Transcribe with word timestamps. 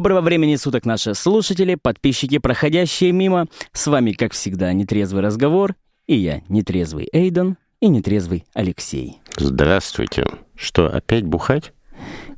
Доброго 0.00 0.22
времени 0.22 0.56
суток, 0.56 0.86
наши 0.86 1.14
слушатели, 1.14 1.74
подписчики, 1.74 2.38
проходящие 2.38 3.12
мимо. 3.12 3.48
С 3.74 3.86
вами, 3.86 4.12
как 4.12 4.32
всегда, 4.32 4.72
нетрезвый 4.72 5.22
разговор. 5.22 5.74
И 6.06 6.16
я, 6.16 6.40
нетрезвый 6.48 7.06
Эйден 7.12 7.58
и 7.80 7.88
нетрезвый 7.88 8.46
Алексей. 8.54 9.18
Здравствуйте. 9.36 10.24
Что, 10.56 10.86
опять 10.86 11.26
бухать? 11.26 11.74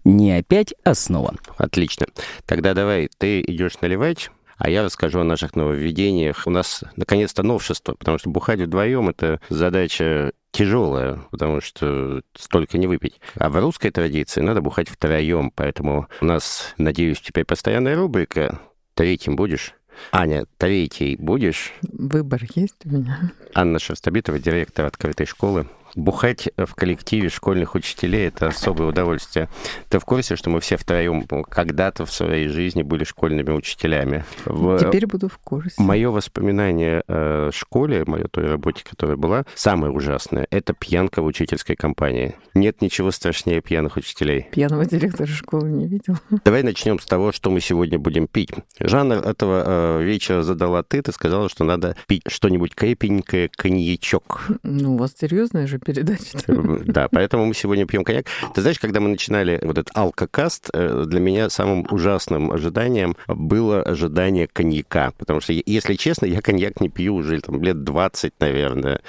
Не 0.03 0.33
опять, 0.33 0.75
а 0.83 0.95
снова. 0.95 1.37
Отлично. 1.57 2.07
Тогда 2.47 2.75
давай, 2.75 3.09
ты 3.17 3.41
идешь 3.43 3.81
наливать, 3.81 4.33
а 4.59 4.69
я 4.69 4.83
расскажу 4.83 5.21
о 5.21 5.25
наших 5.25 5.55
нововведениях. 5.55 6.43
У 6.49 6.51
нас 6.51 6.83
наконец-то 6.97 7.45
новшество, 7.45 7.95
потому 7.95 8.19
что 8.19 8.29
бухать 8.29 8.59
вдвоем 8.59 9.09
это 9.09 9.41
задача 9.51 10.33
тяжелая, 10.53 11.25
потому 11.31 11.61
что 11.61 12.23
столько 12.37 12.79
не 12.79 12.87
выпить. 12.87 13.21
А 13.37 13.51
в 13.51 13.57
русской 13.59 13.91
традиции 13.91 14.41
надо 14.41 14.61
бухать 14.61 14.89
втроем, 14.89 15.51
поэтому 15.51 16.09
у 16.21 16.25
нас, 16.25 16.75
надеюсь, 16.79 17.21
теперь 17.21 17.45
постоянная 17.45 17.97
рубрика. 17.97 18.61
Третьим 18.95 19.35
будешь? 19.35 19.75
Аня, 20.13 20.45
третий 20.59 21.17
будешь? 21.17 21.73
Выбор 21.83 22.43
есть 22.55 22.77
у 22.85 22.91
меня. 22.91 23.33
Анна 23.55 23.79
Шерстобитова, 23.79 24.39
директор 24.39 24.87
открытой 24.87 25.27
школы. 25.27 25.67
Бухать 25.95 26.49
в 26.57 26.75
коллективе 26.75 27.29
школьных 27.29 27.75
учителей– 27.75 28.27
это 28.29 28.49
особое 28.49 28.89
удовольствие. 28.89 29.49
Ты 29.89 29.99
в 29.99 30.05
курсе, 30.05 30.37
что 30.37 30.49
мы 30.49 30.61
все 30.61 30.77
втроем 30.77 31.27
когда-то 31.27 32.07
в 32.07 32.13
своей 32.13 32.49
жизни 32.49 32.83
были 32.83 33.05
школьными 33.05 33.51
учителями? 33.51 34.25
В... 34.47 34.79
Теперь 34.79 35.07
буду 35.07 35.29
в 35.29 35.39
курсе. 35.39 35.75
Мое 35.77 36.11
воспоминание 36.11 37.03
о 37.09 37.51
школе, 37.53 38.05
моей 38.07 38.27
той 38.27 38.47
работе, 38.47 38.85
которая 38.89 39.17
была, 39.17 39.45
самое 39.55 39.93
ужасное– 39.93 40.47
это 40.51 40.73
пьянка 40.73 41.21
в 41.23 41.27
учительской 41.27 41.77
компании. 41.77 42.35
Нет 42.55 42.81
ничего 42.81 43.11
страшнее 43.11 43.61
пьяных 43.61 43.97
учителей. 43.97 44.49
Пьяного 44.51 44.87
директора 44.87 45.29
школы 45.29 45.71
не 45.71 45.87
видел. 45.87 46.17
Давай 46.45 46.63
начнем 46.63 46.99
с 46.99 47.05
того, 47.05 47.33
что 47.33 47.51
мы 47.51 47.61
сегодня 47.61 47.99
будем 47.99 48.27
пить. 48.27 48.51
Жанр 48.81 49.17
этого 49.17 49.99
э, 49.99 50.03
вечера 50.03 50.43
задала 50.43 50.83
ты. 50.83 51.03
Ты 51.03 51.13
сказала, 51.13 51.49
что 51.49 51.65
надо 51.65 51.97
пить 52.07 52.23
что-нибудь 52.29 52.75
крепенькое, 52.75 53.51
коньячок. 53.55 54.47
Ну, 54.63 54.95
у 54.95 54.97
вас 54.97 55.15
серьезная 55.19 55.67
же 55.67 55.79
передача. 55.85 56.39
Да, 56.85 57.09
поэтому 57.11 57.47
мы 57.47 57.55
сегодня 57.55 57.87
пьем 57.87 58.05
коньяк. 58.05 58.27
Ты 58.55 58.61
знаешь, 58.61 58.79
когда 58.79 59.01
мы 59.01 59.09
начинали 59.09 59.59
вот 59.63 59.79
этот 59.79 59.97
алкокаст, 59.97 60.71
э, 60.73 61.05
для 61.07 61.21
меня 61.21 61.51
самым 61.51 61.87
ужасным 61.91 62.51
ожиданием 62.53 63.17
было 63.27 63.83
ожидание 63.83 64.49
коньяка. 64.53 65.13
Потому 65.19 65.41
что, 65.41 65.53
если 65.53 65.95
честно, 65.95 66.27
я 66.27 66.41
коньяк 66.41 66.81
не 66.81 66.89
пью 66.89 67.15
уже 67.15 67.41
там, 67.41 67.63
лет 67.63 67.85
20, 67.85 68.35
наверное. 68.41 69.01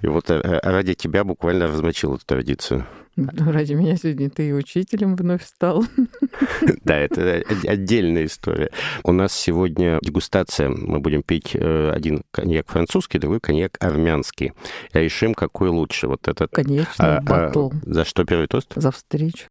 И 0.00 0.06
вот 0.06 0.30
э, 0.30 0.40
ради 0.62 0.94
тебя 0.94 1.24
буквально 1.24 1.66
размочил 1.66 2.14
эту 2.14 2.26
традицию. 2.26 2.86
Ради 3.16 3.74
меня 3.74 3.96
сегодня 3.96 4.30
ты 4.30 4.48
и 4.48 4.52
учителем 4.52 5.16
вновь 5.16 5.44
стал. 5.44 5.84
Да, 6.84 6.96
это 6.96 7.42
отдельная 7.66 8.24
история. 8.24 8.70
У 9.04 9.12
нас 9.12 9.32
сегодня 9.32 9.98
дегустация. 10.02 10.68
Мы 10.68 11.00
будем 11.00 11.22
пить 11.22 11.50
э, 11.54 11.90
один 11.94 12.22
коньяк 12.30 12.68
французский, 12.68 13.18
другой 13.18 13.40
коньяк 13.40 13.76
армянский. 13.80 14.52
Решим, 14.92 15.34
какой 15.34 15.68
лучше. 15.68 16.08
Вот 16.08 16.28
этот... 16.28 16.50
Конечно, 16.50 17.18
а, 17.18 17.20
батл. 17.20 17.68
А, 17.68 17.72
за 17.82 18.04
что 18.04 18.24
первый 18.24 18.48
тост? 18.48 18.72
За 18.74 18.90
встречу. 18.90 19.46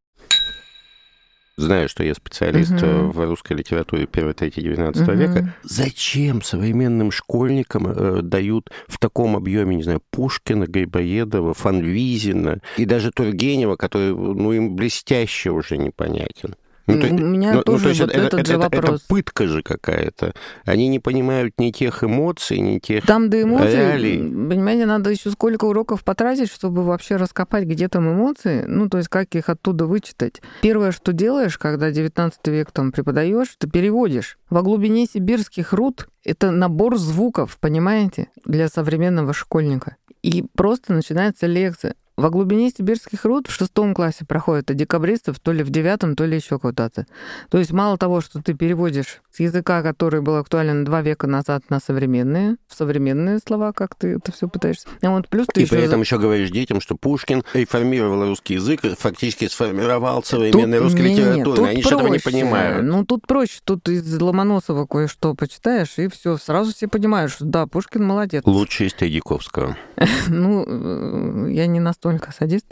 Знаю, 1.57 1.89
что 1.89 2.03
я 2.03 2.15
специалист 2.15 2.71
угу. 2.71 3.11
в 3.11 3.25
русской 3.25 3.53
литературе 3.53 4.05
1-3-19 4.05 5.03
угу. 5.03 5.11
века. 5.11 5.53
Зачем 5.63 6.41
современным 6.41 7.11
школьникам 7.11 7.87
э, 7.87 8.21
дают 8.23 8.71
в 8.87 8.97
таком 8.97 9.35
объеме, 9.35 9.75
не 9.75 9.83
знаю, 9.83 10.01
Пушкина, 10.09 10.65
Грибоедова, 10.65 11.53
Фанвизина 11.53 12.61
и 12.77 12.85
даже 12.85 13.11
Тургенева, 13.11 13.75
который, 13.75 14.15
ну, 14.15 14.53
им 14.53 14.75
блестяще 14.75 15.51
уже 15.51 15.77
непонятен? 15.77 16.55
Ну, 16.95 17.01
то, 17.01 17.07
У 17.07 17.27
меня 17.27 17.53
ну, 17.53 17.63
тоже 17.63 17.77
ну, 17.77 17.83
то 17.83 17.89
есть 17.89 18.01
вот 18.01 18.11
этот 18.11 18.33
это, 18.39 18.45
же 18.45 18.53
это, 18.53 18.61
вопрос. 18.61 19.01
Это 19.01 19.07
пытка 19.07 19.47
же 19.47 19.63
какая-то. 19.63 20.33
Они 20.65 20.87
не 20.87 20.99
понимают 20.99 21.53
ни 21.57 21.71
тех 21.71 22.03
эмоций, 22.03 22.59
ни 22.59 22.79
тех 22.79 23.05
Там 23.05 23.29
до 23.29 23.41
эмоций, 23.41 23.75
реалий. 23.75 24.17
понимаете, 24.17 24.85
надо 24.85 25.09
еще 25.09 25.31
сколько 25.31 25.65
уроков 25.65 26.03
потратить, 26.03 26.51
чтобы 26.51 26.83
вообще 26.83 27.15
раскопать, 27.15 27.65
где 27.65 27.87
там 27.87 28.11
эмоции, 28.11 28.63
ну, 28.67 28.89
то 28.89 28.97
есть 28.97 29.09
как 29.09 29.35
их 29.35 29.49
оттуда 29.49 29.85
вычитать. 29.85 30.41
Первое, 30.61 30.91
что 30.91 31.13
делаешь, 31.13 31.57
когда 31.57 31.91
19 31.91 32.39
век 32.47 32.71
там 32.71 32.91
преподаешь, 32.91 33.55
ты 33.57 33.69
переводишь. 33.69 34.37
Во 34.49 34.61
глубине 34.61 35.05
сибирских 35.05 35.73
руд 35.73 36.07
это 36.23 36.51
набор 36.51 36.97
звуков, 36.97 37.57
понимаете, 37.59 38.27
для 38.45 38.67
современного 38.67 39.33
школьника. 39.33 39.95
И 40.21 40.45
просто 40.55 40.93
начинается 40.93 41.47
лекция. 41.47 41.95
Во 42.17 42.29
глубине 42.29 42.69
сибирских 42.69 43.25
руд 43.25 43.47
в 43.47 43.53
шестом 43.53 43.93
классе 43.93 44.25
проходит, 44.25 44.69
а 44.69 44.73
декабристов 44.73 45.39
то 45.39 45.51
ли 45.53 45.63
в 45.63 45.69
девятом, 45.69 46.15
то 46.15 46.25
ли 46.25 46.35
еще 46.35 46.59
куда-то. 46.59 47.07
То 47.49 47.57
есть 47.57 47.71
мало 47.71 47.97
того, 47.97 48.21
что 48.21 48.41
ты 48.41 48.53
переводишь 48.53 49.21
с 49.31 49.39
языка, 49.39 49.81
который 49.81 50.21
был 50.21 50.35
актуален 50.35 50.83
два 50.83 51.01
века 51.01 51.25
назад 51.25 51.63
на 51.69 51.79
современные, 51.79 52.57
в 52.67 52.75
современные 52.75 53.39
слова, 53.39 53.71
как 53.71 53.95
ты 53.95 54.17
это 54.17 54.31
все 54.31 54.47
пытаешься. 54.47 54.87
А 55.01 55.09
вот 55.09 55.29
плюс 55.29 55.47
ты 55.47 55.61
и 55.61 55.63
еще... 55.63 55.75
при 55.75 55.85
этом 55.85 56.01
еще 56.01 56.19
говоришь 56.19 56.51
детям, 56.51 56.81
что 56.81 56.95
Пушкин 56.95 57.43
реформировал 57.53 58.27
русский 58.27 58.55
язык, 58.55 58.81
фактически 58.99 59.47
сформировал 59.47 60.21
современную 60.23 60.83
русскую 60.83 61.05
литературу. 61.05 61.63
Они 61.63 61.81
что-то 61.81 62.09
не 62.09 62.19
понимают. 62.19 62.85
Ну, 62.85 63.05
тут 63.05 63.25
проще. 63.25 63.61
Тут 63.63 63.87
из 63.89 64.21
Ломоносова 64.21 64.85
кое-что 64.85 65.33
почитаешь, 65.33 65.97
и 65.97 66.07
все, 66.07 66.37
сразу 66.37 66.73
все 66.73 66.87
понимают, 66.87 67.31
что 67.31 67.45
да, 67.45 67.65
Пушкин 67.65 68.03
молодец. 68.03 68.43
Лучше 68.45 68.85
из 68.85 68.93
Тредяковского. 68.93 69.77
Ну, 70.27 70.65
э, 70.67 71.51
я 71.51 71.67
не 71.67 71.79
настолько 71.79 72.00
только 72.01 72.31
садист. 72.31 72.65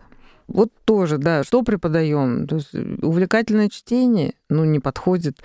Вот 0.47 0.71
тоже, 0.83 1.19
да, 1.19 1.43
что 1.43 1.61
преподаем? 1.61 2.47
То 2.47 2.55
есть 2.55 2.73
увлекательное 2.73 3.69
чтение, 3.69 4.33
ну, 4.49 4.65
не 4.65 4.79
подходит. 4.79 5.37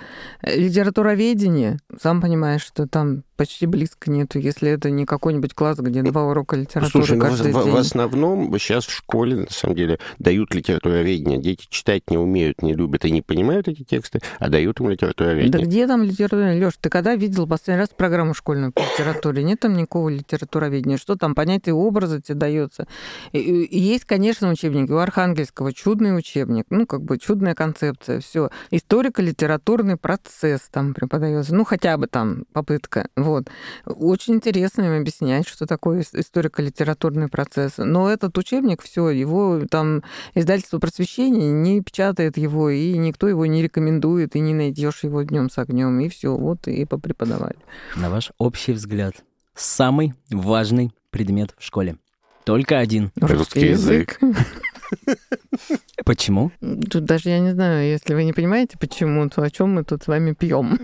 Литературоведение, 0.42 1.78
сам 2.00 2.22
понимаешь, 2.22 2.62
что 2.62 2.88
там 2.88 3.22
почти 3.36 3.66
близко 3.66 4.10
нету, 4.10 4.38
если 4.38 4.70
это 4.70 4.90
не 4.90 5.06
какой-нибудь 5.06 5.54
класс, 5.54 5.78
где 5.78 6.02
два 6.02 6.24
урока 6.24 6.56
литературы 6.56 7.04
Слушай, 7.04 7.16
ну, 7.18 7.24
каждый 7.24 7.52
в, 7.52 7.64
день. 7.64 7.72
в 7.72 7.76
основном 7.76 8.58
сейчас 8.58 8.86
в 8.86 8.92
школе, 8.92 9.36
на 9.36 9.50
самом 9.50 9.76
деле, 9.76 9.98
дают 10.18 10.54
литературоведение. 10.54 11.40
Дети 11.40 11.66
читать 11.68 12.02
не 12.10 12.18
умеют, 12.18 12.62
не 12.62 12.74
любят 12.74 13.04
и 13.04 13.10
не 13.10 13.22
понимают 13.22 13.68
эти 13.68 13.82
тексты, 13.82 14.20
а 14.38 14.48
дают 14.48 14.80
им 14.80 14.88
литературоведение. 14.88 15.52
Да 15.52 15.58
где 15.58 15.86
там 15.86 16.02
литературоведение? 16.02 16.60
Лёш, 16.60 16.74
ты 16.80 16.90
когда 16.90 17.14
видел 17.14 17.46
последний 17.46 17.80
раз 17.80 17.90
программу 17.90 18.34
школьную 18.34 18.72
по 18.72 18.80
литературе? 18.80 19.42
Нет 19.42 19.60
там 19.60 19.74
никакого 19.74 20.08
литературоведения. 20.08 20.96
Что 20.96 21.16
там, 21.16 21.34
понятие 21.34 21.74
образа 21.74 22.20
тебе 22.20 22.36
дается? 22.36 22.86
есть, 23.32 24.04
конечно, 24.04 24.50
учебники. 24.50 24.90
У 24.90 24.98
Архангельского 24.98 25.72
чудный 25.72 26.16
учебник, 26.16 26.66
ну, 26.70 26.86
как 26.86 27.02
бы 27.02 27.18
чудная 27.18 27.54
концепция, 27.54 28.20
все. 28.20 28.50
Историко-литературный 28.70 29.96
процесс 29.96 30.62
там 30.70 30.94
преподается. 30.94 31.54
Ну, 31.54 31.64
хотя 31.64 31.96
бы 31.96 32.06
там 32.06 32.44
попытка 32.52 33.08
вот. 33.24 33.48
Очень 33.84 34.34
интересно 34.34 34.82
им 34.82 35.00
объяснять, 35.00 35.48
что 35.48 35.66
такое 35.66 36.04
историко-литературный 36.12 37.28
процесс. 37.28 37.74
Но 37.78 38.08
этот 38.08 38.36
учебник, 38.38 38.82
все, 38.82 39.10
его 39.10 39.62
там 39.68 40.02
издательство 40.34 40.78
просвещения 40.78 41.50
не 41.50 41.80
печатает 41.80 42.36
его, 42.36 42.70
и 42.70 42.96
никто 42.96 43.28
его 43.28 43.46
не 43.46 43.62
рекомендует, 43.62 44.36
и 44.36 44.40
не 44.40 44.54
найдешь 44.54 45.02
его 45.02 45.22
днем 45.22 45.50
с 45.50 45.58
огнем, 45.58 45.98
и 46.00 46.08
все, 46.08 46.36
вот 46.36 46.68
и 46.68 46.84
попреподавали. 46.84 47.56
На 47.96 48.10
ваш 48.10 48.30
общий 48.38 48.72
взгляд, 48.72 49.14
самый 49.54 50.14
важный 50.30 50.92
предмет 51.10 51.54
в 51.58 51.64
школе? 51.64 51.96
Только 52.44 52.78
один. 52.78 53.10
Русский 53.16 53.68
язык. 53.68 54.20
Почему? 56.04 56.52
Тут 56.60 57.04
даже 57.04 57.30
я 57.30 57.40
не 57.40 57.52
знаю, 57.52 57.88
если 57.88 58.14
вы 58.14 58.24
не 58.24 58.32
понимаете, 58.32 58.76
почему, 58.78 59.28
то 59.30 59.42
о 59.42 59.50
чем 59.50 59.74
мы 59.74 59.84
тут 59.84 60.02
с 60.02 60.06
вами 60.06 60.32
пьем. 60.32 60.78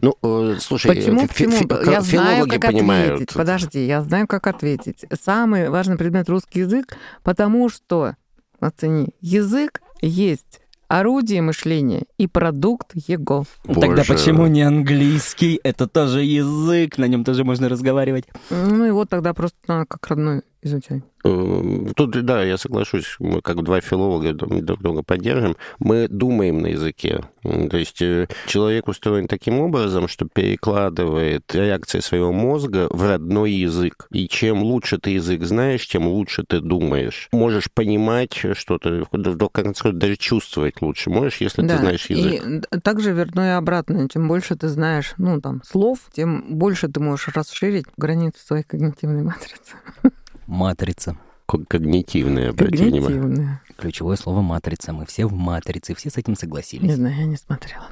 Ну, 0.00 0.16
э, 0.22 0.56
слушай, 0.60 0.94
почему, 0.94 1.26
почему? 1.26 1.90
я 1.90 2.00
знаю, 2.00 2.46
как 2.48 2.60
понимают. 2.66 3.14
ответить. 3.14 3.34
Подожди, 3.34 3.86
я 3.86 4.02
знаю, 4.02 4.26
как 4.26 4.46
ответить. 4.46 5.04
Самый 5.20 5.70
важный 5.70 5.96
предмет 5.96 6.28
русский 6.28 6.60
язык, 6.60 6.96
потому 7.22 7.68
что, 7.68 8.16
оцени, 8.60 9.14
язык 9.20 9.80
есть 10.02 10.60
орудие 10.88 11.42
мышления 11.42 12.04
и 12.18 12.26
продукт 12.26 12.92
его. 12.94 13.44
Боже. 13.64 13.80
Тогда 13.80 14.04
почему 14.06 14.46
не 14.46 14.62
английский? 14.62 15.60
Это 15.62 15.88
тоже 15.88 16.22
язык, 16.22 16.98
на 16.98 17.06
нем 17.06 17.24
тоже 17.24 17.44
можно 17.44 17.68
разговаривать. 17.68 18.24
Ну 18.50 18.84
и 18.84 18.90
вот 18.90 19.08
тогда 19.08 19.34
просто 19.34 19.56
надо 19.66 19.86
как 19.86 20.06
родной 20.08 20.42
изучать. 20.64 21.02
Э, 21.24 21.86
тут, 21.96 22.24
да, 22.24 22.42
я 22.42 22.58
соглашусь, 22.58 23.16
мы 23.18 23.40
как 23.40 23.62
два 23.62 23.80
филолога 23.80 24.32
друг 24.34 24.80
друга 24.82 25.02
поддержим. 25.02 25.56
Мы 25.78 26.06
думаем 26.08 26.60
на 26.60 26.68
языке. 26.68 27.24
То 27.42 27.76
есть 27.76 28.02
э, 28.02 28.28
человек 28.46 28.88
устроен 28.88 29.26
таким 29.26 29.60
образом, 29.60 30.06
что 30.08 30.26
перекладывает 30.26 31.54
реакции 31.54 32.00
своего 32.00 32.32
мозга 32.32 32.88
в 32.90 33.02
родной 33.02 33.52
язык. 33.52 34.06
И 34.12 34.28
чем 34.28 34.62
лучше 34.62 34.98
ты 34.98 35.10
язык 35.10 35.42
знаешь, 35.44 35.86
тем 35.88 36.06
лучше 36.06 36.44
ты 36.46 36.60
думаешь. 36.60 37.28
Можешь 37.32 37.70
понимать 37.72 38.38
что-то, 38.54 39.06
в 39.10 39.48
конце 39.48 39.92
даже 39.92 40.16
чувствовать 40.16 40.82
лучше 40.82 41.10
можешь, 41.10 41.40
если 41.40 41.62
да, 41.62 41.74
ты 41.74 41.80
знаешь 41.80 42.06
язык. 42.06 42.66
И 42.70 42.80
также 42.80 43.12
верно 43.12 43.40
и 43.40 43.52
обратно. 43.52 44.08
Чем 44.08 44.28
больше 44.28 44.56
ты 44.56 44.68
знаешь, 44.68 45.14
ну, 45.16 45.40
там, 45.40 45.62
слов, 45.64 45.98
тем 46.12 46.58
больше 46.58 46.88
ты 46.88 47.00
можешь 47.00 47.28
расширить 47.28 47.86
границы 47.96 48.44
своей 48.44 48.64
когнитивной 48.64 49.22
матрицы. 49.22 49.74
Матрица. 50.46 51.16
Когнитивная, 51.46 52.50
обрати 52.50 52.84
внимание. 52.84 53.60
Ключевое 53.76 54.16
слово 54.16 54.40
матрица. 54.40 54.92
Мы 54.92 55.04
все 55.06 55.26
в 55.26 55.32
матрице, 55.34 55.94
все 55.94 56.10
с 56.10 56.16
этим 56.16 56.36
согласились. 56.36 56.84
Не 56.84 56.94
знаю, 56.94 57.16
я 57.16 57.24
не 57.26 57.36
смотрела. 57.36 57.86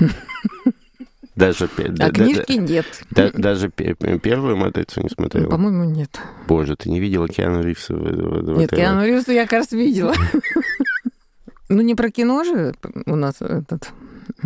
Даже, 1.36 1.68
а 1.98 2.10
книжки 2.10 2.52
нет. 2.52 2.86
Да, 3.10 3.30
даже 3.32 3.68
первую 3.68 4.56
матрицу 4.56 5.02
не 5.02 5.08
смотрела? 5.08 5.44
Ну, 5.44 5.50
по-моему, 5.50 5.82
нет. 5.82 6.20
Боже, 6.46 6.76
ты 6.76 6.88
не 6.88 7.00
видела 7.00 7.26
Киану 7.26 7.60
Ривза? 7.60 7.94
Нет, 7.94 8.70
Киану 8.70 9.04
Ривза 9.04 9.32
я 9.32 9.42
как 9.42 9.52
раз 9.52 9.72
видела. 9.72 10.14
Ну, 11.70 11.80
не 11.80 11.94
про 11.94 12.10
кино 12.10 12.44
же 12.44 12.74
у 13.06 13.16
нас 13.16 13.36
этот 13.40 13.90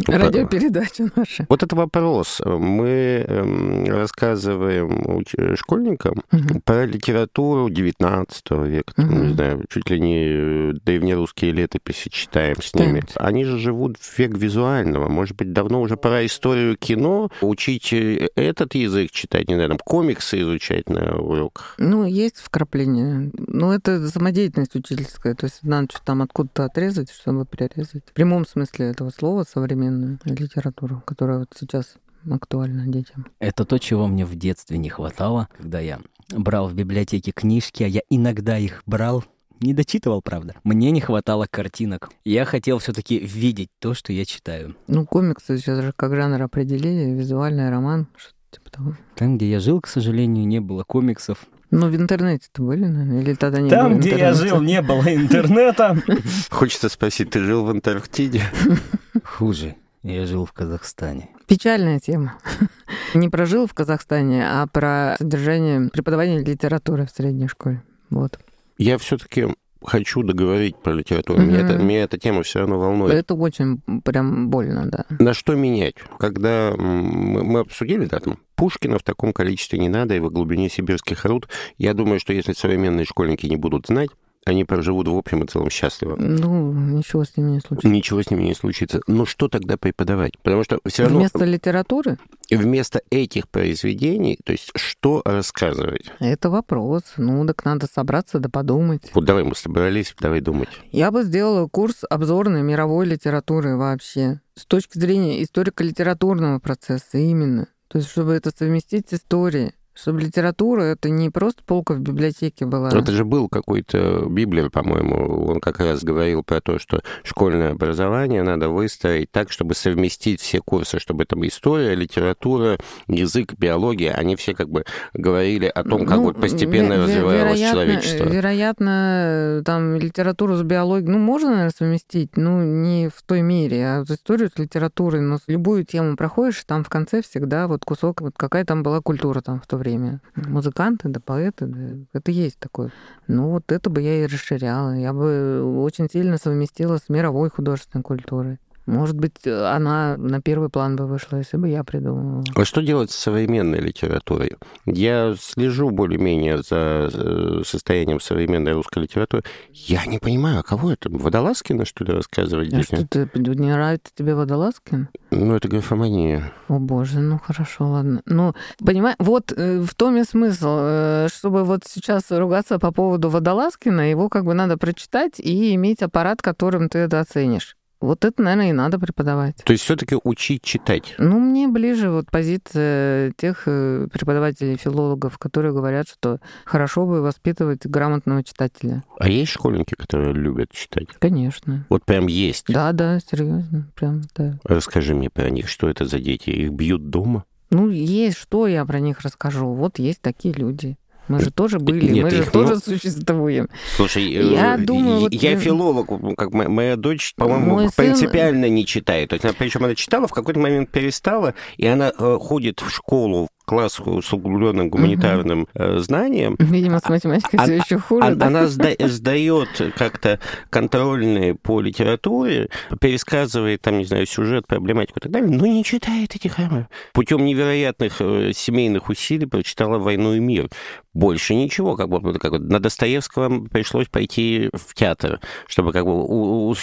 радиопередача 0.06 1.10
наша. 1.16 1.46
Вот 1.48 1.62
это 1.62 1.76
вопрос. 1.76 2.40
Мы 2.44 3.24
эм, 3.26 3.84
рассказываем 3.86 5.24
школьникам 5.56 6.22
угу. 6.32 6.60
про 6.64 6.86
литературу 6.86 7.68
19 7.68 8.50
века, 8.50 8.92
угу. 8.96 9.14
не 9.14 9.34
знаю, 9.34 9.64
чуть 9.68 9.90
ли 9.90 10.00
не 10.00 10.72
древнерусские 10.84 11.52
летописи 11.52 12.10
читаем 12.10 12.56
с 12.62 12.74
ними. 12.74 13.02
Они 13.16 13.44
же 13.44 13.58
живут 13.58 13.96
в 13.98 14.18
век 14.18 14.36
визуального. 14.36 15.08
Может 15.08 15.36
быть, 15.36 15.52
давно 15.52 15.80
уже 15.80 15.96
пора 15.96 16.24
историю 16.26 16.76
кино 16.76 17.30
учить 17.40 17.92
э, 17.92 18.28
этот 18.36 18.74
язык 18.74 19.10
читать, 19.10 19.48
не 19.48 19.54
знаю, 19.54 19.70
там 19.70 19.78
комиксы 19.78 20.40
изучать 20.40 20.88
на 20.88 21.16
уроках. 21.16 21.74
Ну, 21.78 22.04
есть 22.04 22.38
вкрапление. 22.38 23.30
Ну, 23.58 23.72
это 23.72 24.08
самодеятельность 24.08 24.76
учительская. 24.76 25.34
То 25.34 25.46
есть 25.46 25.64
надо 25.64 25.88
что-то 25.90 26.04
там 26.04 26.22
откуда-то 26.22 26.64
отрезать, 26.64 27.10
чтобы 27.10 27.44
прирезать. 27.44 28.04
В 28.06 28.12
прямом 28.12 28.46
смысле 28.46 28.86
этого 28.86 29.10
слова 29.10 29.44
современную 29.44 30.20
литературу, 30.24 31.02
которая 31.04 31.40
вот 31.40 31.48
сейчас 31.58 31.96
актуальна 32.30 32.86
детям. 32.86 33.26
Это 33.40 33.64
то, 33.64 33.78
чего 33.78 34.06
мне 34.06 34.24
в 34.24 34.36
детстве 34.36 34.78
не 34.78 34.90
хватало, 34.90 35.48
когда 35.56 35.80
я 35.80 35.98
брал 36.30 36.68
в 36.68 36.74
библиотеке 36.74 37.32
книжки, 37.32 37.82
а 37.82 37.88
я 37.88 38.02
иногда 38.08 38.58
их 38.58 38.84
брал, 38.86 39.24
не 39.58 39.74
дочитывал, 39.74 40.22
правда. 40.22 40.54
Мне 40.62 40.92
не 40.92 41.00
хватало 41.00 41.48
картинок. 41.50 42.10
Я 42.24 42.44
хотел 42.44 42.78
все-таки 42.78 43.18
видеть 43.18 43.70
то, 43.80 43.92
что 43.92 44.12
я 44.12 44.24
читаю. 44.24 44.76
Ну, 44.86 45.04
комиксы 45.04 45.58
сейчас 45.58 45.82
же 45.82 45.92
как 45.96 46.14
жанр 46.14 46.40
определили, 46.40 47.10
визуальный 47.10 47.70
роман, 47.70 48.06
что-то 48.16 48.36
типа 48.52 48.70
того. 48.70 48.96
Там, 49.16 49.36
где 49.36 49.50
я 49.50 49.58
жил, 49.58 49.80
к 49.80 49.88
сожалению, 49.88 50.46
не 50.46 50.60
было 50.60 50.84
комиксов. 50.84 51.44
Ну, 51.70 51.88
в 51.88 51.94
интернете-то 51.96 52.62
были, 52.62 52.86
наверное, 52.86 53.20
или 53.22 53.34
тогда 53.34 53.60
не 53.60 53.68
Там, 53.68 53.92
было 53.92 53.98
где 54.00 54.10
интернета? 54.12 54.24
я 54.42 54.48
жил, 54.48 54.60
не 54.62 54.80
было 54.82 55.14
интернета. 55.14 55.96
Хочется 56.50 56.88
спросить, 56.88 57.30
ты 57.30 57.40
жил 57.40 57.64
в 57.64 57.70
Антарктиде? 57.70 58.42
Хуже. 59.24 59.74
Я 60.02 60.24
жил 60.26 60.46
в 60.46 60.52
Казахстане. 60.52 61.28
Печальная 61.46 61.98
тема. 61.98 62.38
Не 63.14 63.28
про 63.28 63.46
жил 63.46 63.66
в 63.66 63.74
Казахстане, 63.74 64.46
а 64.48 64.66
про 64.66 65.16
содержание 65.18 65.90
преподавания 65.90 66.38
литературы 66.42 67.04
в 67.06 67.10
средней 67.10 67.48
школе. 67.48 67.82
Вот. 68.10 68.38
Я 68.78 68.96
все-таки 68.98 69.48
хочу 69.82 70.22
договорить 70.22 70.76
про 70.76 70.92
литературу. 70.92 71.40
Меня, 71.40 71.60
это, 71.60 71.78
меня 71.78 72.02
эта 72.04 72.18
тема 72.18 72.42
все 72.42 72.60
равно 72.60 72.78
волнует. 72.78 73.14
Это 73.14 73.34
очень 73.34 73.80
прям 74.04 74.48
больно, 74.48 74.86
да. 74.86 75.04
На 75.18 75.34
что 75.34 75.54
менять? 75.54 75.94
Когда 76.18 76.74
мы, 76.76 77.44
мы 77.44 77.60
обсудили, 77.60 78.06
да, 78.06 78.20
там, 78.20 78.38
Пушкина 78.56 78.98
в 78.98 79.02
таком 79.02 79.32
количестве 79.32 79.78
не 79.78 79.88
надо, 79.88 80.14
и 80.14 80.20
во 80.20 80.30
глубине 80.30 80.68
сибирских 80.68 81.24
руд, 81.24 81.48
я 81.76 81.94
думаю, 81.94 82.20
что 82.20 82.32
если 82.32 82.52
современные 82.52 83.04
школьники 83.04 83.46
не 83.46 83.56
будут 83.56 83.86
знать, 83.86 84.10
они 84.48 84.64
проживут 84.64 85.08
в 85.08 85.16
общем 85.16 85.44
и 85.44 85.46
целом 85.46 85.70
счастливо. 85.70 86.16
Ну, 86.16 86.72
ничего 86.72 87.24
с 87.24 87.36
ними 87.36 87.52
не 87.52 87.60
случится. 87.60 87.88
Ничего 87.88 88.22
с 88.22 88.30
ними 88.30 88.42
не 88.42 88.54
случится. 88.54 89.00
Но 89.06 89.26
что 89.26 89.48
тогда 89.48 89.76
преподавать? 89.76 90.38
Потому 90.42 90.64
что 90.64 90.80
все 90.86 91.04
равно... 91.04 91.18
Вместо 91.18 91.44
литературы? 91.44 92.18
Вместо 92.50 93.02
этих 93.10 93.48
произведений, 93.48 94.38
то 94.44 94.52
есть 94.52 94.70
что 94.74 95.22
рассказывать? 95.24 96.10
Это 96.18 96.50
вопрос. 96.50 97.02
Ну, 97.16 97.46
так 97.46 97.64
надо 97.64 97.86
собраться 97.86 98.38
да 98.38 98.48
подумать. 98.48 99.10
Вот 99.14 99.24
давай 99.24 99.44
мы 99.44 99.54
собрались, 99.54 100.14
давай 100.20 100.40
думать. 100.40 100.68
Я 100.90 101.10
бы 101.10 101.22
сделала 101.22 101.68
курс 101.68 102.04
обзорной 102.08 102.62
мировой 102.62 103.06
литературы 103.06 103.76
вообще. 103.76 104.40
С 104.54 104.66
точки 104.66 104.98
зрения 104.98 105.42
историко-литературного 105.42 106.58
процесса 106.58 107.18
именно. 107.18 107.68
То 107.88 107.98
есть, 107.98 108.10
чтобы 108.10 108.32
это 108.34 108.50
совместить 108.54 109.08
с 109.08 109.14
историей. 109.14 109.72
Чтобы 110.00 110.20
литература 110.20 110.82
это 110.82 111.10
не 111.10 111.28
просто 111.28 111.62
полка 111.64 111.94
в 111.94 111.98
библиотеке 111.98 112.66
была. 112.66 112.88
Это 112.88 113.10
же 113.10 113.24
был 113.24 113.48
какой-то 113.48 114.26
Библия, 114.28 114.70
по-моему. 114.70 115.46
Он 115.46 115.60
как 115.60 115.80
раз 115.80 116.04
говорил 116.04 116.44
про 116.44 116.60
то, 116.60 116.78
что 116.78 117.02
школьное 117.24 117.72
образование 117.72 118.44
надо 118.44 118.68
выстроить 118.68 119.32
так, 119.32 119.50
чтобы 119.50 119.74
совместить 119.74 120.40
все 120.40 120.60
курсы, 120.60 121.00
чтобы 121.00 121.24
там 121.24 121.44
история, 121.44 121.96
литература, 121.96 122.78
язык, 123.08 123.54
биология, 123.58 124.12
они 124.12 124.36
все 124.36 124.54
как 124.54 124.68
бы 124.68 124.84
говорили 125.14 125.66
о 125.66 125.82
том, 125.82 126.06
как 126.06 126.18
ну, 126.18 126.24
вот 126.24 126.40
постепенно 126.40 126.92
ве- 126.92 127.02
развивалось 127.02 127.38
вероятно, 127.38 127.72
человечество. 127.72 128.24
Вероятно, 128.24 129.62
там 129.64 129.96
литературу 129.96 130.54
с 130.54 130.62
биологией, 130.62 131.10
ну, 131.10 131.18
можно, 131.18 131.48
наверное, 131.48 131.72
совместить, 131.76 132.36
ну, 132.36 132.62
не 132.62 133.08
в 133.08 133.20
той 133.26 133.42
мере, 133.42 133.84
а 133.84 133.98
вот 134.00 134.10
историю 134.10 134.48
с 134.54 134.58
литературой, 134.58 135.22
но 135.22 135.38
любую 135.48 135.84
тему 135.84 136.16
проходишь, 136.16 136.62
там 136.64 136.84
в 136.84 136.88
конце 136.88 137.20
всегда 137.22 137.66
вот 137.66 137.84
кусок, 137.84 138.20
вот 138.20 138.34
какая 138.36 138.64
там 138.64 138.84
была 138.84 139.00
культура 139.00 139.40
там 139.40 139.60
в 139.60 139.66
то 139.66 139.76
время 139.76 139.87
время. 139.88 140.20
Музыканты, 140.34 141.08
да 141.08 141.20
поэты, 141.20 141.66
да, 141.66 142.04
это 142.12 142.30
есть 142.30 142.58
такое. 142.58 142.90
Ну 143.26 143.50
вот 143.50 143.72
это 143.72 143.90
бы 143.90 144.00
я 144.02 144.24
и 144.24 144.26
расширяла. 144.26 144.94
Я 144.96 145.12
бы 145.12 145.62
очень 145.82 146.08
сильно 146.10 146.38
совместила 146.38 146.98
с 146.98 147.08
мировой 147.08 147.50
художественной 147.50 148.02
культурой. 148.02 148.58
Может 148.88 149.16
быть, 149.16 149.46
она 149.46 150.16
на 150.16 150.40
первый 150.40 150.70
план 150.70 150.96
бы 150.96 151.06
вышла, 151.06 151.36
если 151.36 151.58
бы 151.58 151.68
я 151.68 151.84
придумала. 151.84 152.42
А 152.54 152.64
что 152.64 152.80
делать 152.80 153.10
с 153.10 153.16
современной 153.16 153.80
литературой? 153.80 154.56
Я 154.86 155.34
слежу 155.38 155.90
более-менее 155.90 156.62
за 156.62 157.10
э, 157.12 157.62
состоянием 157.66 158.18
современной 158.18 158.72
русской 158.72 159.02
литературы. 159.02 159.44
Я 159.74 160.06
не 160.06 160.18
понимаю, 160.18 160.60
а 160.60 160.62
кого 160.62 160.90
это? 160.90 161.10
Водолазкина, 161.10 161.84
что 161.84 162.02
ли, 162.04 162.14
рассказывать? 162.14 162.72
А 162.72 162.82
что 162.82 163.06
ты, 163.06 163.28
не 163.34 163.70
нравится 163.70 164.10
тебе 164.14 164.34
Водолазкин? 164.34 165.08
Ну, 165.32 165.54
это 165.54 165.68
графомания. 165.68 166.50
О, 166.68 166.78
боже, 166.78 167.20
ну 167.20 167.38
хорошо, 167.38 167.90
ладно. 167.90 168.22
Ну, 168.24 168.54
понимаешь, 168.82 169.16
вот 169.18 169.52
э, 169.54 169.80
в 169.80 169.94
том 169.94 170.16
и 170.16 170.24
смысл, 170.24 170.78
э, 170.80 171.28
чтобы 171.30 171.64
вот 171.64 171.82
сейчас 171.84 172.30
ругаться 172.30 172.78
по 172.78 172.90
поводу 172.90 173.28
Водолазкина, 173.28 174.10
его 174.10 174.30
как 174.30 174.46
бы 174.46 174.54
надо 174.54 174.78
прочитать 174.78 175.38
и 175.38 175.74
иметь 175.74 176.00
аппарат, 176.00 176.40
которым 176.40 176.88
ты 176.88 177.00
это 177.00 177.20
оценишь. 177.20 177.77
Вот 178.00 178.24
это, 178.24 178.42
наверное, 178.42 178.70
и 178.70 178.72
надо 178.72 178.98
преподавать. 178.98 179.56
То 179.64 179.72
есть 179.72 179.84
все-таки 179.84 180.16
учить 180.22 180.62
читать? 180.62 181.14
Ну, 181.18 181.40
мне 181.40 181.66
ближе 181.66 182.10
вот 182.10 182.30
позиция 182.30 183.32
тех 183.36 183.62
э, 183.66 184.06
преподавателей, 184.12 184.76
филологов, 184.76 185.38
которые 185.38 185.72
говорят, 185.72 186.08
что 186.08 186.38
хорошо 186.64 187.06
бы 187.06 187.22
воспитывать 187.22 187.86
грамотного 187.86 188.44
читателя. 188.44 189.02
А 189.18 189.28
есть 189.28 189.52
школьники, 189.52 189.94
которые 189.94 190.32
любят 190.32 190.70
читать? 190.70 191.08
Конечно. 191.18 191.86
Вот 191.88 192.04
прям 192.04 192.28
есть? 192.28 192.66
Да, 192.68 192.92
да, 192.92 193.18
серьезно, 193.20 193.90
прям, 193.94 194.22
да. 194.36 194.58
Расскажи 194.64 195.14
мне 195.14 195.28
про 195.28 195.50
них, 195.50 195.68
что 195.68 195.88
это 195.88 196.04
за 196.04 196.18
дети? 196.18 196.50
Их 196.50 196.70
бьют 196.70 197.10
дома? 197.10 197.44
Ну, 197.70 197.90
есть, 197.90 198.38
что 198.38 198.66
я 198.66 198.84
про 198.86 199.00
них 199.00 199.20
расскажу. 199.20 199.72
Вот 199.72 199.98
есть 199.98 200.22
такие 200.22 200.54
люди. 200.54 200.96
Мы 201.28 201.40
же 201.40 201.50
тоже 201.50 201.78
были, 201.78 202.10
Нет, 202.10 202.24
мы 202.24 202.30
же 202.30 202.46
тоже 202.46 202.74
ну... 202.74 202.80
существуем. 202.80 203.68
Слушай, 203.96 204.24
я, 204.24 204.76
э, 204.76 204.78
думаю, 204.78 205.20
вот... 205.20 205.32
я 205.32 205.56
филолог, 205.58 206.08
как 206.36 206.52
моя 206.52 206.96
дочь, 206.96 207.34
по-моему, 207.36 207.90
принципиально 207.94 208.66
сын... 208.66 208.74
не 208.74 208.86
читает. 208.86 209.30
То 209.30 209.36
есть, 209.36 209.56
причем 209.58 209.84
она 209.84 209.94
читала, 209.94 210.26
в 210.26 210.32
какой-то 210.32 210.58
момент 210.58 210.90
перестала, 210.90 211.54
и 211.76 211.86
она 211.86 212.12
э, 212.18 212.38
ходит 212.40 212.80
в 212.80 212.90
школу 212.90 213.48
класс 213.68 214.00
с 214.00 214.32
углубленным 214.32 214.88
гуманитарным 214.88 215.68
угу. 215.74 215.98
знанием. 215.98 216.56
Видимо, 216.58 217.00
с 217.00 217.08
математикой 217.08 217.60
а, 217.60 217.64
все 217.64 217.76
еще 217.76 217.98
хуже. 217.98 218.26
А, 218.26 218.34
да? 218.34 218.46
Она 218.46 218.66
сдает 218.66 219.68
как-то 219.94 220.40
контрольные 220.70 221.54
по 221.54 221.82
литературе, 221.82 222.70
пересказывает, 222.98 223.82
там, 223.82 223.98
не 223.98 224.06
знаю, 224.06 224.24
сюжет, 224.24 224.66
проблематику 224.66 225.18
и 225.18 225.22
так 225.22 225.32
далее, 225.32 225.50
но 225.50 225.66
не 225.66 225.84
читает 225.84 226.34
этих 226.34 226.56
романов. 226.56 226.86
Путем 227.12 227.44
невероятных 227.44 228.20
э, 228.20 228.52
семейных 228.54 229.10
усилий 229.10 229.44
прочитала 229.44 229.98
«Войну 229.98 230.32
и 230.32 230.40
мир». 230.40 230.70
Больше 231.12 231.54
ничего. 231.54 231.96
Как 231.96 232.08
бы, 232.08 232.38
как 232.38 232.52
бы 232.52 232.58
на 232.60 232.80
Достоевского 232.80 233.66
пришлось 233.66 234.06
пойти 234.06 234.70
в 234.72 234.94
театр, 234.94 235.40
чтобы 235.66 235.92
как 235.92 236.04
бы 236.04 236.12
у, 236.12 236.68
у, 236.68 236.74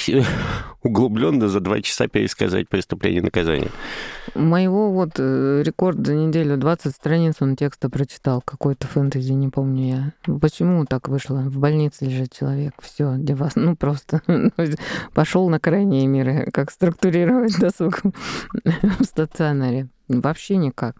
углубленно 0.85 1.49
за 1.49 1.59
два 1.59 1.81
часа 1.81 2.07
пересказать 2.07 2.69
«Преступление 2.69 3.19
и 3.21 3.23
наказание». 3.25 3.71
Моего 4.33 4.91
вот 4.91 5.11
э, 5.17 5.61
рекорд 5.63 6.05
за 6.05 6.15
неделю 6.15 6.57
20 6.57 6.85
20 6.85 6.95
страниц 6.95 7.35
он 7.39 7.55
текста 7.55 7.89
прочитал, 7.89 8.41
какой-то 8.41 8.85
фэнтези, 8.87 9.31
не 9.31 9.49
помню 9.49 10.13
я. 10.27 10.37
Почему 10.39 10.85
так 10.85 11.07
вышло? 11.07 11.37
В 11.37 11.57
больнице 11.57 12.05
лежит 12.05 12.31
человек, 12.31 12.73
все, 12.81 13.15
для 13.15 13.35
вас, 13.35 13.55
ну 13.55 13.75
просто 13.75 14.21
пошел 15.13 15.49
на 15.49 15.59
крайние 15.59 16.05
меры, 16.07 16.49
как 16.53 16.71
структурировать 16.71 17.57
досуг 17.59 18.01
в 18.63 19.03
стационаре. 19.03 19.87
Вообще 20.07 20.57
никак. 20.57 20.97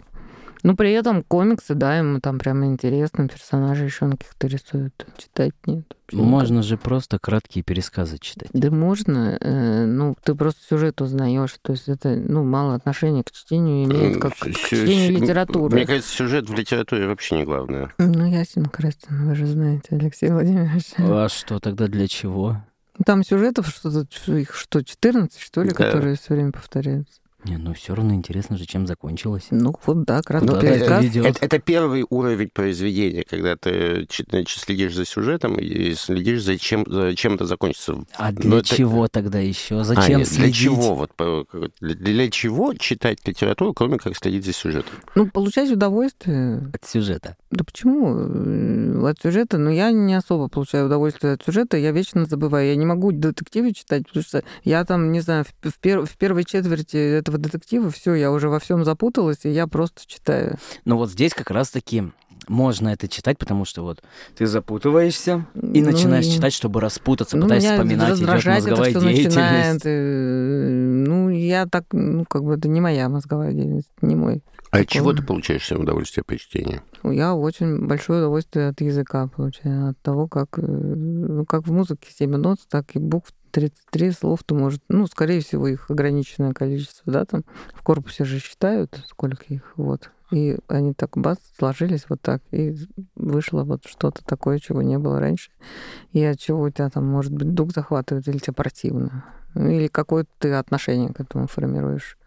Ну, 0.65 0.75
при 0.75 0.93
этом 0.93 1.21
комиксы, 1.21 1.75
да, 1.75 1.95
ему 1.95 2.19
там 2.19 2.39
прям 2.39 2.65
интересно, 2.65 3.27
персонажи 3.27 3.83
еще 3.83 4.05
на 4.05 4.17
каких-то 4.17 4.47
рисуют. 4.47 5.05
Читать 5.15 5.53
нет. 5.67 5.85
Можно 6.11 6.63
же 6.63 6.75
просто 6.75 7.19
краткие 7.19 7.63
пересказы 7.63 8.17
читать. 8.17 8.49
Да 8.51 8.71
можно, 8.71 9.37
э, 9.39 9.85
ну, 9.85 10.15
ты 10.23 10.33
просто 10.33 10.61
сюжет 10.67 11.01
узнаешь, 11.01 11.55
то 11.61 11.73
есть 11.73 11.87
это, 11.87 12.15
ну, 12.15 12.43
мало 12.43 12.73
отношения 12.73 13.23
к 13.23 13.31
чтению 13.31 13.85
имеет, 13.85 14.19
как 14.19 14.33
к 14.33 14.49
чтению 14.53 15.11
литературы. 15.11 15.75
Мне 15.75 15.85
кажется, 15.85 16.11
сюжет 16.11 16.49
в 16.49 16.55
литературе 16.55 17.07
вообще 17.07 17.37
не 17.37 17.43
главное. 17.43 17.93
Ну, 17.99 18.25
ясен, 18.25 18.65
Крастин, 18.65 19.27
вы 19.27 19.35
же 19.35 19.45
знаете, 19.45 19.89
Алексей 19.91 20.31
Владимирович. 20.31 20.85
А 20.97 21.29
что 21.29 21.59
тогда 21.59 21.85
для 21.85 22.07
чего? 22.07 22.57
Там 23.05 23.23
сюжетов 23.23 23.67
что-то, 23.67 24.07
их 24.35 24.55
что, 24.55 24.81
14, 24.81 25.39
что 25.39 25.61
ли, 25.61 25.69
да. 25.69 25.75
которые 25.75 26.15
все 26.15 26.33
время 26.33 26.53
повторяются. 26.53 27.19
Не, 27.45 27.57
ну 27.57 27.73
все 27.73 27.93
равно 27.93 28.13
интересно 28.15 28.57
же, 28.57 28.65
чем 28.65 28.87
закончилось. 28.87 29.47
Ну 29.51 29.75
вот 29.85 30.03
да, 30.05 30.21
краткий 30.21 30.47
Ну, 30.47 30.55
Куда 30.55 30.67
это? 30.67 30.93
Это, 31.27 31.45
это 31.45 31.59
первый 31.59 32.03
уровень 32.09 32.49
произведения, 32.51 33.23
когда 33.23 33.55
ты 33.55 34.07
значит, 34.29 34.59
следишь 34.59 34.95
за 34.95 35.05
сюжетом 35.05 35.55
и 35.59 35.93
следишь 35.93 36.43
за 36.43 36.57
чем, 36.57 36.85
за 36.87 37.15
чем 37.15 37.35
это 37.35 37.45
закончится. 37.45 38.03
А 38.17 38.31
Ну, 38.31 38.37
для 38.39 38.57
это- 38.59 38.75
чего 38.75 39.07
тогда 39.07 39.39
еще? 39.39 39.79
А, 39.79 39.83
Зачем 39.83 40.19
нет, 40.19 40.27
следить? 40.27 40.43
Для 40.45 40.53
чего? 40.53 40.95
Вот, 40.95 41.13
по- 41.13 41.45
для, 41.81 41.93
для 41.95 42.29
чего 42.31 42.73
читать 42.73 43.19
литературу, 43.27 43.73
кроме 43.73 43.97
как 43.99 44.17
следить 44.17 44.43
за 44.45 44.51
сюжетом? 44.53 44.95
Ну, 45.13 45.29
получать 45.29 45.69
удовольствие. 45.71 46.71
От 46.73 46.83
сюжета. 46.85 47.37
Да 47.51 47.63
почему? 47.63 48.15
Э, 48.17 49.07
От 49.07 49.19
сюжета, 49.21 49.57
но 49.59 49.69
я 49.69 49.91
не 49.91 50.15
особо 50.15 50.47
получаю 50.47 50.87
удовольствие 50.87 51.33
от 51.33 51.43
сюжета, 51.43 51.77
я 51.77 51.91
вечно 51.91 52.25
забываю. 52.25 52.67
Я 52.69 52.75
не 52.75 52.85
могу 52.85 53.11
детективы 53.11 53.71
читать, 53.73 54.07
потому 54.07 54.23
что 54.23 54.43
я 54.63 54.83
там, 54.83 55.11
не 55.11 55.19
знаю, 55.21 55.45
в, 55.45 55.69
в 55.69 55.79
пер- 55.79 56.05
в 56.05 56.17
первой 56.17 56.43
четверти 56.43 56.97
этого 56.97 57.34
детектива 57.37 57.89
все, 57.91 58.13
я 58.15 58.31
уже 58.31 58.49
во 58.49 58.59
всем 58.59 58.83
запуталась, 58.85 59.39
и 59.43 59.49
я 59.49 59.67
просто 59.67 60.01
читаю. 60.05 60.57
Но 60.85 60.97
вот 60.97 61.09
здесь 61.11 61.33
как 61.33 61.51
раз-таки 61.51 62.03
можно 62.47 62.89
это 62.89 63.07
читать, 63.07 63.37
потому 63.39 63.65
что 63.65 63.81
вот 63.83 64.03
ты 64.37 64.45
запутываешься 64.45 65.45
и 65.55 65.81
Ну, 65.81 65.91
начинаешь 65.91 66.25
и- 66.27 66.31
читать, 66.31 66.53
чтобы 66.53 66.79
распутаться, 66.81 67.37
Ну, 67.37 67.43
пытаясь 67.43 67.63
меня 67.63 67.73
вспоминать, 67.73 68.17
идет 68.19 68.29
это 68.29 68.49
мозговая 68.51 68.93
деятельность. 68.93 69.25
начинает. 69.25 69.81
э, 69.85 70.69
Ну, 71.07 71.29
я 71.29 71.65
так, 71.65 71.85
ну, 71.91 72.25
как 72.25 72.43
бы 72.43 72.53
это 72.55 72.67
не 72.67 72.81
моя 72.81 73.09
мозговая 73.09 73.51
деятельность, 73.53 73.89
не 74.01 74.15
мой. 74.15 74.43
А 74.71 74.79
от 74.79 74.87
чего 74.89 75.13
ты 75.13 75.23
получаешь 75.23 75.65
себе 75.65 75.79
удовольствие 75.79 76.23
при 76.25 76.37
чтении? 76.37 76.81
Я 77.03 77.33
очень 77.33 77.87
большое 77.87 78.19
удовольствие 78.19 78.67
от 78.69 78.81
языка 78.81 79.27
получаю, 79.27 79.89
от 79.91 80.01
того, 80.01 80.27
как, 80.27 80.59
э, 80.59 80.61
ну, 80.61 81.45
как 81.45 81.65
в 81.67 81.71
музыке 81.71 82.09
7 82.13 82.35
нот, 82.35 82.59
так 82.69 82.95
и 82.95 82.99
букв 82.99 83.31
33 83.55 84.11
слов, 84.11 84.43
то 84.43 84.53
может, 84.53 84.81
ну, 84.89 85.07
скорее 85.07 85.39
всего, 85.39 85.69
их 85.69 85.89
ограниченное 85.89 86.51
количество, 86.51 87.11
да, 87.11 87.23
там 87.23 87.45
в 87.73 87.81
корпусе 87.83 88.25
же 88.25 88.39
считают, 88.39 89.01
сколько 89.07 89.45
их, 89.47 89.71
вот. 89.77 90.11
И 90.31 90.57
они 90.67 90.93
так 90.93 91.15
бац, 91.15 91.39
сложились 91.57 92.05
вот 92.09 92.19
так, 92.19 92.41
и 92.51 92.75
вышло 93.15 93.63
вот 93.63 93.85
что-то 93.85 94.25
такое, 94.25 94.59
чего 94.59 94.81
не 94.81 94.99
было 94.99 95.21
раньше. 95.21 95.51
И 96.11 96.21
от 96.21 96.37
чего 96.37 96.63
у 96.63 96.69
тебя 96.69 96.89
там, 96.89 97.05
может 97.05 97.31
быть, 97.31 97.53
дух 97.53 97.71
захватывает, 97.71 98.27
или 98.27 98.39
тебе 98.39 98.53
противно. 98.53 99.23
Ну, 99.53 99.69
Или 99.69 99.87
какое-то 99.87 100.29
ты 100.39 100.51
отношение 100.51 101.13
к 101.13 101.21
этому 101.21 101.47
формируешь. 101.47 102.17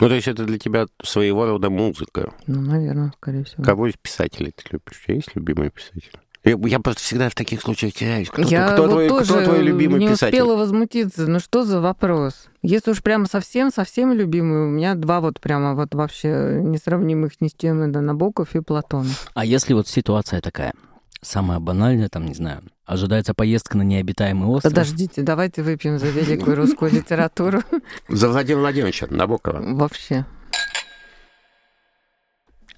Ну, 0.00 0.08
то 0.08 0.14
есть 0.16 0.26
это 0.26 0.44
для 0.44 0.58
тебя 0.58 0.86
своего 1.04 1.46
рода 1.46 1.70
музыка. 1.70 2.34
Ну, 2.48 2.60
наверное, 2.62 3.12
скорее 3.16 3.44
всего. 3.44 3.62
Кого 3.62 3.86
из 3.86 3.94
писателей 3.96 4.50
ты 4.50 4.64
любишь? 4.72 5.00
У 5.02 5.06
тебя 5.06 5.14
есть 5.14 5.36
любимый 5.36 5.70
писатель? 5.70 6.18
Я, 6.44 6.58
я 6.66 6.78
просто 6.80 7.02
всегда 7.02 7.30
в 7.30 7.34
таких 7.34 7.62
случаях 7.62 7.94
теряюсь. 7.94 8.28
Кто, 8.28 8.42
Я 8.42 8.68
кто 8.72 8.82
вот 8.82 8.90
твой, 8.90 9.08
тоже 9.08 9.32
кто 9.32 9.44
твой 9.44 9.62
любимый 9.62 9.98
не 9.98 10.08
писатель? 10.08 10.36
успела 10.38 10.56
возмутиться. 10.56 11.26
Ну 11.26 11.38
что 11.40 11.64
за 11.64 11.80
вопрос? 11.80 12.48
Если 12.62 12.90
уж 12.90 13.02
прямо 13.02 13.26
совсем-совсем 13.26 14.12
любимый, 14.12 14.66
у 14.66 14.70
меня 14.70 14.94
два 14.94 15.20
вот 15.20 15.40
прямо 15.40 15.74
вот 15.74 15.94
вообще 15.94 16.60
несравнимых 16.62 17.40
ни 17.40 17.48
с 17.48 17.54
чем, 17.54 17.80
это 17.82 18.00
Набоков 18.00 18.54
и 18.54 18.60
Платонов. 18.60 19.30
А 19.34 19.44
если 19.44 19.72
вот 19.72 19.88
ситуация 19.88 20.40
такая, 20.42 20.74
самая 21.22 21.60
банальная, 21.60 22.08
там, 22.10 22.26
не 22.26 22.34
знаю, 22.34 22.62
ожидается 22.84 23.32
поездка 23.32 23.78
на 23.78 23.82
необитаемый 23.82 24.46
остров. 24.48 24.72
Подождите, 24.72 25.22
давайте 25.22 25.62
выпьем 25.62 25.98
за 25.98 26.08
великую 26.08 26.56
русскую 26.56 26.90
литературу. 26.92 27.62
За 28.08 28.28
Владимира 28.28 28.60
Владимировича 28.60 29.06
Набокова. 29.08 29.60
Вообще. 29.62 30.26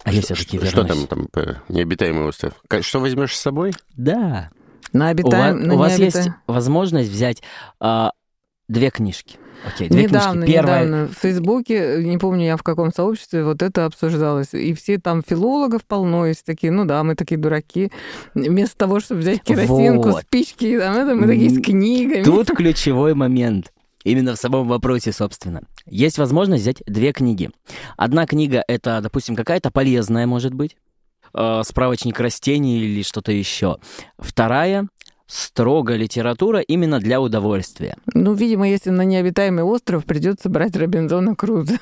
А 0.05 0.12
я 0.12 0.23
Что- 0.23 0.35
все-таки 0.35 0.59
что, 0.59 0.67
что 0.67 0.83
вернусь. 0.83 1.07
там, 1.09 1.19
там 1.19 1.29
по 1.33 1.62
необитаемый 1.69 2.25
остров? 2.26 2.53
Что 2.81 3.00
возьмешь 3.00 3.37
с 3.37 3.41
собой? 3.41 3.73
Да. 3.97 4.50
На 4.93 5.07
У, 5.07 5.09
обитаем... 5.09 5.59
ва- 5.59 5.67
на 5.67 5.75
у 5.75 5.79
вас 5.79 5.99
есть 5.99 6.29
возможность 6.47 7.11
взять 7.11 7.43
а, 7.81 8.12
две 8.69 8.91
книжки. 8.91 9.38
Окей, 9.67 9.88
две 9.88 10.05
Недавно, 10.05 10.43
книжки. 10.43 10.53
Первая... 10.53 10.85
недавно 10.85 11.09
в 11.09 11.12
Фейсбуке, 11.19 12.05
не 12.05 12.19
помню 12.19 12.45
я 12.45 12.57
в 12.57 12.62
каком 12.62 12.93
сообществе, 12.93 13.43
вот 13.43 13.62
это 13.62 13.87
обсуждалось. 13.87 14.55
И 14.55 14.75
все 14.75 14.99
там 14.99 15.23
филологов 15.26 15.85
полно, 15.85 16.26
есть 16.26 16.45
такие, 16.45 16.71
ну 16.71 16.85
да, 16.85 17.03
мы 17.03 17.15
такие 17.17 17.38
дураки. 17.38 17.91
Вместо 18.35 18.76
того, 18.76 19.00
чтобы 19.00 19.23
взять 19.23 19.43
керосинку, 19.43 20.11
Вот. 20.11 20.23
спички, 20.23 20.79
там 20.79 20.95
это, 20.97 21.15
мы 21.15 21.26
такие 21.26 21.50
с 21.50 21.61
книгами. 21.61 22.23
Тут 22.23 22.49
ключевой 22.50 23.15
момент. 23.15 23.73
Именно 24.07 24.37
в 24.37 24.39
самом 24.39 24.69
вопросе, 24.69 25.11
собственно. 25.11 25.63
Есть 25.85 26.17
возможность 26.19 26.63
взять 26.63 26.81
две 26.87 27.13
книги. 27.13 27.51
Одна 27.97 28.25
книга— 28.25 28.63
это, 28.69 29.01
допустим, 29.03 29.35
какая-то 29.35 29.73
полезная, 29.73 30.29
может 30.29 30.55
быть, 30.55 30.77
э, 31.35 31.63
справочник 31.65 32.21
растений 32.21 32.79
или 32.79 33.03
что-то 33.03 33.33
еще. 33.33 33.79
Вторая— 34.17 34.87
строго 35.27 35.97
литература 35.97 36.61
именно 36.61 37.01
для 37.01 37.21
удовольствия. 37.21 37.97
Ну, 38.15 38.33
видимо, 38.35 38.69
если 38.69 38.91
на 38.91 39.03
необитаемый 39.03 39.65
остров, 39.65 40.05
придется 40.05 40.49
брать 40.49 40.77
Робинзона 40.77 41.35
Круза. 41.35 41.81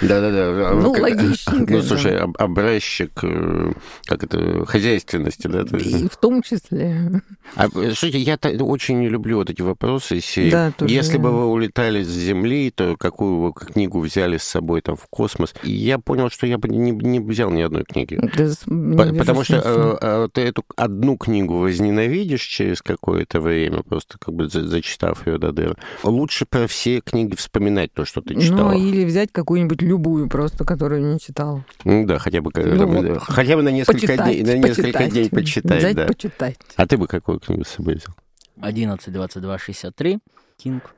Да-да-да. 0.00 0.74
Ну, 0.74 0.92
Как- 0.92 1.02
логичненько, 1.02 1.72
Ну, 1.72 1.80
да. 1.80 1.82
слушай, 1.82 2.16
об- 2.18 2.36
образчик, 2.38 3.12
э, 3.22 3.72
как 4.06 4.24
это, 4.24 4.64
хозяйственности, 4.66 5.46
да? 5.46 5.64
то 5.64 5.76
есть- 5.76 6.02
И 6.02 6.08
в 6.08 6.16
том 6.16 6.42
числе. 6.42 7.22
А, 7.56 7.68
слушайте, 7.68 8.18
я 8.18 8.38
очень 8.60 9.00
не 9.00 9.08
люблю 9.08 9.38
вот 9.38 9.50
эти 9.50 9.62
вопросы 9.62 10.20
серии. 10.20 10.50
Да, 10.50 10.72
тоже 10.72 10.92
Если 10.94 11.18
бы 11.18 11.30
вы 11.32 11.46
улетали 11.46 12.02
с 12.02 12.08
Земли, 12.08 12.70
то 12.70 12.96
какую 12.96 13.38
вы 13.40 13.52
книгу 13.52 14.00
взяли 14.00 14.36
с 14.36 14.44
собой 14.44 14.80
там 14.80 14.96
в 14.96 15.06
космос? 15.08 15.54
И 15.62 15.70
я 15.72 15.98
понял, 15.98 16.30
что 16.30 16.46
я 16.46 16.58
бы 16.58 16.68
не, 16.68 16.90
не 16.92 17.20
взял 17.20 17.50
ни 17.50 17.62
одной 17.62 17.84
книги. 17.84 18.18
Да, 18.66 19.04
По- 19.04 19.12
Потому 19.14 19.44
что 19.44 19.56
э, 19.56 19.98
э, 20.00 20.28
ты 20.32 20.40
эту 20.42 20.64
одну 20.76 21.16
книгу 21.16 21.58
возненавидишь 21.58 22.42
через 22.42 22.82
какое-то 22.82 23.40
время, 23.40 23.82
просто 23.82 24.18
как 24.18 24.34
бы 24.34 24.48
за- 24.48 24.66
зачитав 24.66 25.26
ее 25.26 25.38
до 25.38 25.52
дыр. 25.52 25.76
Лучше 26.02 26.46
про 26.46 26.66
все 26.66 27.00
книги 27.00 27.34
вспоминать 27.36 27.92
то, 27.92 28.04
что 28.04 28.20
ты 28.20 28.34
читал. 28.40 28.70
Ну, 28.72 28.78
или 28.78 29.04
взять 29.04 29.30
какую-нибудь 29.68 29.82
любую 29.82 30.28
просто, 30.28 30.64
которую 30.64 31.12
не 31.14 31.18
читал. 31.20 31.62
Ну 31.84 32.06
да, 32.06 32.18
хотя 32.18 32.40
бы, 32.40 32.50
э, 32.54 32.64
Ну, 32.74 32.78
там, 32.78 32.90
вот 32.90 33.04
э, 33.04 33.18
хотя 33.20 33.56
бы 33.56 33.62
на 33.62 33.68
несколько 33.70 33.94
Почитать, 33.94 34.24
дней, 34.24 34.42
на 34.42 34.56
несколько 34.58 34.82
почитать. 34.82 35.10
дней 35.12 35.30
почитать, 35.30 35.78
Взять, 35.78 35.96
да. 35.96 36.06
почитать. 36.06 36.56
А 36.76 36.86
ты 36.86 36.96
бы 36.96 37.06
какую 37.06 37.40
книгу 37.40 37.64
с 37.64 37.68
собой 37.68 37.94
взял? 37.96 38.14
11, 38.60 39.12
22, 39.12 39.58
63. 39.58 40.18
Кинг. 40.56 40.94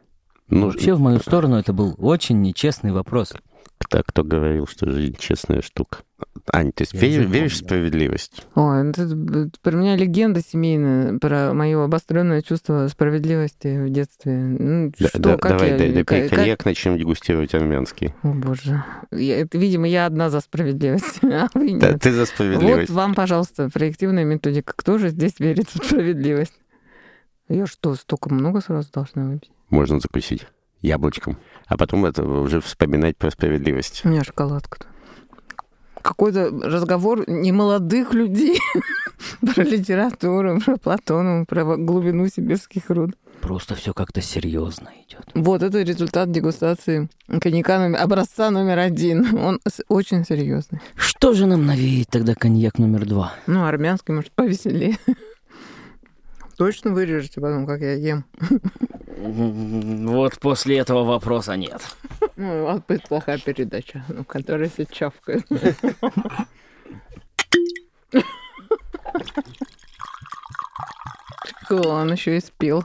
Ну, 0.48 0.66
Вообще, 0.66 0.94
в 0.94 1.00
мою 1.00 1.20
сторону 1.20 1.56
это 1.56 1.72
был 1.72 1.94
очень 1.98 2.40
нечестный 2.42 2.92
вопрос. 2.92 3.32
Кто, 3.84 4.02
кто 4.04 4.24
говорил, 4.24 4.66
что 4.66 4.90
жизнь 4.90 5.16
честная 5.18 5.62
штука? 5.62 5.98
Ань, 6.52 6.72
ты 6.72 6.84
веришь, 6.92 7.26
веришь 7.28 7.56
в 7.56 7.60
да. 7.60 7.66
справедливость? 7.66 8.46
Ой, 8.54 8.88
это, 8.90 9.02
это 9.02 9.50
про 9.62 9.76
меня 9.76 9.96
легенда 9.96 10.40
семейная, 10.40 11.18
про 11.18 11.52
мое 11.54 11.82
обостренное 11.84 12.42
чувство 12.42 12.88
справедливости 12.88 13.84
в 13.84 13.90
детстве. 13.90 14.32
Ну, 14.36 14.92
Да, 14.98 15.08
что, 15.08 15.18
да, 15.18 15.36
как 15.36 15.52
давай, 15.52 15.70
я... 15.70 15.78
дай, 15.78 15.92
дай 15.92 16.04
как- 16.04 16.30
коньяк, 16.30 16.64
начнем 16.64 16.98
дегустировать 16.98 17.54
армянский. 17.54 18.14
О, 18.22 18.28
боже. 18.34 18.82
Я- 19.10 19.40
это, 19.40 19.56
видимо, 19.58 19.86
я 19.88 20.06
одна 20.06 20.30
за 20.30 20.40
справедливость, 20.40 21.18
а 21.22 21.48
вы 21.54 21.78
Да, 21.78 21.92
нет. 21.92 22.02
ты 22.02 22.12
за 22.12 22.20
Вот 22.20 22.28
справедливость. 22.28 22.90
вам, 22.90 23.14
пожалуйста, 23.14 23.70
проективная 23.72 24.24
методика. 24.24 24.72
Кто 24.76 24.98
же 24.98 25.08
здесь 25.10 25.38
верит 25.38 25.68
в 25.70 25.84
справедливость? 25.86 26.54
Я 27.48 27.66
что, 27.66 27.94
столько 27.94 28.32
много 28.32 28.60
сразу 28.60 28.88
должна 28.92 29.24
выпить? 29.24 29.50
Можно 29.70 30.00
закусить 30.00 30.46
яблочком. 30.84 31.38
А 31.66 31.76
потом 31.76 32.04
это 32.04 32.22
уже 32.24 32.60
вспоминать 32.60 33.16
про 33.16 33.30
справедливость. 33.30 34.02
У 34.04 34.08
меня 34.08 34.22
шоколадка-то. 34.22 34.86
Какой-то 36.02 36.50
разговор 36.50 37.24
немолодых 37.26 38.12
людей 38.12 38.58
про 39.54 39.64
литературу, 39.64 40.60
про 40.62 40.76
Платонова, 40.76 41.46
про 41.46 41.76
глубину 41.76 42.28
сибирских 42.28 42.90
руд. 42.90 43.12
Просто 43.40 43.74
все 43.74 43.94
как-то 43.94 44.20
серьезно 44.20 44.90
идет. 45.06 45.26
Вот 45.34 45.62
это 45.62 45.82
результат 45.82 46.30
дегустации 46.30 47.08
коньяка 47.40 47.78
номер, 47.78 48.00
образца 48.02 48.50
номер 48.50 48.78
один. 48.78 49.38
Он 49.38 49.60
очень 49.88 50.24
серьезный. 50.24 50.80
Что 50.94 51.32
же 51.32 51.46
нам 51.46 51.64
навеет 51.64 52.08
тогда 52.08 52.34
коньяк 52.34 52.78
номер 52.78 53.06
два? 53.06 53.32
Ну, 53.46 53.64
армянский, 53.64 54.12
может, 54.12 54.32
повеселее. 54.32 54.98
Точно 56.56 56.92
вырежете 56.92 57.40
потом, 57.40 57.66
как 57.66 57.80
я 57.80 57.94
ем. 57.94 58.24
Вот 59.16 60.38
после 60.38 60.78
этого 60.78 61.04
вопроса 61.04 61.56
нет. 61.56 61.82
Ну, 62.36 62.64
вас 62.64 62.80
будет 62.86 63.08
плохая 63.08 63.38
передача, 63.38 64.04
ну, 64.08 64.24
которая 64.24 64.68
все 64.68 64.86
чавкает. 64.86 65.46
Прикол, 71.42 71.88
он 71.88 72.12
еще 72.12 72.36
и 72.36 72.40
спел. 72.40 72.84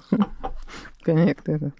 Коньяк 1.01 1.47
это. 1.47 1.71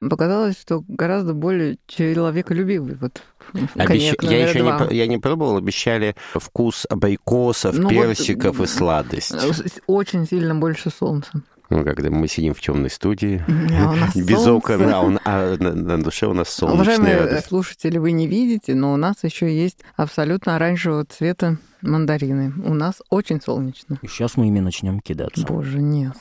Показалось, 0.00 0.58
что 0.60 0.82
гораздо 0.88 1.34
более 1.34 1.78
человеколюбивый 1.86 2.94
вот 2.94 3.22
Обещ- 3.54 3.84
коньяк 3.86 4.22
Я 4.22 4.48
еще 4.48 4.60
не, 4.62 4.70
два. 4.70 4.86
я 4.90 5.06
не 5.06 5.18
пробовал, 5.18 5.56
обещали 5.56 6.14
вкус 6.34 6.86
абрикосов, 6.88 7.76
Ну 7.76 7.82
вот, 7.84 7.90
персиков 7.90 8.58
и 8.58 8.62
м, 8.62 8.66
сладость. 8.68 9.32
С- 9.32 9.80
Очень 9.86 10.26
сильно 10.26 10.54
больше 10.54 10.90
солнца. 10.90 11.30
Ну, 11.72 11.84
когда 11.84 12.10
мы 12.10 12.26
сидим 12.26 12.52
в 12.52 12.60
темной 12.60 12.90
студии, 12.90 13.44
А 13.48 13.94
без 14.18 14.42
солнце. 14.42 14.52
окон, 14.52 14.82
а, 14.92 15.00
он- 15.02 15.20
а 15.24 15.56
на, 15.56 15.72
на 15.72 16.02
душе 16.02 16.26
у 16.26 16.32
нас 16.32 16.48
солнечная 16.48 16.82
Уважаемые 16.96 17.16
радость. 17.26 17.46
слушатели, 17.46 17.96
вы 17.98 18.10
не 18.12 18.26
видите, 18.26 18.74
но 18.74 18.92
у 18.92 18.96
нас 18.96 19.16
еще 19.22 19.54
есть 19.54 19.78
абсолютно 19.96 20.56
оранжевого 20.56 21.04
цвета 21.04 21.58
мандарины. 21.80 22.52
У 22.64 22.74
нас 22.74 22.96
очень 23.08 23.40
солнечно. 23.40 23.98
Сейчас 24.02 24.36
мы 24.36 24.48
ими 24.48 24.58
начнем 24.60 24.98
кидаться. 25.00 25.46
Боже, 25.46 25.78
нет. 25.80 26.14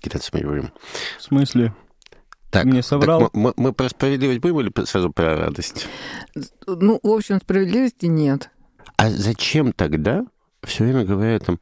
Кидаться 0.00 0.30
мы 0.34 0.40
будем. 0.40 0.70
В 1.18 1.22
смысле? 1.22 1.72
Так, 2.50 2.64
Мне 2.64 2.82
соврал. 2.82 3.20
Так 3.20 3.34
мы, 3.34 3.52
мы 3.56 3.72
про 3.72 3.88
справедливость 3.88 4.40
будем 4.40 4.60
или 4.60 4.84
сразу 4.84 5.10
про 5.10 5.36
радость? 5.36 5.86
Ну, 6.66 6.98
в 7.02 7.08
общем, 7.08 7.38
справедливости 7.40 8.06
нет. 8.06 8.50
А 8.96 9.08
зачем 9.10 9.72
тогда 9.72 10.24
все 10.62 10.84
время 10.84 11.04
говорят 11.04 11.46
там, 11.46 11.58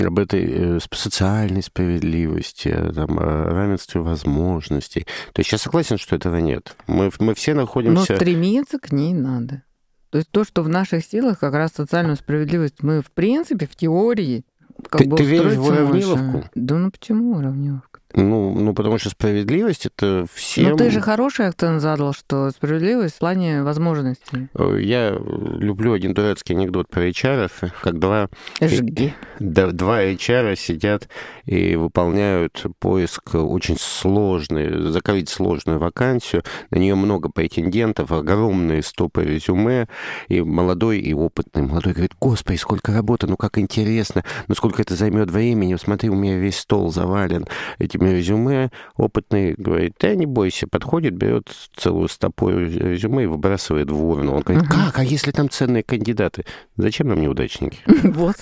об 0.00 0.18
этой 0.18 0.76
э, 0.76 0.78
социальной 0.92 1.62
справедливости, 1.62 2.74
там, 2.94 3.18
о 3.18 3.50
равенстве 3.50 4.00
возможностей. 4.00 5.06
То 5.32 5.40
есть 5.40 5.52
я 5.52 5.58
согласен, 5.58 5.98
что 5.98 6.16
этого 6.16 6.36
нет. 6.36 6.76
Мы, 6.86 7.10
мы 7.18 7.34
все 7.34 7.54
находимся... 7.54 8.12
Но 8.12 8.16
стремиться 8.16 8.78
к 8.78 8.92
ней 8.92 9.12
надо. 9.12 9.64
То 10.10 10.18
есть 10.18 10.30
то, 10.30 10.44
что 10.44 10.62
в 10.62 10.68
наших 10.68 11.04
силах, 11.04 11.38
как 11.38 11.52
раз 11.52 11.72
социальную 11.72 12.16
справедливость, 12.16 12.82
мы, 12.82 13.02
в 13.02 13.10
принципе, 13.10 13.66
в 13.66 13.76
теории 13.76 14.44
как 14.88 15.02
ты, 15.02 15.08
бы 15.08 15.16
ты 15.16 15.24
веришь 15.24 15.56
в 15.56 15.66
уравниловку? 15.66 16.24
Можем. 16.24 16.50
Да 16.54 16.76
ну 16.76 16.90
почему 16.90 17.36
уравниловка? 17.36 17.97
Ну, 18.18 18.52
ну, 18.52 18.74
потому 18.74 18.98
что 18.98 19.10
справедливость 19.10 19.86
это 19.86 20.26
всем... 20.32 20.70
Ну, 20.70 20.76
ты 20.76 20.90
же 20.90 21.00
хороший 21.00 21.46
акцент 21.46 21.80
задал, 21.80 22.12
что 22.12 22.50
справедливость 22.50 23.14
в 23.14 23.18
плане 23.18 23.62
возможностей. 23.62 24.48
Я 24.54 25.10
люблю 25.12 25.92
один 25.92 26.14
дурацкий 26.14 26.54
анекдот 26.54 26.88
про 26.88 27.08
HR, 27.08 27.50
как 27.80 27.98
два... 27.98 28.28
Жги. 28.60 29.14
Два 29.38 30.02
HR 30.02 30.56
сидят 30.56 31.08
и 31.44 31.76
выполняют 31.76 32.66
поиск 32.80 33.34
очень 33.34 33.76
сложный, 33.78 34.90
закрыть 34.90 35.28
сложную 35.28 35.78
вакансию. 35.78 36.42
На 36.70 36.78
нее 36.78 36.96
много 36.96 37.28
претендентов, 37.28 38.10
огромные 38.10 38.82
стопы 38.82 39.24
резюме, 39.24 39.86
и 40.26 40.40
молодой, 40.40 40.98
и 40.98 41.14
опытный. 41.14 41.62
Молодой 41.62 41.92
говорит, 41.92 42.14
господи, 42.20 42.56
сколько 42.56 42.92
работы, 42.92 43.28
ну 43.28 43.36
как 43.36 43.58
интересно, 43.58 44.24
ну 44.48 44.56
сколько 44.56 44.82
это 44.82 44.96
займет 44.96 45.30
времени, 45.30 45.76
смотри, 45.76 46.10
у 46.10 46.14
меня 46.14 46.36
весь 46.36 46.58
стол 46.58 46.90
завален 46.90 47.46
эти 47.78 47.96
этими 48.08 48.18
резюме, 48.18 48.70
опытный 48.96 49.54
говорит, 49.56 49.94
да 50.00 50.14
не 50.14 50.26
бойся, 50.26 50.66
подходит, 50.66 51.14
берет 51.14 51.48
целую 51.76 52.08
стопу 52.08 52.50
резюме 52.50 53.24
и 53.24 53.26
выбрасывает 53.26 53.90
в 53.90 54.04
урну. 54.04 54.34
Он 54.34 54.42
говорит, 54.42 54.68
как, 54.68 54.98
а 54.98 55.04
если 55.04 55.30
там 55.30 55.50
ценные 55.50 55.82
кандидаты? 55.82 56.44
Зачем 56.76 57.08
нам 57.08 57.20
неудачники? 57.20 57.78
Вот. 58.18 58.36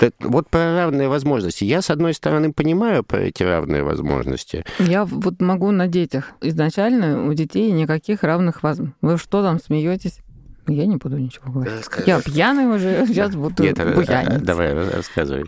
Это, 0.00 0.12
вот 0.20 0.48
про 0.48 0.74
равные 0.74 1.08
возможности. 1.08 1.64
Я, 1.64 1.80
с 1.80 1.90
одной 1.90 2.14
стороны, 2.14 2.52
понимаю 2.52 3.04
про 3.04 3.20
эти 3.20 3.42
равные 3.42 3.82
возможности. 3.82 4.64
Я 4.78 5.04
вот 5.04 5.40
могу 5.40 5.70
на 5.70 5.86
детях. 5.86 6.32
Изначально 6.40 7.26
у 7.26 7.32
детей 7.34 7.70
никаких 7.70 8.24
равных 8.24 8.62
возможностей. 8.62 8.98
Вы 9.02 9.18
что 9.18 9.42
там 9.42 9.60
смеетесь? 9.60 10.20
Я 10.68 10.86
не 10.86 10.96
буду 10.96 11.18
ничего 11.18 11.52
говорить. 11.52 11.78
Расскажи. 11.78 12.04
Я 12.06 12.20
пьяный 12.20 12.66
уже, 12.66 13.06
сейчас 13.06 13.34
буду 13.34 13.62
Нет, 13.62 13.76
буянить. 13.76 14.42
Давай, 14.42 14.74
рассказывай. 14.74 15.44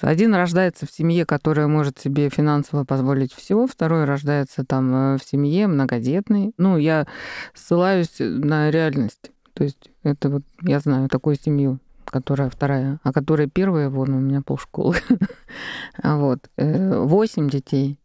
Один 0.00 0.34
рождается 0.34 0.86
в 0.86 0.90
семье, 0.90 1.26
которая 1.26 1.66
может 1.66 1.98
себе 1.98 2.28
финансово 2.28 2.84
позволить 2.84 3.32
все, 3.32 3.66
второй 3.66 4.04
рождается 4.04 4.64
там 4.64 5.14
э, 5.14 5.18
в 5.18 5.24
семье 5.24 5.66
многодетной. 5.66 6.52
Ну, 6.56 6.76
я 6.76 7.06
ссылаюсь 7.54 8.16
на 8.18 8.70
реальность. 8.70 9.32
То 9.54 9.64
есть 9.64 9.90
это 10.02 10.28
вот, 10.30 10.42
я 10.62 10.78
знаю 10.80 11.08
такую 11.08 11.36
семью, 11.36 11.80
которая 12.04 12.48
вторая, 12.50 13.00
а 13.02 13.12
которая 13.12 13.48
первая, 13.48 13.90
вон 13.90 14.14
у 14.14 14.20
меня 14.20 14.42
полшколы. 14.42 14.96
вот. 16.02 16.48
Э, 16.56 16.98
восемь 17.00 17.48
детей. 17.48 17.98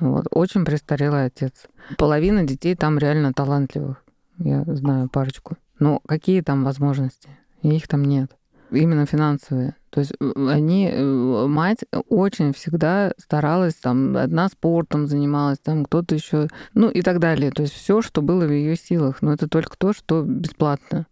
Вот. 0.00 0.26
Очень 0.30 0.64
престарелый 0.64 1.26
отец. 1.26 1.66
Половина 1.98 2.44
детей 2.44 2.74
там 2.74 2.98
реально 2.98 3.32
талантливых. 3.32 4.02
Я 4.38 4.64
знаю 4.66 5.08
парочку. 5.08 5.56
Но 5.78 6.00
какие 6.06 6.40
там 6.40 6.64
возможности? 6.64 7.28
Их 7.62 7.88
там 7.88 8.04
нет. 8.04 8.36
Именно 8.70 9.06
финансовые. 9.06 9.76
То 9.90 10.00
есть 10.00 10.12
э, 10.20 10.32
они, 10.48 10.90
э, 10.90 11.46
мать 11.46 11.84
очень 12.08 12.52
всегда 12.52 13.12
старалась, 13.18 13.74
там, 13.74 14.16
одна 14.16 14.48
спортом 14.48 15.06
занималась, 15.06 15.58
там 15.58 15.84
кто-то 15.84 16.14
еще, 16.14 16.48
ну 16.74 16.88
и 16.88 17.02
так 17.02 17.20
далее. 17.20 17.52
То 17.52 17.62
есть 17.62 17.74
все, 17.74 18.02
что 18.02 18.20
было 18.22 18.44
в 18.46 18.50
ее 18.50 18.76
силах. 18.76 19.22
Но 19.22 19.32
это 19.32 19.48
только 19.48 19.76
то, 19.76 19.92
что 19.92 20.22
бесплатно. 20.22 21.06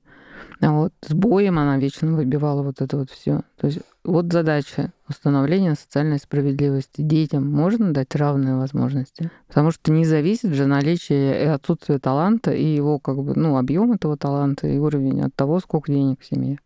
А 0.60 0.72
вот 0.72 0.92
с 1.06 1.12
боем 1.12 1.58
она 1.58 1.78
вечно 1.78 2.12
выбивала 2.12 2.62
вот 2.62 2.80
это 2.80 2.96
вот 2.96 3.10
все. 3.10 3.42
То 3.56 3.66
есть 3.68 3.80
вот 4.04 4.32
задача 4.32 4.92
установления 5.08 5.74
социальной 5.74 6.18
справедливости. 6.18 7.02
Детям 7.02 7.50
можно 7.50 7.92
дать 7.92 8.14
равные 8.14 8.56
возможности, 8.56 9.30
потому 9.48 9.70
что 9.70 9.92
не 9.92 10.04
зависит 10.04 10.54
же 10.54 10.66
наличие 10.66 11.44
и 11.44 11.46
отсутствие 11.46 11.98
таланта 11.98 12.52
и 12.52 12.64
его 12.64 12.98
как 12.98 13.22
бы 13.22 13.34
ну 13.34 13.56
объем 13.56 13.92
этого 13.92 14.16
таланта 14.16 14.66
и 14.66 14.78
уровень 14.78 15.22
от 15.22 15.34
того, 15.34 15.60
сколько 15.60 15.92
денег 15.92 16.20
в 16.20 16.26
семье. 16.26 16.58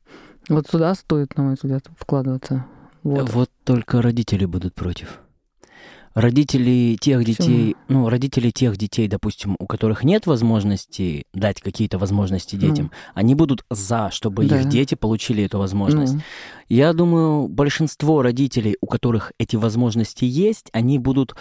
Вот 0.48 0.68
сюда 0.68 0.94
стоит, 0.94 1.36
на 1.36 1.42
мой 1.42 1.54
взгляд, 1.54 1.84
вкладываться. 1.98 2.64
Вот. 3.02 3.30
вот 3.30 3.50
только 3.64 4.00
родители 4.00 4.46
будут 4.46 4.74
против 4.74 5.20
родители 6.16 6.96
тех 6.98 7.22
детей, 7.24 7.76
Почему? 7.86 8.00
ну, 8.00 8.08
родители 8.08 8.50
тех 8.50 8.78
детей, 8.78 9.06
допустим, 9.06 9.54
у 9.58 9.66
которых 9.66 10.02
нет 10.02 10.26
возможности 10.26 11.26
дать 11.34 11.60
какие-то 11.60 11.98
возможности 11.98 12.56
детям, 12.56 12.86
ну. 12.90 13.10
они 13.14 13.34
будут 13.34 13.64
за, 13.70 14.10
чтобы 14.10 14.46
да. 14.46 14.60
их 14.60 14.68
дети 14.68 14.94
получили 14.94 15.44
эту 15.44 15.58
возможность. 15.58 16.14
Ну. 16.14 16.20
Я 16.70 16.94
думаю, 16.94 17.48
большинство 17.48 18.22
родителей, 18.22 18.78
у 18.80 18.86
которых 18.86 19.32
эти 19.38 19.56
возможности 19.56 20.24
есть, 20.24 20.70
они 20.72 20.98
будут 20.98 21.36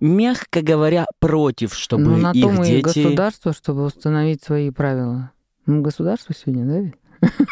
мягко 0.00 0.62
говоря, 0.62 1.04
против, 1.20 1.74
чтобы 1.74 2.04
ну, 2.04 2.16
на 2.16 2.32
их 2.32 2.42
том 2.42 2.62
дети... 2.62 2.78
и 2.78 2.82
государство, 2.82 3.52
чтобы 3.52 3.84
установить 3.84 4.42
свои 4.42 4.70
правила. 4.70 5.30
Ну, 5.66 5.82
государство 5.82 6.34
сегодня, 6.34 6.64
да? 6.64 6.92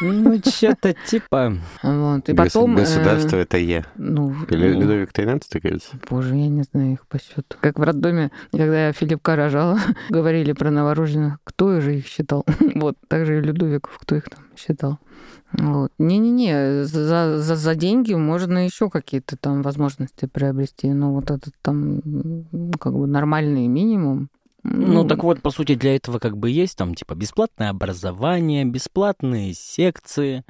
Ну, 0.01 0.41
что-то 0.45 0.95
типа. 1.07 1.57
Вот. 1.83 2.29
И 2.29 2.35
потом... 2.35 2.75
Государство 2.75 3.37
э, 3.37 3.43
это 3.43 3.59
я. 3.59 3.85
Ну, 3.97 4.35
Людовик 4.49 5.11
XIII, 5.13 5.61
кажется. 5.61 5.97
Боже, 6.09 6.37
я 6.37 6.49
не 6.49 6.63
знаю 6.63 6.93
их 6.93 7.07
по 7.07 7.19
счету. 7.19 7.57
Как 7.61 7.79
в 7.79 7.83
роддоме, 7.83 8.31
когда 8.51 8.87
я 8.87 8.93
Филиппка 8.93 9.37
рожала, 9.37 9.79
говорили 10.11 10.53
про 10.53 10.71
новорожденных, 10.71 11.39
кто 11.45 11.81
же 11.81 11.99
их 11.99 12.07
считал. 12.07 12.45
вот, 12.75 12.97
также 13.09 13.39
и 13.39 13.41
Людовиков, 13.41 13.99
кто 13.99 14.17
их 14.17 14.29
там 14.29 14.45
считал. 14.57 14.99
Вот. 15.53 15.93
Не-не-не, 15.99 16.85
за, 16.85 17.39
за, 17.39 17.57
за 17.57 17.75
деньги 17.75 18.15
можно 18.15 18.65
еще 18.65 18.91
какие-то 18.91 19.37
там 19.37 19.63
возможности 19.63 20.27
приобрести. 20.27 20.93
Но 20.93 21.13
вот 21.13 21.31
этот 21.31 21.55
там 21.63 22.01
как 22.81 22.93
бы 22.93 23.07
нормальный 23.07 23.69
минимум, 23.69 24.31
ну, 24.65 25.07
так 25.07 25.23
вот, 25.23 25.43
по 25.43 25.51
сути, 25.51 25.75
для 25.75 25.95
этого 25.95 26.19
как 26.19 26.39
бы 26.39 26.51
есть 26.51 26.77
там, 26.77 26.95
типа, 26.95 27.15
бесплатное 27.15 27.69
образование, 27.69 28.65
бесплатные 28.65 29.53
секции. 29.53 30.43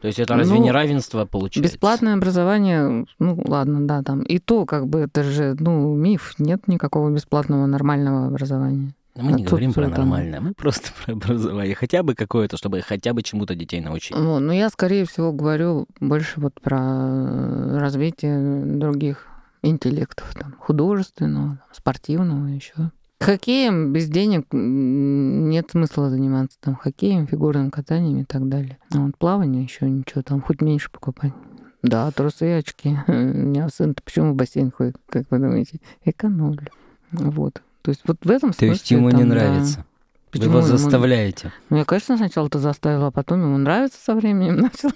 То 0.00 0.06
есть 0.06 0.18
это 0.18 0.34
разве 0.34 0.56
ну, 0.56 0.64
не 0.64 0.70
равенство 0.70 1.26
получается? 1.26 1.70
Бесплатное 1.70 2.14
образование, 2.14 3.04
ну 3.18 3.42
ладно, 3.46 3.86
да, 3.86 4.02
там. 4.02 4.22
И 4.22 4.38
то, 4.38 4.64
как 4.64 4.88
бы, 4.88 5.00
это 5.00 5.22
же, 5.22 5.54
ну, 5.60 5.94
миф. 5.94 6.34
Нет 6.38 6.68
никакого 6.68 7.10
бесплатного 7.10 7.66
нормального 7.66 8.28
образования. 8.28 8.94
Мы 9.14 9.32
не 9.32 9.44
а 9.44 9.48
говорим 9.48 9.74
про 9.74 9.88
нормальное, 9.88 10.40
мы 10.40 10.54
просто 10.54 10.88
про 11.04 11.12
образование. 11.12 11.74
Хотя 11.74 12.02
бы 12.02 12.14
какое-то, 12.14 12.56
чтобы 12.56 12.80
хотя 12.80 13.12
бы 13.12 13.22
чему-то 13.22 13.54
детей 13.54 13.82
научить. 13.82 14.16
Ну, 14.16 14.38
ну, 14.38 14.52
я, 14.52 14.70
скорее 14.70 15.04
всего, 15.04 15.32
говорю 15.32 15.86
больше 16.00 16.40
вот 16.40 16.54
про 16.62 17.78
развитие 17.78 18.64
других 18.64 19.26
интеллектов, 19.62 20.32
там, 20.34 20.54
художественного, 20.58 21.62
спортивного 21.72 22.46
еще. 22.46 22.90
Хоккеем 23.20 23.92
без 23.92 24.08
денег 24.08 24.46
нет 24.50 25.70
смысла 25.70 26.08
заниматься 26.08 26.56
там 26.60 26.74
хоккеем, 26.74 27.26
фигурным 27.26 27.70
катанием 27.70 28.20
и 28.20 28.24
так 28.24 28.48
далее. 28.48 28.78
А 28.94 28.98
вот 28.98 29.16
плавание 29.18 29.62
еще 29.62 29.88
ничего, 29.90 30.22
там 30.22 30.40
хоть 30.40 30.62
меньше 30.62 30.90
покупать. 30.90 31.34
Да, 31.82 32.10
трусы 32.10 32.48
и 32.48 32.52
очки. 32.52 32.96
У 33.06 33.12
меня 33.12 33.68
сын-то 33.68 34.02
почему 34.02 34.32
в 34.32 34.36
бассейн 34.36 34.70
ходит, 34.70 34.96
как 35.06 35.30
вы 35.30 35.38
думаете? 35.38 35.80
Экономлю. 36.04 36.68
Вот. 37.12 37.62
То 37.82 37.90
есть 37.90 38.02
вот 38.06 38.18
в 38.22 38.30
этом 38.30 38.52
смысле... 38.52 38.68
То 38.68 38.72
есть 38.72 38.90
ему 38.90 39.10
там, 39.10 39.18
не 39.18 39.24
нравится? 39.24 39.76
Да. 39.76 39.84
Почему 40.30 40.52
Вы 40.52 40.58
его 40.58 40.66
заставляете? 40.66 41.52
Ну, 41.70 41.78
я, 41.78 41.84
конечно, 41.84 42.16
сначала-то 42.16 42.58
заставила, 42.58 43.08
а 43.08 43.10
потом 43.10 43.42
ему 43.42 43.58
нравится 43.58 43.98
со 44.02 44.14
временем 44.14 44.56
начал. 44.60 44.90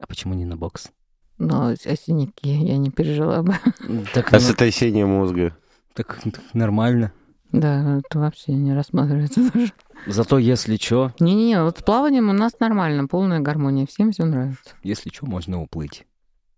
А 0.00 0.06
почему 0.06 0.34
не 0.34 0.44
на 0.44 0.56
бокс? 0.56 0.90
Ну, 1.38 1.70
а 1.70 1.76
синяки 1.76 2.48
я 2.48 2.76
не 2.76 2.90
пережила 2.90 3.42
бы. 3.42 3.54
Так, 4.14 4.32
а 4.32 4.36
ну... 4.36 4.40
сотрясение 4.40 5.06
мозга? 5.06 5.56
Так, 5.94 6.20
так 6.24 6.42
нормально. 6.54 7.12
Да, 7.52 7.98
это 7.98 8.18
вообще 8.18 8.52
не 8.52 8.74
рассматривается 8.74 9.50
даже. 9.54 9.72
Зато 10.06 10.38
если 10.38 10.76
что... 10.76 11.12
Не-не-не, 11.18 11.62
вот 11.62 11.78
с 11.78 11.82
плаванием 11.82 12.28
у 12.28 12.32
нас 12.32 12.58
нормально, 12.60 13.06
полная 13.06 13.40
гармония, 13.40 13.86
всем 13.86 14.12
все 14.12 14.24
нравится. 14.24 14.74
Если 14.82 15.10
что, 15.10 15.26
можно 15.26 15.60
уплыть. 15.62 16.06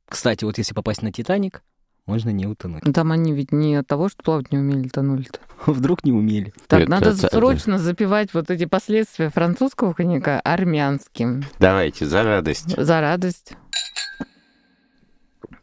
Кстати, 0.09 0.45
вот 0.45 0.59
если 0.59 0.75
попасть 0.75 1.03
на 1.03 1.13
Титаник, 1.13 1.63
можно 2.07 2.31
не 2.31 2.47
утонуть. 2.47 2.83
Там 2.93 3.13
они 3.13 3.33
ведь 3.33 3.53
не 3.53 3.77
от 3.77 3.87
того, 3.87 4.09
что 4.09 4.23
плавать 4.23 4.51
не 4.51 4.59
умели, 4.59 4.89
тонули-то. 4.89 5.39
Вдруг 5.71 6.03
не 6.05 6.13
умели. 6.13 6.53
Так, 6.67 6.83
это, 6.83 6.91
надо 6.91 7.11
это, 7.11 7.29
срочно 7.29 7.75
это... 7.75 7.85
запивать 7.85 8.35
вот 8.35 8.51
эти 8.51 8.65
последствия 8.65 9.31
французского 9.31 9.93
коньяка 9.93 10.41
армянским. 10.41 11.45
Давайте, 11.61 12.07
за 12.07 12.25
радость. 12.25 12.77
За 12.77 13.01
радость. 13.01 13.53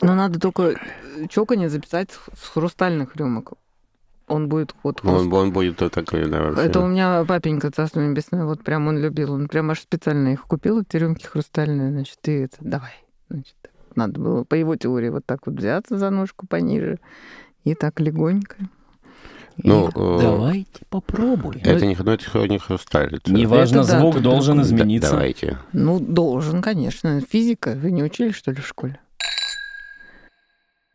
Но 0.01 0.15
надо 0.15 0.39
только 0.39 0.79
чоканье 1.29 1.69
записать 1.69 2.11
с 2.11 2.47
хрустальных 2.47 3.15
рюмок 3.15 3.53
он 4.27 4.49
будет 4.49 4.75
вот... 4.83 5.03
Он, 5.03 5.31
он 5.33 5.51
будет 5.51 5.77
такой, 5.77 6.29
да, 6.29 6.41
вообще. 6.43 6.63
Это 6.63 6.79
у 6.81 6.87
меня 6.87 7.23
папенька, 7.25 7.71
царство 7.71 8.01
небесное, 8.01 8.45
вот 8.45 8.63
прям 8.63 8.87
он 8.87 8.97
любил. 8.97 9.33
Он 9.33 9.47
прям 9.47 9.71
аж 9.71 9.79
специально 9.79 10.29
их 10.29 10.43
купил, 10.43 10.81
эти 10.81 10.97
рюмки 10.97 11.25
хрустальные, 11.25 11.91
значит, 11.91 12.19
и 12.27 12.31
это, 12.33 12.57
давай. 12.59 12.93
Значит, 13.29 13.55
надо 13.95 14.19
было 14.19 14.43
по 14.43 14.55
его 14.55 14.75
теории 14.75 15.09
вот 15.09 15.25
так 15.25 15.47
вот 15.47 15.55
взяться 15.55 15.97
за 15.97 16.09
ножку 16.09 16.45
пониже 16.45 16.99
и 17.63 17.73
так 17.73 17.99
легонько. 17.99 18.55
Ну, 19.63 19.87
И 19.87 19.91
э, 19.95 20.19
давайте 20.21 20.85
попробуем. 20.89 21.61
Это 21.63 21.85
не, 21.85 21.95
ну, 21.99 22.11
это 22.11 22.47
не 22.47 22.59
хрусталь. 22.59 23.15
это- 23.15 23.31
Неважно, 23.33 23.79
Это 23.79 23.87
да, 23.91 23.99
звук 23.99 24.13
тут 24.15 24.23
должен. 24.23 24.57
Да, 24.57 24.63
измениться. 24.63 25.11
давайте. 25.11 25.57
Ну, 25.73 25.99
должен, 25.99 26.61
конечно. 26.61 27.21
Физика. 27.21 27.73
Вы 27.75 27.89
не 27.91 28.03
учили, 28.03 28.31
что 28.31 28.51
ли, 28.51 28.61
в 28.61 28.67
школе? 28.67 28.99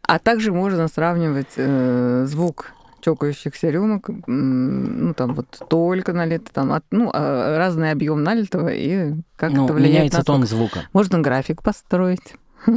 А 0.07 0.19
также 0.21 0.53
можно 0.53 0.87
сравнивать 0.89 1.55
э, 1.57 2.25
звук 2.27 2.73
чокающихся 3.03 3.69
рюмок, 3.69 4.09
ну, 4.27 5.13
там 5.13 5.35
вот 5.35 5.47
только 5.69 6.13
налито, 6.13 6.53
там, 6.53 6.73
от, 6.73 6.85
ну, 6.91 7.11
а, 7.13 7.59
разный 7.59 7.91
объем 7.91 8.23
налитого, 8.23 8.69
и 8.69 9.13
как 9.37 9.53
Ну, 9.53 9.65
это 9.65 9.75
влияет 9.75 9.95
меняется 9.95 10.19
на 10.19 10.25
тон 10.25 10.47
звук. 10.47 10.71
звука. 10.73 10.89
Можно 10.93 11.19
график 11.21 11.63
построить. 11.63 12.35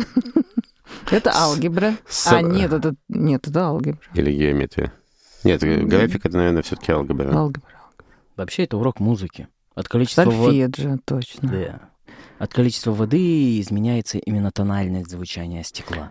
Это 1.12 1.32
алгебра. 1.34 1.96
А, 2.28 2.42
нет, 2.42 2.72
это, 2.72 2.96
нет, 3.10 3.48
это 3.48 3.66
алгебра. 3.66 4.00
Или 4.14 4.32
геометрия. 4.32 4.94
Нет, 5.44 5.62
график 5.62 6.26
это, 6.26 6.38
наверное, 6.38 6.62
все-таки 6.62 6.92
алгебра. 6.92 7.34
Алгебра. 7.36 7.70
Вообще 8.36 8.64
это 8.64 8.78
урок 8.78 9.00
музыки. 9.00 9.48
От 9.74 9.88
количества 9.88 10.24
воды... 10.26 10.62
Сольфеджио, 10.62 10.98
точно. 11.06 11.50
Да. 11.50 11.90
От 12.38 12.54
количества 12.54 12.92
воды 12.92 13.60
изменяется 13.60 14.18
именно 14.18 14.52
тональность 14.52 15.10
звучания 15.10 15.64
стекла. 15.64 16.10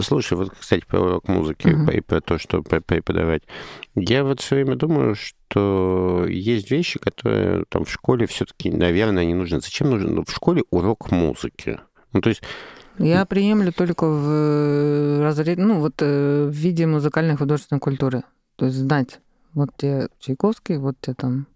Слушай, 0.00 0.38
вот, 0.38 0.50
кстати, 0.58 0.84
про 0.86 1.00
урок 1.00 1.28
музыки 1.28 1.66
Мгм. 1.68 1.90
и 1.90 2.00
про 2.00 2.20
то, 2.20 2.38
что 2.38 2.58
пре- 2.58 2.80
преподавать. 2.80 3.42
Я 3.94 4.22
вот 4.24 4.40
все 4.40 4.56
время 4.56 4.76
думаю, 4.76 5.16
что 5.16 6.24
есть 6.28 6.70
вещи, 6.70 6.98
которые 6.98 7.64
там 7.68 7.84
в 7.84 7.90
школе 7.90 8.26
все-таки, 8.26 8.70
наверное, 8.70 9.24
не 9.24 9.34
нужны. 9.34 9.60
Зачем 9.60 9.90
нужен 9.90 10.14
ну, 10.14 10.24
в 10.24 10.30
школе 10.30 10.62
урок 10.70 11.10
музыки? 11.10 11.80
Ну, 12.12 12.20
то 12.20 12.28
есть, 12.28 12.42
Я 12.98 13.24
приемлю 13.26 13.72
только 13.72 14.06
в 14.06 14.24
э, 14.28 15.22
разряд, 15.22 15.58
ну 15.58 15.80
вот 15.80 15.94
э, 16.00 16.46
в 16.46 16.54
виде 16.54 16.86
музыкальной 16.86 17.36
художественной 17.36 17.80
культуры. 17.80 18.22
То 18.56 18.66
есть 18.66 18.78
знать, 18.78 19.20
вот 19.52 19.70
тебе 19.76 20.08
Чайковский, 20.20 20.76
вот 20.78 20.94
тебе 21.00 21.14
там 21.14 21.46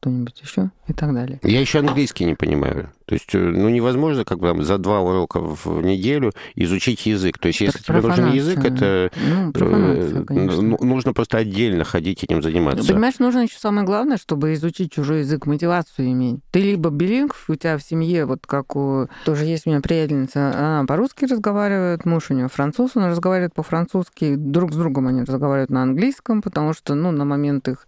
кто-нибудь 0.00 0.40
еще 0.40 0.70
и 0.86 0.92
так 0.92 1.12
далее. 1.12 1.40
я 1.42 1.60
еще 1.60 1.80
английский 1.80 2.24
не 2.24 2.34
понимаю. 2.36 2.92
То 3.08 3.14
есть, 3.14 3.34
э, 3.34 3.38
ну, 3.38 3.70
невозможно 3.70 4.26
как 4.26 4.38
бы 4.38 4.48
там 4.48 4.62
за 4.62 4.76
два 4.76 5.00
урока 5.00 5.40
в 5.40 5.82
неделю 5.82 6.32
изучить 6.54 7.06
язык. 7.06 7.38
То 7.38 7.48
есть, 7.48 7.62
если 7.62 7.78
Так 7.78 7.86
тебе 7.86 8.00
нужен 8.02 8.32
язык, 8.32 8.62
это 8.62 9.10
Ну, 9.16 9.50
э, 9.54 10.24
ну, 10.28 10.76
нужно 10.84 11.14
просто 11.14 11.38
отдельно 11.38 11.84
ходить 11.84 12.22
этим 12.22 12.42
заниматься. 12.42 12.86
Понимаешь, 12.86 13.18
нужно 13.18 13.40
еще 13.40 13.58
самое 13.58 13.86
главное, 13.86 14.18
чтобы 14.18 14.52
изучить 14.52 14.92
чужой 14.92 15.20
язык, 15.20 15.46
мотивацию 15.46 16.08
иметь. 16.12 16.40
Ты 16.50 16.60
либо 16.60 16.90
билингв, 16.90 17.48
у 17.48 17.54
тебя 17.54 17.78
в 17.78 17.82
семье, 17.82 18.26
вот 18.26 18.46
как 18.46 18.76
у... 18.76 19.08
Тоже 19.24 19.46
есть 19.46 19.66
у 19.66 19.70
меня 19.70 19.80
приятельница, 19.80 20.48
она 20.48 20.84
по-русски 20.86 21.24
разговаривает, 21.24 22.04
муж 22.04 22.30
у 22.30 22.34
нее 22.34 22.48
француз, 22.48 22.90
он 22.94 23.06
разговаривает 23.06 23.54
по-французски, 23.54 24.34
друг 24.34 24.74
с 24.74 24.76
другом 24.76 25.06
они 25.06 25.22
разговаривают 25.22 25.70
на 25.70 25.82
английском, 25.82 26.42
потому 26.42 26.74
что, 26.74 26.94
ну, 26.94 27.10
на 27.10 27.24
момент 27.24 27.68
их, 27.68 27.86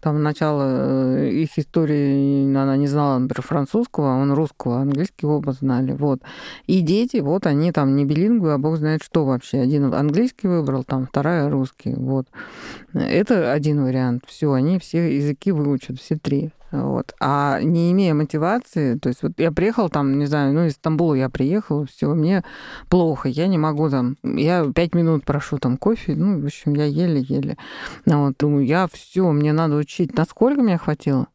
там, 0.00 0.22
начала 0.22 1.18
э, 1.18 1.30
их 1.30 1.58
истории 1.58 2.54
она 2.54 2.76
не 2.76 2.86
знала, 2.86 3.18
например, 3.18 3.42
французского, 3.42 4.14
а 4.14 4.16
он 4.16 4.32
русского, 4.60 4.80
английский 4.80 5.26
оба 5.26 5.52
знали, 5.52 5.92
вот. 5.92 6.20
И 6.66 6.80
дети, 6.80 7.18
вот, 7.18 7.46
они 7.46 7.72
там 7.72 7.96
не 7.96 8.04
билингвы, 8.04 8.52
а 8.52 8.58
бог 8.58 8.76
знает 8.76 9.02
что 9.02 9.24
вообще. 9.24 9.60
Один 9.60 9.92
английский 9.92 10.48
выбрал, 10.48 10.84
там, 10.84 11.06
вторая 11.06 11.48
русский, 11.48 11.94
вот. 11.94 12.26
Это 12.92 13.52
один 13.52 13.82
вариант. 13.82 14.24
Все, 14.26 14.52
они 14.52 14.78
все 14.78 15.16
языки 15.16 15.52
выучат, 15.52 15.98
все 15.98 16.16
три. 16.16 16.50
Вот. 16.72 17.14
А 17.18 17.60
не 17.60 17.90
имея 17.90 18.14
мотивации, 18.14 18.96
то 18.96 19.08
есть 19.08 19.24
вот 19.24 19.32
я 19.38 19.50
приехал 19.50 19.88
там, 19.88 20.20
не 20.20 20.26
знаю, 20.26 20.54
ну 20.54 20.66
из 20.66 20.74
Стамбула 20.74 21.14
я 21.14 21.28
приехала, 21.28 21.84
все, 21.84 22.14
мне 22.14 22.44
плохо, 22.88 23.28
я 23.28 23.48
не 23.48 23.58
могу 23.58 23.90
там, 23.90 24.16
я 24.22 24.64
пять 24.72 24.94
минут 24.94 25.24
прошу 25.24 25.58
там 25.58 25.76
кофе, 25.76 26.14
ну, 26.14 26.40
в 26.40 26.44
общем, 26.44 26.74
я 26.74 26.84
еле-еле. 26.84 27.56
Вот, 28.06 28.34
думаю, 28.38 28.64
я 28.64 28.86
все, 28.92 29.32
мне 29.32 29.52
надо 29.52 29.74
учить. 29.76 30.16
Насколько 30.16 30.62
мне 30.62 30.78
хватило? 30.78 31.26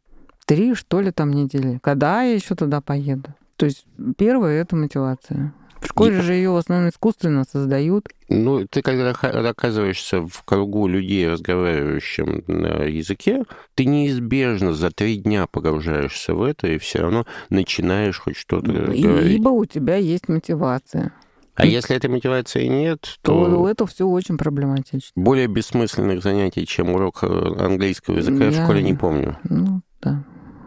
Три, 0.46 0.76
что 0.76 1.02
ли, 1.02 1.12
там 1.12 1.32
недели. 1.32 1.80
Когда 1.82 2.24
я 2.24 2.34
еще 2.34 2.56
туда 2.56 2.82
поеду? 2.82 3.34
То 3.56 3.66
есть 3.66 3.86
первое 4.18 4.62
это 4.62 4.76
мотивация. 4.76 5.54
В 5.80 5.88
школе 5.88 6.22
же 6.22 6.34
ее 6.34 6.50
в 6.50 6.56
основном 6.56 6.90
искусственно 6.90 7.44
создают. 7.44 8.08
Ну, 8.28 8.66
ты 8.68 8.82
когда 8.82 9.12
оказываешься 9.12 10.22
в 10.22 10.44
кругу 10.44 10.88
людей, 10.88 11.30
разговаривающим 11.30 12.44
на 12.48 12.84
языке, 12.86 13.44
ты 13.76 13.86
неизбежно 13.86 14.74
за 14.74 14.90
три 14.90 15.18
дня 15.18 15.46
погружаешься 15.48 16.34
в 16.34 16.42
это 16.42 16.68
и 16.68 16.80
все 16.80 17.00
равно 17.02 17.26
начинаешь 17.50 18.20
хоть 18.20 18.36
что-то 18.36 18.72
И- 18.92 19.02
говорить. 19.04 19.32
Либо 19.32 19.50
у 19.50 19.66
тебя 19.66 19.96
есть 19.98 20.28
мотивация. 20.28 21.12
А 21.54 21.66
если 21.66 21.96
этой 21.96 22.10
мотивации 22.10 22.66
нет, 22.68 23.02
То, 23.22 23.46
то 23.46 23.70
это 23.70 23.86
все 23.86 24.06
очень 24.08 24.38
проблематично. 24.38 25.12
более 25.16 25.48
бессмысленных 25.48 26.22
занятий, 26.22 26.66
чем 26.66 26.90
урок 26.96 27.20
э, 27.24 27.28
английского 27.28 28.18
языка, 28.18 28.46
я 28.46 28.50
в 28.52 28.54
Я- 28.56 28.64
школе 28.64 28.82
не 28.84 28.94
помню. 28.96 29.38
Ну, 29.44 29.82
да. 30.02 30.24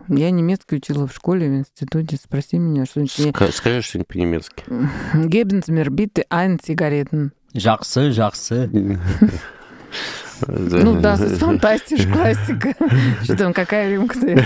Я 0.08 0.30
немецкий 0.30 0.76
учила 0.76 1.06
в 1.06 1.12
школе, 1.14 1.48
в 1.48 1.54
институте. 1.54 2.16
Спроси 2.16 2.58
меня 2.58 2.86
что-нибудь. 2.86 3.12
Ска- 3.18 3.52
Скажи 3.52 3.82
что-нибудь 3.82 4.08
по-немецки. 4.08 4.64
Mir 5.14 5.90
bitte 5.90 6.24
ein 6.30 6.58
Zigaretten. 6.58 7.30
Жаксы, 7.54 8.12
жаксы. 8.12 8.70
Ну, 10.46 11.00
да, 11.00 11.16
фантастиш, 11.16 12.06
классика. 12.06 12.74
Что 13.24 13.36
там, 13.36 13.52
какая 13.52 13.90
рюмка-то? 13.92 14.44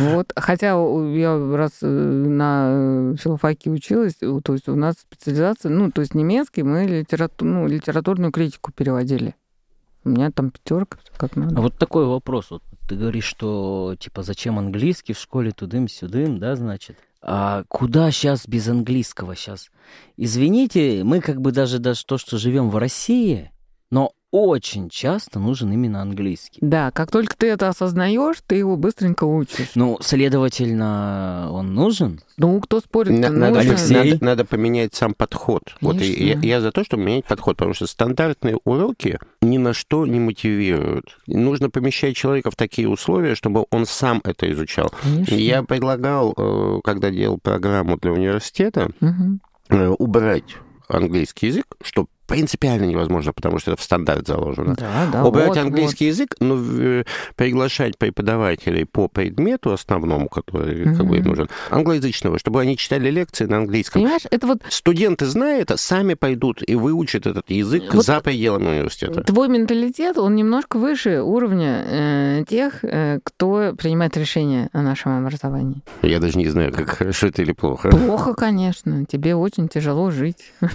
Вот. 0.00 0.32
Хотя 0.36 0.66
я 1.14 1.56
раз 1.56 1.72
э, 1.82 1.86
на 1.86 3.14
филфаке 3.16 3.70
училась, 3.70 4.14
э, 4.20 4.40
то 4.42 4.52
есть 4.54 4.68
у 4.68 4.74
нас 4.74 4.96
специализация, 5.00 5.70
ну, 5.70 5.90
то 5.92 6.00
есть 6.00 6.14
немецкий, 6.14 6.62
мы 6.62 6.84
литерату- 6.86 7.44
ну, 7.44 7.66
литературную 7.66 8.32
критику 8.32 8.72
переводили. 8.72 9.34
У 10.04 10.10
меня 10.10 10.30
там 10.30 10.50
пятерка, 10.50 10.98
как 11.16 11.36
А 11.36 11.40
надо. 11.40 11.60
вот 11.62 11.78
такой 11.78 12.06
вопрос. 12.06 12.50
Вот 12.50 12.62
ты 12.86 12.96
говоришь, 12.96 13.24
что 13.24 13.96
типа 13.98 14.22
зачем 14.22 14.58
английский 14.58 15.12
в 15.12 15.18
школе 15.18 15.50
тудым-сюдым, 15.50 16.38
да, 16.38 16.56
значит? 16.56 16.96
А 17.22 17.64
куда 17.68 18.10
сейчас 18.10 18.46
без 18.46 18.68
английского 18.68 19.34
сейчас? 19.34 19.70
Извините, 20.16 21.02
мы 21.02 21.20
как 21.20 21.40
бы 21.40 21.52
даже 21.52 21.78
даже 21.78 22.04
то, 22.04 22.18
что 22.18 22.38
живем 22.38 22.70
в 22.70 22.76
России, 22.76 23.50
но 23.90 24.12
очень 24.36 24.90
часто 24.90 25.38
нужен 25.38 25.72
именно 25.72 26.02
английский. 26.02 26.58
Да, 26.60 26.90
как 26.90 27.10
только 27.10 27.34
ты 27.36 27.46
это 27.48 27.68
осознаешь, 27.68 28.36
ты 28.46 28.56
его 28.56 28.76
быстренько 28.76 29.24
учишь. 29.24 29.70
Ну, 29.74 29.96
следовательно, 30.02 31.48
он 31.52 31.74
нужен. 31.74 32.20
Ну, 32.36 32.60
кто 32.60 32.80
спорит? 32.80 33.18
На- 33.18 33.30
Надо. 33.30 33.60
Алексей. 33.60 34.12
надо- 34.12 34.24
надо 34.24 34.44
поменять 34.44 34.94
сам 34.94 35.14
подход. 35.14 35.62
Вот 35.80 36.00
и 36.00 36.06
я, 36.06 36.32
Конечно. 36.34 36.46
я 36.46 36.60
за 36.60 36.70
то, 36.72 36.84
чтобы 36.84 37.04
менять 37.04 37.24
подход, 37.24 37.56
потому 37.56 37.74
что 37.74 37.86
стандартные 37.86 38.58
уроки 38.64 39.18
ни 39.40 39.58
на 39.58 39.72
что 39.72 40.06
не 40.06 40.20
мотивируют. 40.20 41.16
Нужно 41.26 41.70
помещать 41.70 42.14
человека 42.16 42.50
в 42.50 42.56
такие 42.56 42.88
условия, 42.88 43.34
чтобы 43.34 43.64
он 43.70 43.86
сам 43.86 44.20
это 44.24 44.50
изучал. 44.52 44.92
Конечно. 45.02 45.34
Я 45.34 45.62
предлагал, 45.62 46.34
э, 46.36 46.80
когда 46.84 47.10
делал 47.10 47.38
программу 47.38 47.96
для 47.96 48.12
университета, 48.12 48.90
э, 49.70 49.88
убрать 49.98 50.56
английский 50.88 51.48
язык, 51.48 51.66
что 51.82 52.06
принципиально 52.26 52.84
невозможно, 52.84 53.32
потому 53.32 53.58
что 53.58 53.72
это 53.72 53.80
в 53.80 53.84
стандарт 53.84 54.26
заложено. 54.26 54.74
Да, 54.74 55.08
да, 55.12 55.24
Убрать 55.24 55.48
вот, 55.48 55.56
английский 55.58 56.06
язык, 56.06 56.34
но 56.40 56.58
э, 56.58 57.04
приглашать 57.36 57.98
преподавателей 57.98 58.84
по 58.84 59.08
предмету 59.08 59.72
основному, 59.72 60.28
который 60.28 60.84
как 60.96 61.06
бы 61.06 61.20
нужен, 61.20 61.48
англоязычного, 61.70 62.38
чтобы 62.38 62.60
они 62.60 62.76
читали 62.76 63.10
лекции 63.10 63.44
на 63.44 63.56
вот. 63.56 63.62
английском. 63.62 64.02
Понимаешь, 64.02 64.22
это 64.30 64.46
вот 64.46 64.62
Студенты, 64.68 65.26
зная 65.26 65.62
это, 65.62 65.76
сами 65.76 66.14
пойдут 66.14 66.62
и 66.66 66.74
выучат 66.74 67.26
этот 67.26 67.50
язык 67.50 67.94
Вот 67.94 68.04
за 68.04 68.20
пределами 68.20 68.68
университета. 68.68 69.22
твой 69.22 69.48
менталитет, 69.48 70.18
он 70.18 70.34
немножко 70.34 70.78
выше 70.78 71.22
уровня 71.22 71.84
э, 71.86 72.44
тех, 72.48 72.84
э, 72.84 73.20
кто 73.22 73.74
принимает 73.76 74.16
решения 74.16 74.68
о 74.72 74.82
нашем 74.82 75.18
образовании. 75.18 75.82
Я 76.02 76.18
даже 76.20 76.38
не 76.38 76.48
знаю, 76.48 76.72
как 76.72 76.88
хорошо 76.90 77.28
это 77.28 77.42
или 77.42 77.52
плохо. 77.52 77.90
Плохо, 77.90 78.34
конечно, 78.34 79.04
тебе 79.06 79.34
очень 79.34 79.68
тяжело 79.68 80.10
жить. 80.10 80.52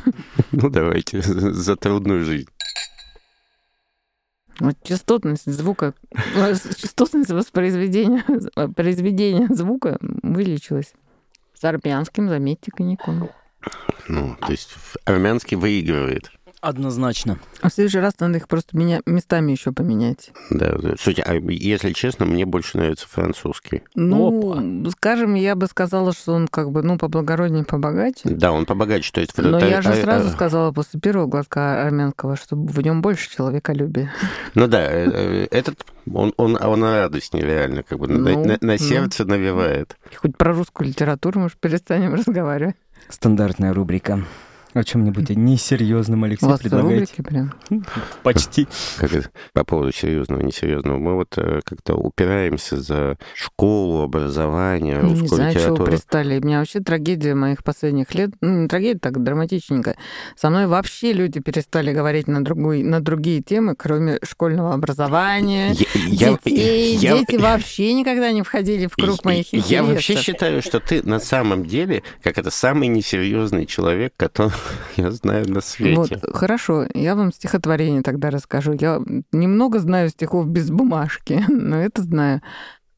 Ну, 0.51 0.69
давайте, 0.69 1.21
за 1.41 1.75
трудную 1.75 2.23
жизнь. 2.23 2.49
Частотность 4.83 5.51
звука, 5.51 5.95
частотность 6.77 7.31
воспроизведения 7.31 8.23
произведения 8.75 9.47
звука 9.49 9.97
увеличилась. 10.21 10.93
С 11.53 11.63
армянским, 11.63 12.29
заметьте, 12.29 12.71
коньяком. 12.71 13.29
Ну, 14.07 14.35
то 14.39 14.51
есть 14.51 14.75
армянский 15.05 15.57
выигрывает. 15.57 16.31
Однозначно. 16.61 17.39
А 17.61 17.69
в 17.69 17.73
следующий 17.73 17.97
раз 17.99 18.13
надо 18.19 18.37
их 18.37 18.47
просто 18.47 18.77
меня 18.77 19.01
местами 19.07 19.51
еще 19.51 19.71
поменять. 19.71 20.31
Да, 20.51 20.73
да. 20.77 20.89
Слушайте, 20.89 21.23
а 21.23 21.33
если 21.33 21.91
честно, 21.91 22.27
мне 22.27 22.45
больше 22.45 22.77
нравится 22.77 23.07
французский. 23.09 23.81
Ну, 23.95 24.85
скажем, 24.91 25.33
я 25.33 25.55
бы 25.55 25.65
сказала, 25.65 26.13
что 26.13 26.33
он 26.33 26.47
как 26.47 26.71
бы, 26.71 26.83
ну, 26.83 26.99
поблагороднее, 26.99 27.63
побогаче. 27.65 28.21
Да, 28.25 28.51
он 28.51 28.67
побогаче. 28.67 29.11
То 29.11 29.21
есть, 29.21 29.35
Но 29.37 29.57
это- 29.57 29.67
я 29.67 29.81
же 29.81 29.89
а- 29.89 29.95
сразу 29.95 30.27
а- 30.27 30.31
сказала 30.31 30.71
после 30.71 30.99
первого 30.99 31.25
глотка 31.25 31.81
армянского, 31.83 32.35
что 32.35 32.55
в 32.55 32.79
нем 32.81 33.01
больше 33.01 33.29
человеколюбия. 33.35 34.11
Ну 34.53 34.67
да, 34.67 34.83
э, 34.83 35.09
э, 35.11 35.47
этот, 35.49 35.83
он, 36.13 36.31
он, 36.37 36.57
он 36.61 36.83
радость 36.83 37.33
нереально, 37.33 37.81
как 37.81 37.97
бы 37.97 38.07
на, 38.07 38.19
Ну, 38.19 38.45
на- 38.45 38.57
на 38.61 38.73
ну. 38.73 38.77
сердце 38.77 39.25
навевает. 39.25 39.97
Хоть 40.15 40.37
про 40.37 40.53
русскую 40.53 40.87
литературу, 40.87 41.39
может, 41.39 41.57
перестанем 41.57 42.13
разговаривать. 42.13 42.75
Стандартная 43.09 43.73
рубрика. 43.73 44.23
О 44.73 44.83
чем-нибудь 44.85 45.29
несерьезном, 45.31 46.23
Алексей, 46.23 46.45
У 46.45 46.49
вас 46.49 46.61
предлагайте. 46.61 46.99
рубрики 47.01 47.21
прям. 47.21 47.53
Почти. 48.23 48.67
Как 48.97 49.13
это, 49.13 49.29
по 49.53 49.65
поводу 49.65 49.91
серьезного, 49.91 50.41
несерьезного. 50.41 50.97
Мы 50.97 51.15
вот 51.15 51.37
э, 51.37 51.59
как-то 51.65 51.95
упираемся 51.95 52.79
за 52.79 53.17
школу, 53.35 54.01
образование, 54.01 54.95
Не 54.95 55.01
русскую 55.01 55.27
знаю, 55.27 55.53
чего 55.53 55.61
вы 55.63 55.69
литературу. 55.71 55.91
пристали. 55.91 56.39
У 56.39 56.45
меня 56.45 56.59
вообще 56.59 56.79
трагедия 56.79 57.35
моих 57.35 57.63
последних 57.65 58.13
лет, 58.15 58.31
ну, 58.39 58.61
не 58.61 58.67
трагедия, 58.69 58.99
так 58.99 59.21
драматичненько. 59.21 59.97
Со 60.37 60.49
мной 60.49 60.67
вообще 60.67 61.11
люди 61.11 61.41
перестали 61.41 61.91
говорить 61.93 62.27
на, 62.27 62.41
другой, 62.43 62.81
на 62.83 63.01
другие 63.01 63.41
темы, 63.41 63.75
кроме 63.75 64.19
школьного 64.23 64.73
образования, 64.73 65.73
Я- 65.73 65.85
я- 66.07 66.31
детей. 66.45 66.95
я- 66.95 67.17
Дети 67.17 67.35
вообще 67.35 67.93
никогда 67.93 68.31
не 68.31 68.41
входили 68.43 68.87
в 68.87 68.95
круг 68.95 69.25
моих 69.25 69.47
интересов. 69.47 69.69
Я 69.71 69.83
вообще 69.83 70.15
считаю, 70.15 70.61
что 70.61 70.79
ты 70.79 71.03
на 71.03 71.19
самом 71.19 71.65
деле, 71.65 72.03
как 72.23 72.37
это, 72.37 72.51
самый 72.51 72.87
несерьезный 72.87 73.65
человек, 73.65 74.13
которого 74.15 74.53
я 74.97 75.11
знаю 75.11 75.49
на 75.51 75.61
свете. 75.61 75.95
Вот, 75.95 76.35
хорошо, 76.35 76.87
я 76.93 77.15
вам 77.15 77.31
стихотворение 77.31 78.01
тогда 78.01 78.29
расскажу. 78.29 78.73
Я 78.73 79.01
немного 79.31 79.79
знаю 79.79 80.09
стихов 80.09 80.47
без 80.47 80.69
бумажки, 80.69 81.43
но 81.49 81.77
это 81.81 82.01
знаю. 82.01 82.41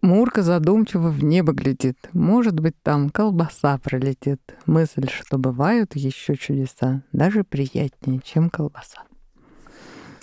Мурка 0.02 0.44
задумчиво 0.44 1.08
в 1.10 1.24
небо 1.24 1.54
глядит. 1.54 1.98
Может 2.12 2.60
быть, 2.60 2.76
там 2.84 3.10
колбаса 3.10 3.78
пролетит. 3.78 4.42
Мысль, 4.66 5.08
что 5.10 5.38
бывают 5.38 5.96
еще 5.96 6.36
чудеса, 6.36 7.04
даже 7.14 7.46
приятнее, 7.46 8.20
чем 8.22 8.50
колбаса. 8.50 9.04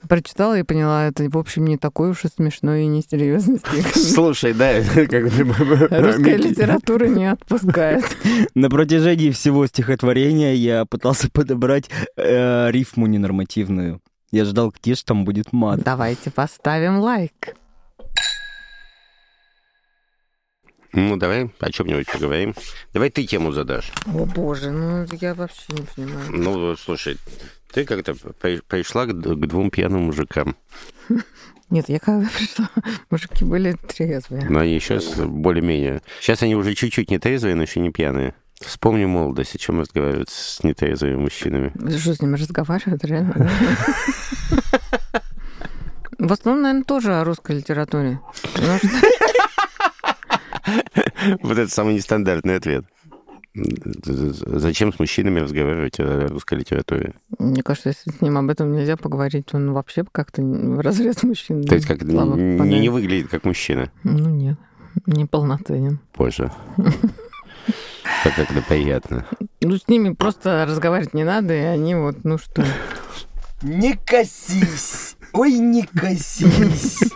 Прочитала 0.09 0.59
и 0.59 0.63
поняла, 0.63 1.07
это, 1.07 1.29
в 1.29 1.37
общем, 1.37 1.67
не 1.67 1.77
такой 1.77 2.11
уж 2.11 2.25
и 2.25 2.29
смешной 2.29 2.85
и 2.85 2.87
несерьезный 2.87 3.59
стих. 3.67 3.95
Слушай, 3.95 4.55
да, 4.55 4.83
как 4.95 5.11
Русская 5.11 6.37
литература 6.37 7.07
не 7.07 7.31
отпускает. 7.31 8.05
На 8.55 8.71
протяжении 8.71 9.31
всего 9.31 9.67
стихотворения 9.67 10.55
я 10.55 10.85
пытался 10.85 11.31
подобрать 11.31 11.91
э, 12.17 12.71
рифму 12.71 13.07
ненормативную. 13.07 14.01
Я 14.31 14.45
ждал, 14.45 14.73
где 14.73 14.95
ж 14.95 15.03
там 15.03 15.25
будет 15.25 15.53
мат. 15.53 15.83
Давайте 15.83 16.31
поставим 16.31 16.99
лайк. 17.01 17.55
Ну, 20.93 21.17
давай 21.17 21.51
о 21.61 21.71
чем-нибудь 21.71 22.11
поговорим. 22.11 22.55
Давай 22.93 23.11
ты 23.11 23.25
тему 23.25 23.53
задашь. 23.53 23.93
О 24.07 24.25
боже, 24.27 24.71
ну 24.71 25.07
я 25.21 25.35
вообще 25.35 25.65
не 25.71 25.83
понимаю. 25.95 26.27
Ну, 26.31 26.77
слушай, 26.77 27.17
ты 27.73 27.85
как-то 27.85 28.15
при- 28.41 28.61
пришла 28.61 29.07
к, 29.07 29.13
двум 29.13 29.71
пьяным 29.71 30.03
мужикам. 30.03 30.57
Нет, 31.71 31.89
я 31.89 32.01
когда 32.01 32.29
пришла, 32.37 32.69
мужики 33.11 33.45
были 33.45 33.77
трезвые. 33.87 34.49
Но 34.51 34.59
они 34.61 34.81
сейчас 34.81 35.15
более-менее... 35.15 36.03
Сейчас 36.21 36.43
они 36.43 36.57
уже 36.57 36.75
чуть-чуть 36.75 37.11
не 37.11 37.19
трезвые, 37.21 37.55
но 37.55 37.63
еще 37.63 37.79
не 37.79 37.91
пьяные. 37.91 38.35
Вспомни 38.61 39.05
молодость, 39.07 39.55
о 39.55 39.59
чем 39.59 39.81
разговаривают 39.81 40.29
с 40.29 40.63
нетрезвыми 40.65 41.15
мужчинами. 41.17 41.73
Что 41.97 42.15
с 42.15 42.21
ними 42.21 42.37
разговаривают, 42.37 43.05
реально? 43.05 43.49
В 46.19 46.33
основном, 46.33 46.63
наверное, 46.63 46.85
тоже 46.85 47.15
о 47.15 47.25
русской 47.25 47.57
литературе. 47.57 48.21
Вот 51.43 51.59
это 51.59 51.71
самый 51.71 51.95
нестандартный 51.95 52.57
ответ. 52.57 52.85
Зачем 53.55 54.93
с 54.93 54.99
мужчинами 54.99 55.41
разговаривать 55.41 55.99
о 55.99 56.29
русской 56.29 56.59
литературе? 56.59 57.15
Мне 57.39 57.63
кажется, 57.63 57.89
если 57.89 58.11
с 58.11 58.21
ним 58.21 58.39
об 58.39 58.49
этом 58.49 58.73
нельзя 58.73 58.97
поговорить, 58.97 59.53
он 59.53 59.73
вообще 59.73 60.05
как-то 60.11 60.43
в 60.43 60.81
разрез 60.81 61.23
мужчин. 61.25 61.65
То 61.65 61.75
есть 61.75 61.87
как 61.87 62.03
не, 62.03 62.81
не 62.81 62.89
выглядит 62.89 63.29
как 63.29 63.45
мужчина. 63.45 63.91
Ну 64.05 64.29
нет, 64.29 64.57
неполноценен. 65.07 65.99
Боже. 66.17 66.53
Как 68.25 68.39
это 68.39 68.63
приятно. 68.63 69.27
Ну, 69.61 69.77
с 69.77 69.87
ними 69.89 70.15
просто 70.15 70.65
разговаривать 70.67 71.15
не 71.15 71.25
надо, 71.25 71.55
и 71.55 71.61
они 71.61 71.95
вот, 71.95 72.25
ну 72.25 72.39
что... 72.39 72.65
Не 73.63 73.95
косись! 73.95 75.17
Ой, 75.33 75.53
не 75.53 75.85
косись! 75.85 77.01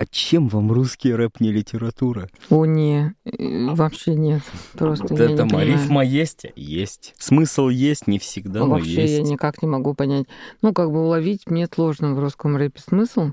А 0.00 0.06
чем 0.06 0.48
вам 0.48 0.72
русский 0.72 1.12
рэп 1.12 1.40
не 1.40 1.52
литература? 1.52 2.30
О, 2.48 2.64
не, 2.64 3.12
э, 3.26 3.74
вообще 3.74 4.14
нет. 4.14 4.40
Просто 4.72 5.06
Вот 5.10 5.18
я 5.20 5.26
это 5.26 5.44
не 5.44 5.62
рифма 5.62 6.02
есть? 6.02 6.46
Есть. 6.56 7.12
Смысл 7.18 7.68
есть, 7.68 8.06
не 8.06 8.18
всегда, 8.18 8.60
но 8.60 8.70
Вообще 8.70 8.94
я 9.04 9.18
есть. 9.18 9.30
никак 9.30 9.60
не 9.60 9.68
могу 9.68 9.92
понять. 9.92 10.24
Ну, 10.62 10.72
как 10.72 10.90
бы 10.90 11.04
уловить 11.04 11.50
мне 11.50 11.68
сложно 11.70 12.14
в 12.14 12.18
русском 12.18 12.56
рэпе 12.56 12.80
смысл. 12.80 13.32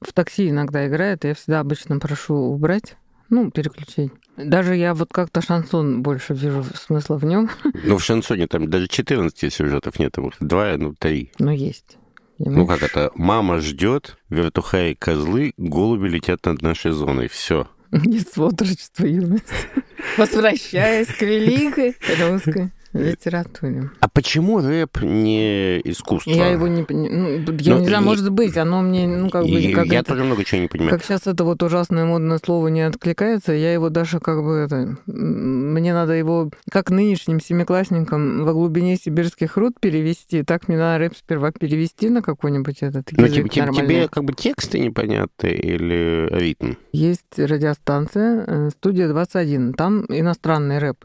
В 0.00 0.12
такси 0.12 0.50
иногда 0.50 0.86
играет, 0.86 1.24
и 1.24 1.28
я 1.28 1.34
всегда 1.34 1.58
обычно 1.58 1.98
прошу 1.98 2.36
убрать, 2.36 2.96
ну, 3.28 3.50
переключить. 3.50 4.12
Даже 4.36 4.76
я 4.76 4.94
вот 4.94 5.08
как-то 5.12 5.40
шансон 5.40 6.04
больше 6.04 6.32
вижу 6.32 6.62
смысла 6.76 7.16
в 7.16 7.24
нем, 7.24 7.50
Ну, 7.82 7.98
в 7.98 8.04
шансоне 8.04 8.46
там 8.46 8.70
даже 8.70 8.86
14 8.86 9.52
сюжетов 9.52 9.98
нет, 9.98 10.12
там 10.12 10.30
ну, 10.38 10.94
три. 10.96 11.32
но 11.40 11.50
есть. 11.50 11.98
Ну, 12.38 12.44
Понимаешь? 12.44 12.68
как 12.80 12.90
это? 12.90 13.10
Мама 13.14 13.58
ждет, 13.58 14.16
вертухаи 14.28 14.94
козлы, 14.94 15.52
голуби 15.56 16.08
летят 16.08 16.44
над 16.46 16.62
нашей 16.62 16.92
зоной. 16.92 17.28
Все. 17.28 17.68
Детство, 17.90 18.46
отрочество, 18.48 19.06
юность. 19.06 19.44
Возвращаясь 20.16 21.08
к 21.08 21.22
великой 21.22 21.96
русской 22.20 22.70
литературе. 22.92 23.90
А 24.00 24.08
почему 24.08 24.60
рэп 24.60 25.02
не 25.02 25.80
искусство? 25.84 26.30
Я 26.30 26.48
его 26.48 26.68
не 26.68 26.82
понимаю. 26.84 27.44
Ну, 27.46 27.52
я 27.58 27.74
Ну, 27.74 27.80
не 27.80 27.86
знаю, 27.86 28.02
и- 28.02 28.06
может 28.06 28.30
быть, 28.30 28.56
оно 28.56 28.80
мне, 28.82 29.06
ну, 29.06 29.30
как 29.30 29.44
бы, 29.44 29.72
как 29.74 29.86
я 29.86 30.00
это- 30.00 30.10
тоже 30.12 30.24
много 30.24 30.44
чего 30.44 30.60
не 30.62 30.68
понимаю. 30.68 30.90
Как 30.90 31.04
сейчас 31.04 31.26
это 31.26 31.44
вот 31.44 31.62
ужасное 31.62 32.04
модное 32.04 32.38
слово 32.44 32.68
не 32.68 32.82
откликается, 32.82 33.52
я 33.52 33.72
его 33.72 33.88
даже 33.90 34.20
как 34.20 34.42
бы 34.42 34.52
это... 34.56 34.96
Мне 35.06 35.92
надо 35.92 36.12
его 36.14 36.50
как 36.70 36.90
нынешним 36.90 37.40
семиклассникам 37.40 38.44
во 38.44 38.52
глубине 38.52 38.96
сибирских 38.96 39.56
руд 39.56 39.74
перевести, 39.80 40.42
так 40.42 40.68
мне 40.68 40.76
надо 40.78 40.98
рэп 40.98 41.14
сперва 41.16 41.52
перевести 41.52 42.08
на 42.08 42.22
какой-нибудь 42.22 42.78
этот 42.82 43.12
Ну, 43.12 43.24
язык 43.24 43.50
тебе, 43.50 43.66
тебе- 43.66 43.72
тебе 43.74 44.08
как 44.08 44.24
бы 44.24 44.32
тексты 44.32 44.78
непонятны 44.78 45.48
или 45.48 46.28
ритм? 46.30 46.72
Есть 46.92 47.38
радиостанция 47.38 48.44
э, 48.46 48.70
«Студия 48.70 49.08
21», 49.08 49.72
там 49.74 50.04
иностранный 50.08 50.78
рэп. 50.78 51.04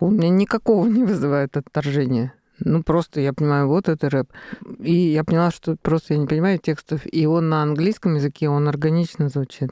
Он 0.00 0.16
меня 0.16 0.30
никакого 0.30 0.86
не 0.86 1.04
вызывает 1.04 1.56
отторжения. 1.56 2.34
Ну, 2.58 2.82
просто 2.82 3.20
я 3.20 3.32
понимаю, 3.32 3.68
вот 3.68 3.88
это 3.88 4.10
рэп. 4.10 4.32
И 4.80 4.92
я 4.92 5.24
поняла, 5.24 5.50
что 5.50 5.76
просто 5.80 6.14
я 6.14 6.20
не 6.20 6.26
понимаю 6.26 6.58
текстов. 6.58 7.02
И 7.10 7.26
он 7.26 7.48
на 7.48 7.62
английском 7.62 8.16
языке, 8.16 8.48
он 8.48 8.68
органично 8.68 9.28
звучит. 9.28 9.70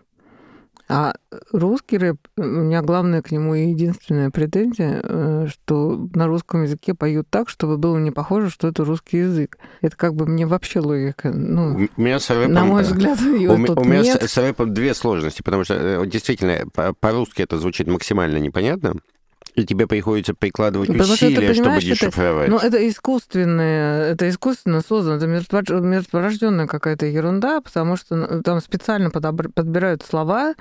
А 0.91 1.13
русский 1.53 1.99
рэп, 1.99 2.17
у 2.39 2.43
меня 2.43 2.81
главная 2.81 3.21
к 3.21 3.31
нему 3.31 3.55
и 3.55 3.69
единственная 3.69 4.31
претензия, 4.31 5.03
э, 5.03 5.47
что 5.49 6.09
на 6.15 6.27
русском 6.27 6.63
языке 6.63 6.95
поют 6.95 7.29
так, 7.29 7.51
чтобы 7.51 7.77
было 7.77 7.99
не 7.99 8.11
похоже, 8.11 8.49
что 8.49 8.69
это 8.69 8.87
русский 8.87 9.19
язык. 9.19 9.59
Это 9.83 9.95
как 9.95 10.15
бы 10.15 10.25
мне 10.25 10.47
вообще 10.47 10.81
логика. 10.81 11.31
Ну, 11.31 11.89
У 11.95 12.01
меня 12.01 12.19
с 12.19 12.31
рэпом... 12.31 12.55
на 12.55 12.65
мой 12.65 12.85
взгляд, 12.85 13.21
ее 13.21 13.51
у, 13.51 13.67
тут 13.67 13.81
у 13.81 13.85
меня 13.85 14.01
нет. 14.01 14.23
с, 14.23 14.33
с 14.33 14.37
рэпом 14.39 14.73
две 14.73 14.95
сложности, 14.95 15.43
потому 15.43 15.65
что 15.65 15.75
э, 15.75 16.07
действительно 16.07 16.67
по- 16.73 16.95
по-русски 16.95 17.43
это 17.43 17.59
звучит 17.59 17.87
максимально 17.87 18.39
непонятно, 18.39 18.95
и 19.55 19.65
тебе 19.65 19.87
приходится 19.87 20.35
прикладывать 20.35 20.89
Потому 20.89 21.05
что 21.17 21.27
это, 21.27 21.35
усилия, 21.35 21.53
чтобы 21.55 21.65
понимаешь, 21.65 21.85
это- 21.85 21.95
дешифровать. 21.95 22.49
Ну, 22.49 22.59
это 22.59 22.89
искусственное, 22.89 24.13
это 24.13 24.29
искусственно 24.29 24.81
создано, 24.81 25.17
это 25.17 25.27
мертво- 25.27 25.81
мертворожденная 25.81 26.67
какая-то 26.67 27.07
ерунда, 27.07 27.61
потому 27.61 27.97
что 27.97 28.17
ну, 28.17 28.43
там 28.43 28.61
специально 28.61 29.09
подобр- 29.09 29.51
подбирают 29.53 30.03
слова 30.03 30.55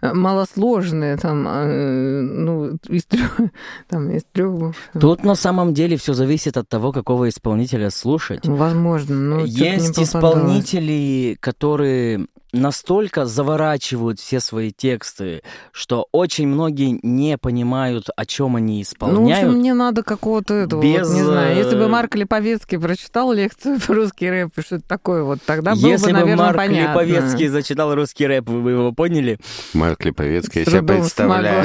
э, 0.00 0.12
малосложные, 0.12 1.16
там, 1.16 1.46
э, 1.48 2.20
ну, 2.22 2.78
из 2.88 3.04
трех, 3.04 3.38
там, 3.88 4.10
из 4.10 4.22
трех. 4.32 4.74
Тут 4.98 5.24
на 5.24 5.34
самом 5.34 5.74
деле 5.74 5.96
все 5.96 6.12
зависит 6.14 6.56
от 6.56 6.68
того, 6.68 6.92
какого 6.92 7.28
исполнителя 7.28 7.90
слушать. 7.90 8.46
Возможно, 8.46 9.14
но 9.14 9.44
Есть 9.44 9.98
исполнители, 9.98 11.36
которые 11.40 12.26
настолько 12.52 13.26
заворачивают 13.26 14.18
все 14.20 14.40
свои 14.40 14.70
тексты, 14.70 15.42
что 15.72 16.06
очень 16.12 16.48
многие 16.48 16.98
не 17.02 17.36
понимают, 17.38 18.06
о 18.16 18.24
чем 18.26 18.56
они 18.56 18.74
Ну, 18.74 18.78
в 18.80 18.82
исполняют. 18.82 19.44
общем, 19.48 19.58
мне 19.58 19.74
надо 19.74 20.02
какого-то 20.02 20.54
этого, 20.54 20.80
вот, 20.80 20.86
без, 20.86 21.10
не 21.12 21.22
знаю, 21.22 21.56
если 21.56 21.76
бы 21.76 21.84
э, 21.84 21.88
Марк 21.88 22.14
Липовецкий 22.16 22.78
прочитал 22.78 23.32
лекцию 23.32 23.78
по 23.86 23.94
русский 23.94 24.30
рэп 24.30 24.50
и 24.56 24.60
что-то 24.62 24.82
такое, 24.88 25.22
вот 25.22 25.40
тогда 25.44 25.74
было 25.74 25.86
Если 25.90 26.06
бы, 26.06 26.12
бы 26.12 26.20
наверное, 26.20 26.44
Марк 26.46 26.56
понятно. 26.56 27.00
Липовецкий 27.02 27.48
зачитал 27.48 27.94
русский 27.94 28.26
рэп, 28.26 28.48
вы 28.48 28.60
бы 28.62 28.70
его 28.70 28.92
поняли? 28.92 29.38
Марк 29.74 30.04
Липовецкий, 30.04 30.60
я 30.60 30.64
себя 30.64 30.82
представляю. 30.82 31.64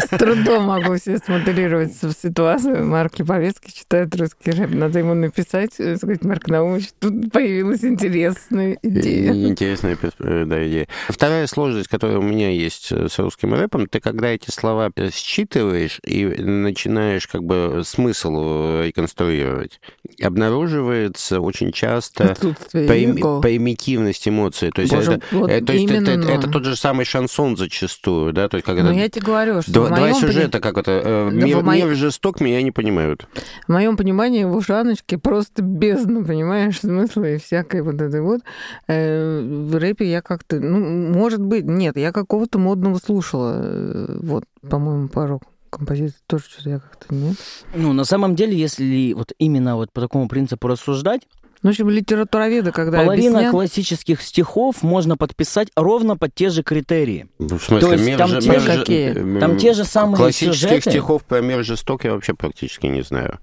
С 0.00 0.08
трудом 0.08 0.64
могу 0.64 0.96
себе 0.96 1.18
смоделировать 1.18 1.92
ситуацию. 2.20 2.84
Марк 2.86 3.18
Липовецкий 3.18 3.72
читает 3.72 4.14
русский 4.16 4.50
рэп. 4.50 4.70
Надо 4.72 4.98
ему 4.98 5.14
написать, 5.14 5.70
э, 5.78 5.96
сказать, 5.96 6.24
Марк 6.24 6.48
Наумович, 6.48 6.88
тут 6.98 7.30
появилась 7.32 7.84
интересная 7.84 8.78
идея. 8.82 9.32
Интересная 9.68 9.98
э, 10.20 10.44
да, 10.46 10.66
идея. 10.66 10.88
Вторая 11.08 11.46
сложность, 11.46 11.88
которая 11.88 12.18
у 12.18 12.22
меня 12.22 12.50
есть 12.50 12.90
э, 12.90 13.08
с 13.08 13.18
русским 13.18 13.52
рэпом, 13.52 13.86
ты 13.86 14.00
когда 14.00 14.28
эти 14.28 14.50
слова 14.50 14.90
считываешь 15.12 16.00
и 16.04 16.24
начинаешь 16.24 17.26
как 17.26 17.44
бы 17.44 17.82
смысл 17.84 18.82
реконструировать, 18.82 19.80
обнаруживается 20.22 21.40
очень 21.40 21.72
часто 21.72 22.34
примитивность 22.72 24.26
эмоций. 24.26 24.70
То 24.70 24.82
есть, 24.82 24.94
Боже, 24.94 25.12
это, 25.12 25.26
вот 25.32 25.66
то 25.66 25.72
есть 25.72 25.90
это, 25.90 26.10
это, 26.12 26.28
это 26.28 26.48
тот 26.48 26.64
же 26.64 26.76
самый 26.76 27.04
шансон 27.04 27.56
зачастую, 27.56 28.32
да? 28.32 28.48
То 28.48 28.56
есть, 28.56 28.66
когда 28.66 28.84
ну, 28.84 28.92
я 28.92 29.08
тебе 29.08 29.26
говорю, 29.26 29.60
что 29.62 29.72
два, 29.72 29.88
два 29.88 30.12
сюжета, 30.14 30.60
как 30.60 30.78
это, 30.78 31.28
да 31.30 31.46
мир, 31.46 31.62
мо... 31.62 31.74
мир 31.74 31.94
жесток, 31.94 32.40
меня 32.40 32.62
не 32.62 32.70
понимают. 32.70 33.26
В 33.66 33.72
моем 33.72 33.96
понимании 33.96 34.44
в 34.44 34.56
ушаночке 34.56 35.18
просто 35.18 35.62
бездна, 35.62 36.24
понимаешь, 36.24 36.80
смысла 36.80 37.24
и 37.24 37.38
всякой 37.38 37.82
вот 37.82 38.00
этой 38.00 38.20
вот. 38.20 38.40
Э, 38.86 39.57
в 39.66 39.76
рэпе 39.78 40.10
я 40.10 40.22
как-то, 40.22 40.60
ну, 40.60 40.78
может 41.12 41.40
быть, 41.40 41.64
нет, 41.64 41.96
я 41.96 42.12
какого-то 42.12 42.58
модного 42.58 42.98
слушала, 42.98 43.60
э, 43.62 44.18
вот, 44.22 44.44
по-моему, 44.68 45.08
пару 45.08 45.40
композиции 45.70 46.16
тоже 46.26 46.44
что-то 46.44 46.70
я 46.70 46.78
как-то 46.78 47.14
нет. 47.14 47.36
Ну, 47.74 47.92
на 47.92 48.04
самом 48.04 48.34
деле, 48.34 48.56
если 48.56 49.12
вот 49.12 49.32
именно 49.38 49.76
вот 49.76 49.92
по 49.92 50.00
такому 50.00 50.28
принципу 50.28 50.68
рассуждать, 50.68 51.22
ну, 51.62 51.70
в 51.70 51.72
общем, 51.72 51.90
литературоведы, 51.90 52.70
когда 52.70 52.98
Половина 52.98 53.38
объяснят... 53.38 53.50
классических 53.50 54.22
стихов 54.22 54.82
можно 54.82 55.16
подписать 55.16 55.68
ровно 55.74 56.16
под 56.16 56.32
те 56.32 56.50
же 56.50 56.62
критерии. 56.62 57.26
В 57.38 57.58
смысле, 57.58 57.80
То 57.80 57.92
есть 57.94 58.04
мир 58.06 58.18
там, 58.18 58.28
же, 58.28 58.40
те, 58.40 58.50
мир 58.50 58.62
какие? 58.64 59.40
там 59.40 59.56
те 59.56 59.72
же 59.72 59.84
самые 59.84 60.16
Классических 60.16 60.54
сюжеты. 60.54 60.90
стихов 60.90 61.24
про 61.24 61.40
мир 61.40 61.64
жесток 61.64 62.04
я 62.04 62.12
вообще 62.12 62.34
практически 62.34 62.86
не 62.86 63.02
знаю. 63.02 63.40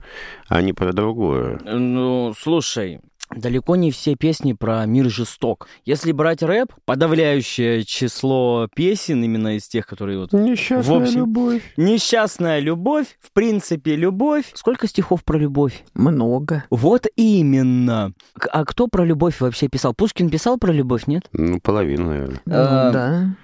Они 0.48 0.72
про 0.72 0.94
другое. 0.94 1.60
Ну, 1.66 2.34
слушай, 2.40 3.02
далеко 3.34 3.76
не 3.76 3.92
все 3.92 4.16
песни 4.16 4.54
про 4.54 4.86
мир 4.86 5.10
жесток. 5.10 5.68
Если 5.86 6.12
брать 6.12 6.44
рэп, 6.44 6.74
подавляющее 6.86 7.84
число 7.84 8.68
песен 8.76 9.24
именно 9.24 9.58
из 9.58 9.68
тех, 9.68 9.86
которые 9.88 10.20
вот... 10.20 10.34
Несчастная 10.34 11.00
в 11.00 11.02
общем, 11.02 11.20
любовь. 11.20 11.74
Несчастная 11.78 12.60
любовь, 12.60 13.18
в 13.22 13.32
принципе, 13.32 13.96
любовь. 13.96 14.52
Сколько 14.54 14.88
стихов 14.88 15.24
про 15.24 15.38
любовь? 15.38 15.84
Много. 15.94 16.66
Вот 16.70 17.08
именно. 17.16 18.14
А 18.52 18.66
кто 18.66 18.88
про 18.88 19.06
любовь 19.06 19.42
вообще 19.42 19.68
писал? 19.68 19.94
Пушкин 19.94 20.30
писал 20.30 20.58
про 20.58 20.72
любовь, 20.72 21.08
нет? 21.08 21.28
Ну, 21.32 21.60
половину, 21.60 22.10
наверное. 22.10 22.42
Ну, 22.46 22.52
да 22.54 23.36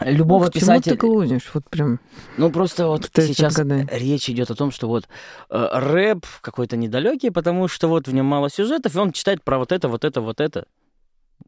любого 0.00 0.44
ну, 0.44 0.50
писателя. 0.50 0.92
ты 0.92 0.98
клонишь? 0.98 1.50
Вот 1.54 1.68
прям. 1.68 2.00
Ну, 2.36 2.50
просто 2.50 2.86
вот 2.86 3.10
сейчас 3.14 3.56
годы. 3.56 3.86
речь 3.90 4.28
идет 4.28 4.50
о 4.50 4.54
том, 4.54 4.70
что 4.70 4.88
вот 4.88 5.08
э, 5.50 5.68
рэп 5.72 6.26
какой-то 6.40 6.76
недалекий, 6.76 7.30
потому 7.30 7.68
что 7.68 7.88
вот 7.88 8.08
в 8.08 8.14
нем 8.14 8.26
мало 8.26 8.50
сюжетов, 8.50 8.94
и 8.94 8.98
он 8.98 9.12
читает 9.12 9.42
про 9.42 9.58
вот 9.58 9.72
это, 9.72 9.88
вот 9.88 10.04
это, 10.04 10.20
вот 10.20 10.40
это. 10.40 10.66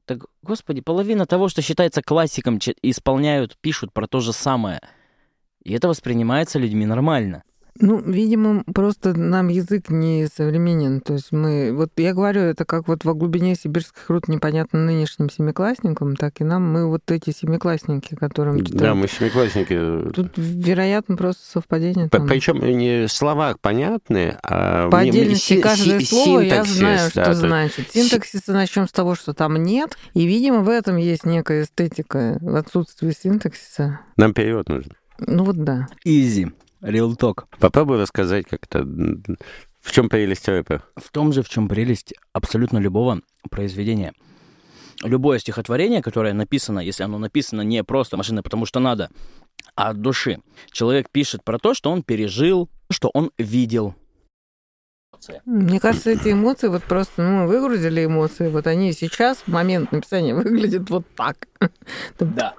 Так, 0.05 0.25
господи, 0.43 0.81
половина 0.81 1.27
того, 1.27 1.49
что 1.49 1.63
считается 1.63 2.03
классиком, 2.03 2.59
исполняют, 2.83 3.57
пишут 3.61 3.93
про 3.93 4.07
то 4.07 4.21
же 4.21 4.33
самое. 4.33 4.81
И 5.63 5.73
это 5.73 5.89
воспринимается 5.89 6.59
людьми 6.59 6.87
нормально. 6.87 7.45
Ну, 7.81 7.99
видимо, 7.99 8.63
просто 8.75 9.19
нам 9.19 9.49
язык 9.49 9.89
не 9.89 10.27
современен. 10.27 11.01
То 11.01 11.15
есть 11.15 11.33
мы... 11.33 11.73
Вот 11.73 11.91
я 11.97 12.15
говорю, 12.15 12.43
это 12.43 12.65
как 12.65 12.89
вот 12.89 13.05
во 13.05 13.15
глубине 13.15 13.55
сибирских 13.55 14.09
руд 14.09 14.29
непонятно 14.29 14.85
нынешним 14.85 15.31
семиклассникам, 15.31 16.17
так 16.17 16.41
и 16.41 16.45
нам. 16.45 16.71
Мы 16.71 16.89
вот 16.89 17.11
эти 17.11 17.31
семиклассники, 17.31 18.15
которым. 18.15 18.63
Да, 18.63 18.95
мы 18.95 19.09
семиклассники. 19.09 20.13
Тут, 20.13 20.33
вероятно, 20.37 21.17
просто 21.17 21.45
совпадение. 21.47 22.09
Там. 22.09 22.27
Причем 22.27 22.59
не 22.59 23.09
слова 23.09 23.55
понятные, 23.61 24.39
а... 24.43 24.91
По 24.91 25.01
отдельности 25.01 25.55
мне, 25.55 25.63
каждое 25.63 26.01
слово 26.01 26.41
я 26.41 26.65
знаю, 26.65 27.11
что 27.11 27.25
да, 27.25 27.35
значит. 27.35 27.91
Синтаксис 27.91 28.47
начнем 28.47 28.87
с 28.87 28.93
того, 28.93 29.15
что 29.15 29.33
там 29.33 29.57
нет. 29.57 29.97
И, 30.15 30.27
видимо, 30.27 30.61
в 30.61 30.69
этом 30.69 30.97
есть 30.97 31.25
некая 31.25 31.63
эстетика 31.63 32.39
в 32.41 32.55
отсутствии 32.57 33.13
синтаксиса. 33.13 34.01
Нам 34.17 34.35
перевод 34.35 34.69
нужен. 34.69 34.93
Ну 35.19 35.45
вот 35.45 35.63
да. 35.63 35.87
Easy. 36.07 36.53
Real 36.83 37.17
talk. 37.17 37.45
Попробуй 37.59 37.99
рассказать 37.99 38.47
как-то, 38.47 38.85
в 38.85 39.93
чем 39.93 40.09
прелесть 40.09 40.49
рэпа? 40.49 40.83
В 40.97 41.11
том 41.11 41.33
же, 41.33 41.43
в 41.43 41.49
чем 41.49 41.69
прелесть 41.69 42.15
абсолютно 42.33 42.79
любого 42.79 43.21
произведения. 43.51 44.13
Любое 45.03 45.39
стихотворение, 45.39 46.03
которое 46.03 46.35
написано, 46.35 46.81
если 46.81 47.03
оно 47.03 47.19
написано 47.19 47.63
не 47.63 47.83
просто 47.85 48.17
машиной, 48.17 48.43
потому 48.43 48.67
что 48.67 48.81
надо, 48.81 49.11
а 49.75 49.91
от 49.91 50.01
души. 50.01 50.41
Человек 50.71 51.09
пишет 51.11 51.43
про 51.43 51.59
то, 51.59 51.75
что 51.75 51.91
он 51.91 52.03
пережил, 52.03 52.69
что 52.91 53.11
он 53.15 53.31
видел, 53.39 53.95
мне 55.45 55.81
кажется, 55.81 56.11
эти 56.11 56.33
эмоции, 56.33 56.69
вот 56.69 56.83
просто, 56.85 57.23
ну, 57.23 57.43
мы 57.43 57.47
выгрузили 57.47 58.05
эмоции, 58.05 58.49
вот 58.49 58.67
они 58.67 58.93
сейчас, 58.93 59.39
в 59.39 59.49
момент 59.49 59.93
написания, 59.93 60.35
выглядят 60.37 60.89
вот 60.91 61.05
так. 61.17 61.49
Да. 62.19 62.55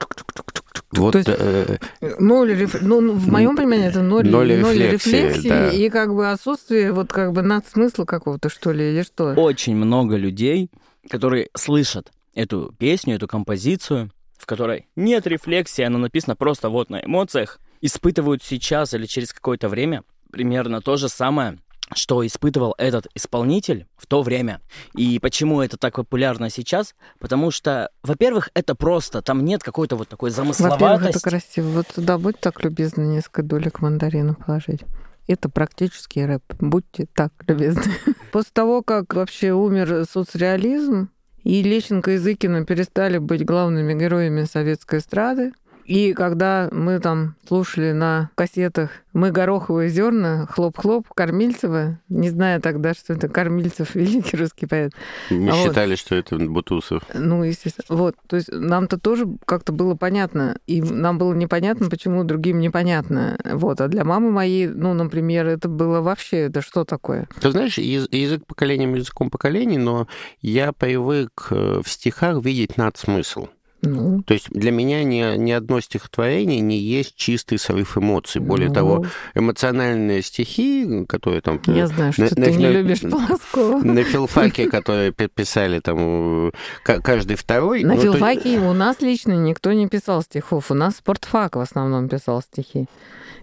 Вот, 0.91 1.13
То 1.13 1.17
есть, 1.19 1.29
э, 1.29 1.77
ноль, 2.19 2.53
реф... 2.53 2.81
ну, 2.81 2.99
ну 2.99 3.13
в 3.13 3.29
моем 3.29 3.55
понимании 3.55 3.87
это 3.87 4.01
ноль, 4.01 4.27
ноль, 4.27 4.57
ноль 4.59 4.77
рефлексии, 4.77 5.11
рефлексии 5.11 5.49
да. 5.49 5.69
и 5.69 5.89
как 5.89 6.13
бы 6.13 6.29
отсутствие 6.29 6.91
вот 6.91 7.13
как 7.13 7.31
бы 7.31 7.41
надсмысла 7.41 8.03
какого-то, 8.03 8.49
что 8.49 8.71
ли, 8.71 8.91
или 8.91 9.03
что? 9.03 9.33
Очень 9.35 9.75
много 9.77 10.17
людей, 10.17 10.69
которые 11.09 11.47
слышат 11.55 12.11
эту 12.35 12.75
песню, 12.77 13.15
эту 13.15 13.27
композицию, 13.27 14.11
в 14.37 14.45
которой 14.45 14.87
нет 14.97 15.27
рефлексии, 15.27 15.83
она 15.83 15.97
написана 15.97 16.35
просто 16.35 16.69
вот 16.69 16.89
на 16.89 16.99
эмоциях, 16.99 17.59
испытывают 17.79 18.43
сейчас 18.43 18.93
или 18.93 19.05
через 19.05 19.31
какое-то 19.31 19.69
время 19.69 20.03
примерно 20.31 20.81
то 20.81 20.97
же 20.97 21.09
самое, 21.09 21.57
что 21.93 22.25
испытывал 22.25 22.75
этот 22.77 23.07
исполнитель 23.15 23.87
в 23.97 24.07
то 24.07 24.21
время. 24.21 24.61
И 24.95 25.19
почему 25.19 25.61
это 25.61 25.77
так 25.77 25.95
популярно 25.95 26.49
сейчас? 26.49 26.95
Потому 27.19 27.51
что, 27.51 27.89
во-первых, 28.03 28.49
это 28.53 28.75
просто, 28.75 29.21
там 29.21 29.43
нет 29.45 29.63
какой-то 29.63 29.95
вот 29.95 30.09
такой 30.09 30.31
замысловатости. 30.31 30.83
Во-первых, 30.83 31.09
это 31.09 31.19
красиво. 31.19 31.67
Вот 31.69 31.87
туда 31.87 32.17
будь 32.17 32.39
так 32.39 32.63
любезны 32.63 33.03
несколько 33.03 33.43
долек 33.43 33.81
мандарина 33.81 34.33
положить. 34.33 34.81
Это 35.27 35.49
практически 35.49 36.19
рэп. 36.19 36.43
Будьте 36.59 37.07
так 37.13 37.33
любезны. 37.47 37.83
После 38.31 38.51
того, 38.53 38.81
как 38.81 39.13
вообще 39.13 39.53
умер 39.53 40.05
соцреализм, 40.09 41.09
и 41.43 41.63
Лещенко 41.63 42.11
и 42.11 42.17
Зыкина 42.17 42.65
перестали 42.65 43.17
быть 43.17 43.45
главными 43.45 43.97
героями 43.97 44.43
советской 44.43 44.99
эстрады, 44.99 45.53
и 45.91 46.13
когда 46.13 46.69
мы 46.71 46.99
там 47.01 47.35
слушали 47.45 47.91
на 47.91 48.29
кассетах 48.35 48.91
«Мы 49.11 49.31
гороховые 49.31 49.89
зерна», 49.89 50.47
«Хлоп-хлоп», 50.49 51.05
Кормильцева, 51.13 51.99
не 52.07 52.29
зная 52.29 52.61
тогда, 52.61 52.93
что 52.93 53.11
это 53.11 53.27
Кормильцев, 53.27 53.93
великий 53.95 54.37
русский 54.37 54.67
поэт. 54.67 54.93
Мы 55.29 55.49
а 55.49 55.53
считали, 55.53 55.89
вот. 55.89 55.99
что 55.99 56.15
это 56.15 56.37
Бутусов. 56.37 57.03
Ну, 57.13 57.43
естественно. 57.43 57.85
Вот, 57.89 58.15
то 58.25 58.37
есть 58.37 58.47
нам-то 58.49 58.97
тоже 58.97 59.27
как-то 59.43 59.73
было 59.73 59.95
понятно, 59.95 60.59
и 60.65 60.81
нам 60.81 61.17
было 61.17 61.33
непонятно, 61.33 61.89
почему 61.89 62.23
другим 62.23 62.61
непонятно. 62.61 63.37
Вот, 63.43 63.81
а 63.81 63.89
для 63.89 64.05
мамы 64.05 64.31
моей, 64.31 64.67
ну, 64.67 64.93
например, 64.93 65.45
это 65.47 65.67
было 65.67 65.99
вообще, 65.99 66.37
это 66.37 66.61
что 66.61 66.85
такое? 66.85 67.27
Ты 67.41 67.51
знаешь, 67.51 67.77
язык 67.77 68.45
поколением 68.47 68.95
языком 68.95 69.29
поколений, 69.29 69.77
но 69.77 70.07
я 70.39 70.71
привык 70.71 71.47
э, 71.49 71.81
в 71.83 71.89
стихах 71.89 72.41
видеть 72.41 72.77
надсмысл. 72.77 73.47
Ну. 73.81 74.21
То 74.23 74.33
есть 74.33 74.49
для 74.51 74.71
меня 74.71 75.03
ни, 75.03 75.37
ни 75.37 75.51
одно 75.51 75.81
стихотворение 75.81 76.59
не 76.59 76.77
есть 76.77 77.15
чистый 77.15 77.57
срыв 77.57 77.97
эмоций. 77.97 78.39
Более 78.39 78.69
ну. 78.69 78.73
того, 78.73 79.05
эмоциональные 79.33 80.21
стихи, 80.21 81.05
которые 81.07 81.41
там... 81.41 81.59
Я 81.65 81.87
знаю, 81.87 82.13
что 82.13 82.23
на, 82.23 82.29
ты 82.29 82.35
на, 82.35 82.55
не 82.55 82.67
на, 82.67 82.71
любишь 82.71 83.01
Полоскова. 83.01 83.81
На 83.83 84.03
филфаке, 84.03 84.69
которые 84.69 85.11
писали 85.11 85.79
там 85.79 86.51
каждый 86.83 87.35
второй... 87.35 87.83
На 87.83 87.95
ну, 87.95 88.01
филфаке 88.01 88.59
то... 88.59 88.69
у 88.69 88.73
нас 88.73 89.01
лично 89.01 89.33
никто 89.33 89.73
не 89.73 89.87
писал 89.87 90.21
стихов. 90.21 90.69
У 90.69 90.75
нас 90.75 90.97
спортфак 90.97 91.55
в 91.55 91.59
основном 91.59 92.07
писал 92.07 92.41
стихи. 92.41 92.87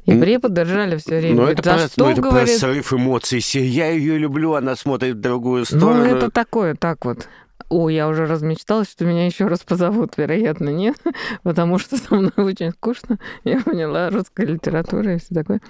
И 0.05 0.18
преподы 0.18 0.62
ржали 0.62 0.96
все 0.96 1.18
время. 1.18 1.37
Ну, 1.37 1.46
это, 1.48 1.62
про, 1.62 1.79
что, 1.79 2.05
ну, 2.05 2.11
это 2.11 2.20
говорит... 2.22 2.48
про 2.48 2.59
срыв 2.59 2.92
эмоций. 2.94 3.40
Я 3.53 3.90
ее 3.90 4.16
люблю, 4.16 4.55
она 4.55 4.74
смотрит 4.74 5.16
в 5.16 5.20
другую 5.20 5.66
сторону. 5.66 6.05
Ну, 6.05 6.05
это 6.05 6.31
такое, 6.31 6.74
так 6.74 7.05
вот 7.05 7.29
о, 7.68 7.88
я 7.88 8.09
уже 8.09 8.27
размечталась, 8.27 8.90
что 8.90 9.05
меня 9.05 9.27
еще 9.27 9.47
раз 9.47 9.61
позовут, 9.61 10.16
вероятно, 10.16 10.71
нет, 10.71 10.97
потому 11.42 11.79
что 11.79 11.97
со 11.97 12.14
мной 12.14 12.33
очень 12.37 12.71
скучно. 12.71 13.18
Я 13.44 13.61
поняла 13.61 14.11
русская 14.11 14.47
литература 14.47 15.14
и 15.14 15.18
все 15.18 15.35
такое. 15.35 15.61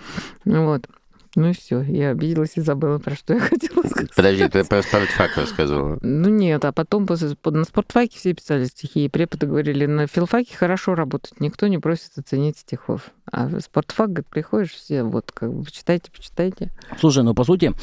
Вот. 0.44 0.86
Ну 1.34 1.50
и 1.50 1.52
все, 1.52 1.82
я 1.82 2.10
обиделась 2.10 2.56
и 2.56 2.60
забыла, 2.60 2.98
про 2.98 3.14
что 3.14 3.34
я 3.34 3.40
хотела 3.40 3.82
сказать. 3.82 4.14
Подожди, 4.14 4.48
ты 4.48 4.64
про 4.64 4.82
спортфак 4.82 5.36
рассказывала. 5.36 5.98
Ну 6.00 6.28
нет, 6.28 6.64
а 6.64 6.72
потом 6.72 7.06
после, 7.06 7.36
на 7.44 7.64
спортфаке 7.64 8.18
все 8.18 8.32
писали 8.32 8.64
стихи, 8.64 9.04
и 9.04 9.08
преподы 9.08 9.46
говорили, 9.46 9.86
на 9.86 10.06
филфаке 10.06 10.56
хорошо 10.56 10.94
работать, 10.94 11.38
никто 11.40 11.66
не 11.66 11.78
просит 11.78 12.16
оценить 12.16 12.58
стихов. 12.58 13.10
А 13.30 13.46
в 13.46 13.60
спортфак, 13.60 14.08
говорит, 14.08 14.26
приходишь, 14.26 14.72
все 14.72 15.02
вот 15.02 15.30
как 15.32 15.52
бы 15.52 15.64
почитайте, 15.64 16.10
почитайте. 16.10 16.70
Слушай, 16.98 17.22
ну 17.22 17.34
по 17.34 17.44
сути, 17.44 17.74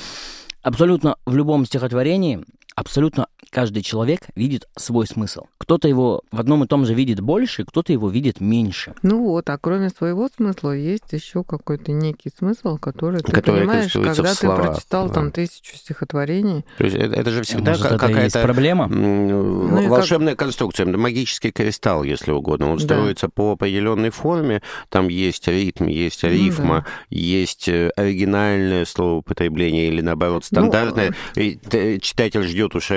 абсолютно 0.61 1.17
в 1.25 1.35
любом 1.35 1.65
стихотворении 1.65 2.43
абсолютно 2.75 3.27
каждый 3.55 3.83
человек 3.83 4.19
видит 4.35 4.67
свой 4.75 5.07
смысл. 5.07 5.45
Кто-то 5.59 5.87
его 5.87 6.23
в 6.29 6.41
одном 6.41 6.65
и 6.65 6.67
том 6.67 6.85
же 6.85 6.93
видит 6.93 7.21
больше, 7.21 7.63
кто-то 7.63 7.93
его 7.93 8.09
видит 8.09 8.41
меньше. 8.41 8.93
Ну 9.01 9.23
вот, 9.23 9.49
а 9.49 9.57
кроме 9.57 9.89
своего 9.89 10.27
смысла 10.27 10.71
есть 10.71 11.13
еще 11.13 11.45
какой-то 11.45 11.93
некий 11.93 12.31
смысл, 12.37 12.77
который 12.77 13.21
ты 13.21 13.31
который 13.31 13.61
понимаешь, 13.61 13.93
когда 13.93 14.35
ты 14.35 14.47
прочитал 14.49 15.07
да. 15.07 15.13
там 15.13 15.31
тысячу 15.31 15.77
стихотворений. 15.77 16.65
То 16.77 16.83
есть 16.83 16.97
это, 16.97 17.15
это 17.15 17.31
же 17.31 17.43
всегда 17.43 17.71
Может, 17.71 17.87
какая-то 17.97 18.41
проблема. 18.41 18.87
Ну, 18.87 19.87
волшебная 19.87 20.35
как... 20.35 20.47
конструкция, 20.47 20.85
магический 20.85 21.51
кристалл, 21.51 22.03
если 22.03 22.31
угодно. 22.31 22.71
Он 22.71 22.77
да. 22.77 22.83
строится 22.83 23.29
по 23.29 23.53
определенной 23.53 24.09
форме, 24.09 24.63
там 24.89 25.07
есть 25.07 25.47
ритм, 25.47 25.85
есть 25.85 26.25
рифма, 26.25 26.75
ну, 26.75 26.81
да. 26.81 26.85
есть 27.09 27.69
э, 27.69 27.89
оригинальное 27.95 28.83
слово 28.83 29.19
употребление 29.19 29.87
или 29.87 30.01
наоборот 30.01 30.43
ну, 30.51 30.57
стандартное. 30.57 31.15
Ну, 31.37 31.41
и 31.41 32.01
читатель 32.01 32.43
ждет 32.43 32.75
уж 32.75 32.91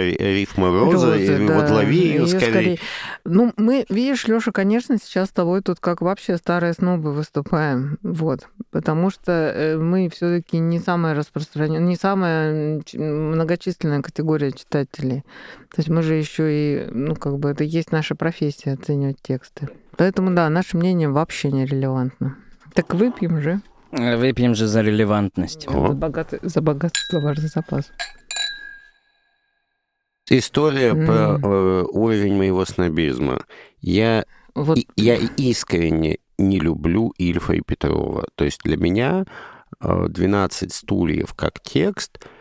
рифма 0.48 0.70
розы, 0.70 1.06
розы 1.06 1.44
и 1.44 1.46
да. 1.46 1.54
вот 1.54 1.70
лови 1.70 1.96
ее, 1.96 2.14
ее 2.14 2.26
скорее. 2.26 2.50
скорее. 2.50 2.78
Ну, 3.24 3.52
мы, 3.56 3.84
видишь, 3.88 4.26
Лёша, 4.26 4.52
конечно, 4.52 4.96
сейчас 4.98 5.28
с 5.28 5.32
тобой 5.32 5.62
тут 5.62 5.80
как 5.80 6.00
вообще 6.00 6.36
старые 6.36 6.72
снобы 6.72 7.12
выступаем. 7.12 7.98
Вот. 8.02 8.48
Потому 8.70 9.10
что 9.10 9.32
э, 9.32 9.76
мы 9.76 10.08
все 10.08 10.38
таки 10.38 10.58
не 10.58 10.78
самая 10.78 11.14
распространенная, 11.14 11.80
не 11.80 11.96
самая 11.96 12.80
многочисленная 12.94 14.02
категория 14.02 14.52
читателей. 14.52 15.22
То 15.70 15.78
есть 15.78 15.88
мы 15.88 16.02
же 16.02 16.14
еще 16.14 16.48
и, 16.50 16.88
ну, 16.90 17.14
как 17.14 17.38
бы 17.38 17.50
это 17.50 17.64
есть 17.64 17.92
наша 17.92 18.14
профессия 18.14 18.72
оценивать 18.72 19.18
тексты. 19.22 19.68
Поэтому, 19.96 20.34
да, 20.34 20.48
наше 20.48 20.76
мнение 20.76 21.08
вообще 21.08 21.50
не 21.50 21.66
релевантно. 21.66 22.36
Так 22.74 22.94
выпьем 22.94 23.40
же. 23.40 23.60
Выпьем 23.90 24.54
же 24.54 24.66
за 24.66 24.82
релевантность. 24.82 25.66
За 25.68 25.92
богатый, 25.92 26.40
за 26.42 26.60
богатый 26.60 27.00
словарный 27.08 27.48
запас. 27.48 27.90
История 30.30 30.92
mm. 30.92 31.06
про 31.06 31.38
э, 31.40 31.84
уровень 31.90 32.36
моего 32.36 32.64
снобизма. 32.64 33.44
Я, 33.80 34.24
вот. 34.54 34.78
и, 34.78 34.86
я 34.96 35.16
искренне 35.16 36.18
не 36.38 36.60
люблю 36.60 37.12
Ильфа 37.18 37.54
и 37.54 37.60
Петрова. 37.60 38.26
То 38.34 38.44
есть 38.44 38.60
для 38.62 38.76
меня 38.76 39.24
«12 39.80 40.72
стульев» 40.72 41.34
как 41.34 41.60
текст— 41.60 42.20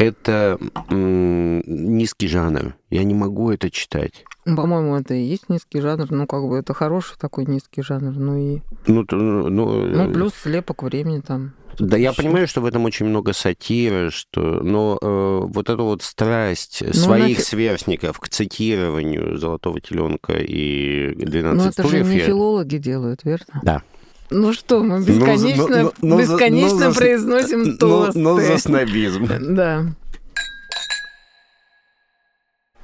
это 0.00 0.58
низкий 0.88 2.28
жанр. 2.28 2.74
Я 2.88 3.04
не 3.04 3.14
могу 3.14 3.50
это 3.50 3.70
читать. 3.70 4.24
По-моему, 4.44 4.96
это 4.96 5.14
и 5.14 5.22
есть 5.22 5.48
низкий 5.48 5.80
жанр. 5.80 6.10
Ну, 6.10 6.26
как 6.26 6.48
бы 6.48 6.56
это 6.56 6.72
хороший 6.72 7.18
такой 7.18 7.44
низкий 7.44 7.82
жанр. 7.82 8.12
Ну 8.16 8.36
и... 8.36 8.60
Ну, 8.86 9.04
ну, 9.10 9.48
ну, 9.48 9.86
ну 9.86 10.12
плюс 10.12 10.32
слепок 10.34 10.82
времени 10.82 11.20
там. 11.20 11.52
Да, 11.78 11.96
я 11.96 12.12
понимаю, 12.12 12.48
что 12.48 12.60
в 12.60 12.66
этом 12.66 12.84
очень 12.84 13.06
много 13.06 13.32
сатиры, 13.32 14.10
что, 14.10 14.40
но 14.40 14.98
э, 15.00 15.40
вот 15.44 15.70
эту 15.70 15.84
вот 15.84 16.02
страсть 16.02 16.82
ну, 16.84 16.92
своих 16.92 17.38
нафиг... 17.38 17.40
сверстников 17.40 18.18
к 18.18 18.28
цитированию 18.28 19.38
«Золотого 19.38 19.80
теленка» 19.80 20.32
и 20.34 21.14
«12 21.14 21.52
Ну, 21.52 21.62
это 21.64 21.72
стульев», 21.72 22.06
же 22.06 22.12
не 22.12 22.18
я... 22.18 22.26
филологи 22.26 22.76
делают, 22.76 23.24
верно? 23.24 23.60
Да. 23.62 23.82
Ну 24.30 24.52
что, 24.52 24.82
мы 24.82 25.02
бесконечно, 25.02 25.82
ну, 25.82 25.92
ну, 26.02 26.16
ну, 26.16 26.18
бесконечно 26.20 26.88
ну, 26.88 26.94
произносим 26.94 27.62
ну, 27.64 27.76
тосты. 27.76 28.18
Ну, 28.18 28.40
за 28.40 28.58
снобизм. 28.58 29.28
Да. 29.56 29.86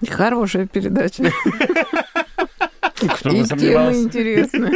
Хорошая 0.09 0.66
передача. 0.66 1.30
Кто 2.97 3.30
И 3.30 3.44
темы 3.44 4.03
интересные. 4.03 4.72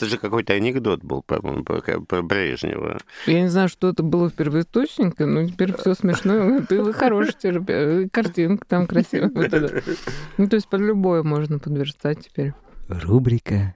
Это 0.00 0.08
же 0.08 0.16
какой-то 0.16 0.54
анекдот 0.54 1.04
был, 1.04 1.22
по-моему, 1.22 1.62
про 1.62 2.22
Брежнева. 2.22 3.00
Я 3.26 3.42
не 3.42 3.48
знаю, 3.48 3.68
что 3.68 3.90
это 3.90 4.02
было 4.02 4.30
в 4.30 4.32
первоисточнике, 4.32 5.26
но 5.26 5.46
теперь 5.46 5.76
все 5.76 5.92
смешно. 5.92 6.62
Ты 6.66 6.90
хороший 6.94 7.34
теперь, 7.34 8.08
картинка 8.08 8.66
там 8.66 8.86
красивая. 8.86 9.30
Ну, 10.38 10.48
то 10.48 10.56
есть 10.56 10.68
под 10.68 10.80
любое 10.80 11.22
можно 11.22 11.58
подверстать 11.58 12.20
теперь. 12.24 12.54
Рубрика 12.88 13.74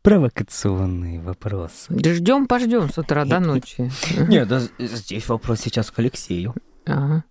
провокационные 0.00 1.20
вопросы. 1.20 1.88
Да 1.90 2.14
ждем, 2.14 2.46
пождем 2.46 2.88
с 2.88 2.96
утра 2.96 3.26
до 3.26 3.38
ночи. 3.38 3.90
Нет, 4.26 4.48
да 4.48 4.62
здесь 4.78 5.28
вопрос 5.28 5.60
сейчас 5.60 5.90
к 5.90 5.98
Алексею. 5.98 6.54
Ага. 6.86 7.24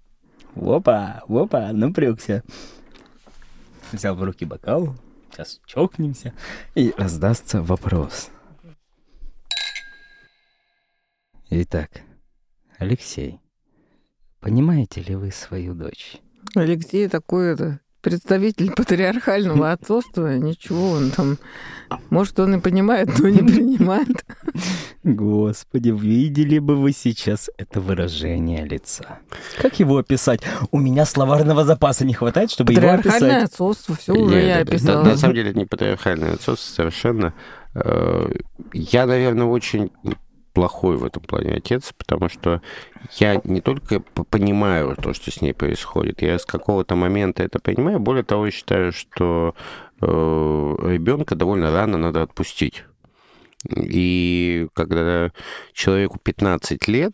Опа, 0.56 1.24
опа, 1.28 1.74
напрягся. 1.74 2.44
Взял 3.92 4.14
в 4.16 4.24
руки 4.24 4.46
бокал, 4.46 4.96
сейчас 5.32 5.62
чокнемся, 5.66 6.34
и 6.76 6.94
раздастся 6.98 7.62
вопрос. 7.62 8.30
Итак, 11.50 11.90
Алексей, 12.78 13.40
понимаете 14.40 15.02
ли 15.02 15.16
вы 15.16 15.32
свою 15.32 15.74
дочь? 15.74 16.18
Алексей 16.56 17.08
такой 17.08 17.54
это 17.54 17.80
представитель 18.02 18.72
патриархального 18.76 19.72
отцовства, 19.72 20.38
ничего, 20.38 20.92
он 20.92 21.12
там, 21.12 21.38
может, 22.10 22.40
он 22.40 22.56
и 22.56 22.60
понимает, 22.60 23.10
но 23.20 23.30
не 23.30 23.40
принимает. 23.52 24.26
Господи, 25.04 25.90
видели 25.90 26.60
бы 26.60 26.76
вы 26.76 26.92
сейчас 26.92 27.50
это 27.58 27.80
выражение 27.80 28.66
лица. 28.66 29.20
Как 29.62 29.80
его 29.80 29.98
описать? 29.98 30.42
У 30.72 30.80
меня 30.80 31.06
словарного 31.06 31.64
запаса 31.64 32.06
не 32.06 32.14
хватает, 32.14 32.52
чтобы 32.52 32.74
его 32.74 32.90
описать. 32.90 33.14
Патриархальное 33.14 33.46
отцовство, 33.46 33.96
все 33.96 34.14
уже 34.14 34.42
я 34.42 34.60
описала. 34.60 35.04
На, 35.04 35.18
самом 35.18 35.36
деле 35.36 35.52
это 35.52 35.60
не 35.60 35.66
патриархальное 35.66 36.34
отцовство 36.34 36.76
совершенно. 36.76 37.34
Э, 37.74 38.30
я, 38.74 39.06
наверное, 39.06 39.46
очень 39.46 39.92
плохой 40.54 40.98
в 40.98 41.04
этом 41.04 41.24
плане 41.24 41.54
отец, 41.56 41.94
потому 41.98 42.30
что 42.30 42.62
я 43.20 43.40
не 43.44 43.62
только 43.62 44.00
понимаю 44.00 44.96
то, 44.96 45.14
что 45.14 45.32
с 45.32 45.42
ней 45.42 45.54
происходит, 45.54 46.22
я 46.22 46.38
с 46.38 46.46
какого-то 46.46 46.96
момента 46.96 47.44
это 47.44 47.60
понимаю, 47.60 48.00
более 48.00 48.24
того, 48.24 48.46
я 48.46 48.52
считаю, 48.52 48.92
что 48.92 49.56
э, 50.02 50.06
ребенка 50.06 51.36
довольно 51.36 51.72
рано 51.72 51.98
надо 51.98 52.22
отпустить. 52.22 52.84
И 53.70 54.68
когда 54.74 55.32
человеку 55.74 56.20
15 56.22 56.88
лет, 56.88 57.14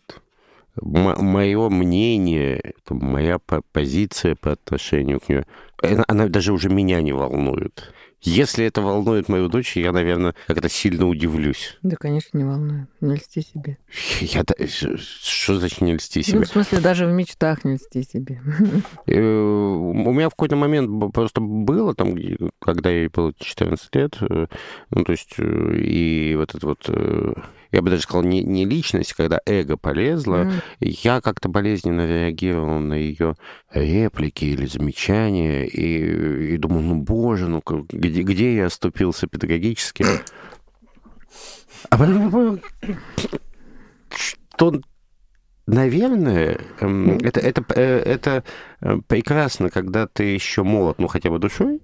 мое 0.80 1.68
мнение, 1.68 2.74
моя 2.88 3.38
позиция 3.72 4.34
по 4.34 4.52
отношению 4.52 5.20
к 5.20 5.28
нему, 5.28 5.44
она 5.82 6.28
даже 6.28 6.52
уже 6.52 6.68
меня 6.68 7.00
не 7.00 7.12
волнует. 7.12 7.92
Если 8.20 8.64
это 8.64 8.82
волнует 8.82 9.28
мою 9.28 9.48
дочь, 9.48 9.76
я, 9.76 9.92
наверное, 9.92 10.34
как-то 10.48 10.68
сильно 10.68 11.06
удивлюсь. 11.06 11.78
Да, 11.82 11.94
конечно, 11.94 12.36
не 12.36 12.42
волнует. 12.42 12.88
Не 13.00 13.14
льсти 13.14 13.42
себе. 13.42 13.78
Я, 14.20 14.42
что 14.66 15.58
значит 15.58 15.80
не 15.80 15.94
льсти 15.94 16.22
себе? 16.24 16.40
Ну, 16.40 16.44
в 16.44 16.48
смысле, 16.48 16.80
даже 16.80 17.06
в 17.06 17.12
мечтах 17.12 17.64
не 17.64 17.74
льсти 17.74 18.02
себе. 18.02 18.40
Э, 19.06 19.20
у 19.20 20.12
меня 20.12 20.28
в 20.28 20.32
какой-то 20.32 20.56
момент 20.56 21.12
просто 21.12 21.40
было, 21.40 21.94
там, 21.94 22.16
когда 22.58 22.90
ей 22.90 23.08
было 23.08 23.32
14 23.38 23.94
лет, 23.94 24.16
э, 24.20 24.46
ну, 24.90 25.04
то 25.04 25.12
есть, 25.12 25.34
э, 25.38 25.76
и 25.76 26.34
вот 26.36 26.54
это 26.54 26.66
вот 26.66 26.90
я 27.72 27.82
бы 27.82 27.90
даже 27.90 28.02
сказал, 28.02 28.22
не, 28.22 28.42
не 28.42 28.64
личность, 28.64 29.12
когда 29.12 29.40
эго 29.46 29.76
полезло, 29.76 30.44
mm. 30.44 30.62
я 30.80 31.20
как-то 31.20 31.48
болезненно 31.48 32.06
реагировал 32.06 32.78
на 32.78 32.94
ее 32.94 33.36
реплики 33.72 34.44
или 34.46 34.66
замечания, 34.66 35.66
и, 35.66 36.54
и 36.54 36.56
думал, 36.56 36.80
ну, 36.80 36.96
боже, 36.96 37.48
ну, 37.48 37.62
где, 37.64 38.22
где 38.22 38.56
я 38.56 38.66
оступился 38.66 39.26
педагогически? 39.26 40.04
А 41.90 41.98
потом 41.98 42.60
что 44.10 44.80
Наверное, 45.68 46.60
эм, 46.80 47.18
это, 47.18 47.40
это, 47.40 47.62
э, 47.74 47.98
это 47.98 48.42
э, 48.80 48.96
прекрасно, 49.06 49.68
когда 49.68 50.06
ты 50.06 50.22
еще 50.22 50.62
молод, 50.62 50.98
ну 50.98 51.08
хотя 51.08 51.28
бы 51.28 51.38
душой, 51.38 51.82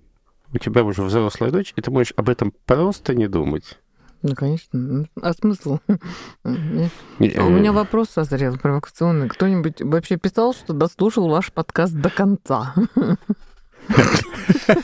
у 0.54 0.56
тебя 0.56 0.84
уже 0.84 1.02
взрослая 1.02 1.50
дочь, 1.50 1.74
и 1.76 1.82
ты 1.82 1.90
можешь 1.90 2.14
об 2.16 2.30
этом 2.30 2.54
просто 2.64 3.14
не 3.14 3.28
думать. 3.28 3.78
Ну, 4.24 4.34
конечно. 4.34 5.06
А 5.20 5.34
смысл? 5.34 5.80
У 6.44 6.48
меня 6.48 7.72
вопрос 7.72 8.08
созрел 8.08 8.56
провокационный. 8.56 9.28
Кто-нибудь 9.28 9.82
вообще 9.82 10.16
писал, 10.16 10.54
что 10.54 10.72
дослушал 10.72 11.28
ваш 11.28 11.52
подкаст 11.52 11.92
до 11.92 12.08
конца? 12.08 12.74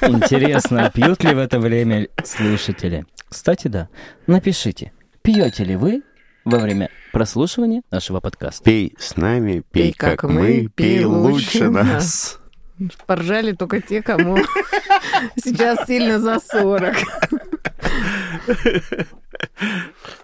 Интересно, 0.03 0.91
пьют 0.95 1.24
ли 1.24 1.34
в 1.34 1.38
это 1.38 1.59
время 1.59 2.09
слушатели? 2.22 3.07
Кстати, 3.30 3.68
да. 3.68 3.88
Напишите, 4.26 4.93
пьете 5.22 5.64
ли 5.64 5.74
вы 5.74 6.03
во 6.45 6.59
время 6.59 6.91
прослушивания 7.11 7.80
нашего 7.91 8.20
подкаста? 8.20 8.62
Пей 8.62 8.95
с 8.99 9.16
нами, 9.16 9.64
пей, 9.72 9.84
пей 9.84 9.93
как, 9.95 10.20
как 10.20 10.30
мы, 10.30 10.68
пей 10.68 11.07
лучше 11.07 11.70
нас. 11.70 12.38
Поржали 13.07 13.53
только 13.53 13.80
те, 13.80 14.03
кому 14.03 14.36
сейчас 15.43 15.86
сильно 15.86 16.20
за 16.20 16.41
40. 16.41 16.97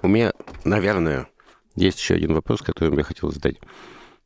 У 0.02 0.08
меня, 0.08 0.32
наверное, 0.64 1.28
есть 1.74 1.98
еще 1.98 2.14
один 2.14 2.34
вопрос, 2.34 2.62
который 2.62 2.96
я 2.96 3.02
хотел 3.02 3.30
задать. 3.30 3.56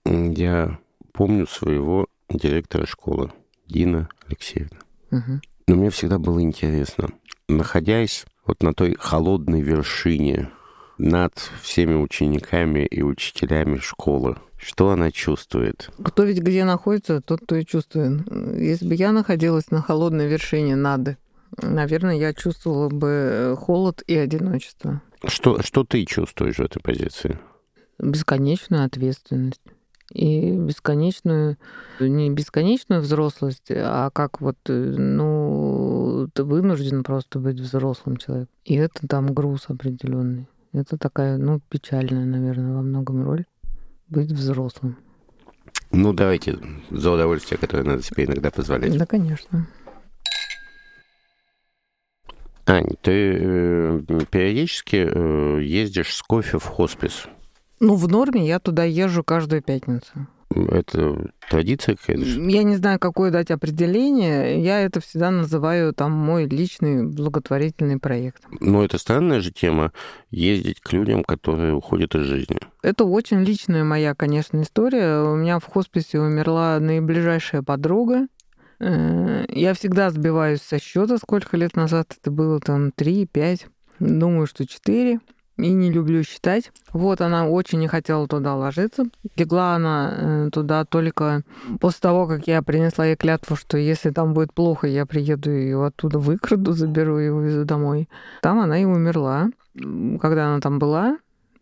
Я 0.04 0.78
помню 1.12 1.46
своего 1.46 2.06
директора 2.28 2.86
школы, 2.86 3.32
Дина 3.66 4.08
Алексеевна. 4.26 4.78
Угу. 5.10 5.40
Но 5.66 5.74
мне 5.74 5.90
всегда 5.90 6.18
было 6.18 6.40
интересно, 6.42 7.08
находясь 7.48 8.24
вот 8.46 8.62
на 8.62 8.72
той 8.72 8.96
холодной 8.98 9.60
вершине 9.60 10.50
над 10.98 11.32
всеми 11.62 11.94
учениками 11.94 12.84
и 12.86 13.02
учителями 13.02 13.78
школы. 13.78 14.36
Что 14.58 14.90
она 14.90 15.10
чувствует? 15.10 15.88
Кто 16.04 16.24
ведь 16.24 16.40
где 16.40 16.64
находится, 16.64 17.22
тот 17.22 17.46
то 17.46 17.56
и 17.56 17.64
чувствует. 17.64 18.22
Если 18.58 18.86
бы 18.86 18.94
я 18.94 19.12
находилась 19.12 19.70
на 19.70 19.80
холодной 19.80 20.28
вершине 20.28 20.76
Нады, 20.76 21.16
наверное, 21.60 22.16
я 22.16 22.32
чувствовала 22.34 22.88
бы 22.88 23.56
холод 23.58 24.02
и 24.06 24.16
одиночество. 24.16 25.02
Что, 25.26 25.62
что 25.62 25.84
ты 25.84 26.04
чувствуешь 26.04 26.56
в 26.56 26.60
этой 26.60 26.80
позиции? 26.80 27.38
Бесконечную 27.98 28.84
ответственность 28.84 29.60
и 30.12 30.52
бесконечную, 30.52 31.56
не 32.00 32.30
бесконечную 32.30 33.00
взрослость, 33.00 33.70
а 33.70 34.10
как 34.10 34.40
вот, 34.40 34.56
ну, 34.66 36.28
ты 36.32 36.44
вынужден 36.44 37.04
просто 37.04 37.38
быть 37.38 37.60
взрослым 37.60 38.16
человеком. 38.16 38.54
И 38.64 38.74
это 38.74 39.06
там 39.06 39.32
груз 39.32 39.66
определенный. 39.68 40.48
Это 40.72 40.96
такая, 40.98 41.36
ну, 41.36 41.60
печальная, 41.68 42.24
наверное, 42.24 42.74
во 42.74 42.82
многом 42.82 43.24
роль 43.24 43.44
быть 44.08 44.32
взрослым. 44.32 44.96
Ну, 45.92 46.12
давайте 46.12 46.58
за 46.90 47.10
удовольствие, 47.10 47.58
которое 47.58 47.84
надо 47.84 48.02
себе 48.02 48.24
иногда 48.24 48.50
позволять. 48.50 48.96
Да, 48.96 49.06
конечно. 49.06 49.66
Ань, 52.70 52.86
ты 53.02 53.36
э, 53.36 54.00
периодически 54.30 55.08
э, 55.10 55.60
ездишь 55.60 56.14
с 56.14 56.22
кофе 56.22 56.58
в 56.58 56.66
хоспис. 56.66 57.26
Ну, 57.80 57.96
в 57.96 58.06
норме 58.06 58.46
я 58.46 58.60
туда 58.60 58.84
езжу 58.84 59.24
каждую 59.24 59.60
пятницу. 59.60 60.28
Это 60.54 61.30
традиция 61.48 61.96
какая-то? 61.96 62.22
Я 62.22 62.62
не 62.62 62.76
знаю, 62.76 63.00
какое 63.00 63.32
дать 63.32 63.50
определение. 63.50 64.62
Я 64.62 64.80
это 64.80 65.00
всегда 65.00 65.32
называю 65.32 65.92
там 65.92 66.12
мой 66.12 66.46
личный 66.46 67.06
благотворительный 67.06 67.98
проект. 67.98 68.42
Но 68.60 68.84
это 68.84 68.98
странная 68.98 69.40
же 69.40 69.50
тема 69.50 69.92
ездить 70.30 70.80
к 70.80 70.92
людям, 70.92 71.24
которые 71.24 71.74
уходят 71.74 72.14
из 72.14 72.22
жизни. 72.22 72.58
Это 72.82 73.04
очень 73.04 73.42
личная 73.42 73.82
моя, 73.82 74.14
конечно, 74.14 74.62
история. 74.62 75.22
У 75.22 75.34
меня 75.34 75.58
в 75.58 75.64
хосписе 75.64 76.20
умерла 76.20 76.78
наиближайшая 76.78 77.62
подруга. 77.62 78.28
Э, 78.80 79.44
я 79.48 79.74
всегда 79.74 80.10
сбиваюсь 80.10 80.62
со 80.62 80.78
счета, 80.78 81.18
сколько 81.18 81.56
лет 81.56 81.76
назад 81.76 82.16
это 82.20 82.30
было, 82.30 82.60
там, 82.60 82.88
3-5. 82.96 83.66
Думаю, 84.00 84.46
что 84.46 84.66
4 84.66 85.20
и 85.58 85.72
не 85.72 85.90
люблю 85.90 86.22
считать. 86.22 86.72
Вот 86.92 87.20
она 87.20 87.46
очень 87.46 87.80
не 87.80 87.88
хотела 87.88 88.26
туда 88.26 88.56
ложиться. 88.56 89.04
Легла 89.36 89.74
она 89.74 90.14
э, 90.16 90.50
туда 90.52 90.84
только 90.84 91.42
после 91.80 92.00
того, 92.00 92.26
как 92.26 92.46
я 92.46 92.62
принесла 92.62 93.06
ей 93.06 93.16
клятву, 93.16 93.56
что 93.56 93.76
если 93.76 94.10
там 94.10 94.32
будет 94.32 94.54
плохо, 94.54 94.86
я 94.86 95.04
приеду 95.06 95.50
ее 95.50 95.84
оттуда 95.84 96.18
выкраду, 96.18 96.72
заберу 96.72 97.18
и 97.18 97.28
вывезу 97.28 97.64
домой. 97.64 98.08
Там 98.40 98.58
она 98.58 98.80
и 98.80 98.84
умерла. 98.84 99.50
Когда 100.20 100.48
она 100.48 100.60
там 100.60 100.78
была, 100.78 101.18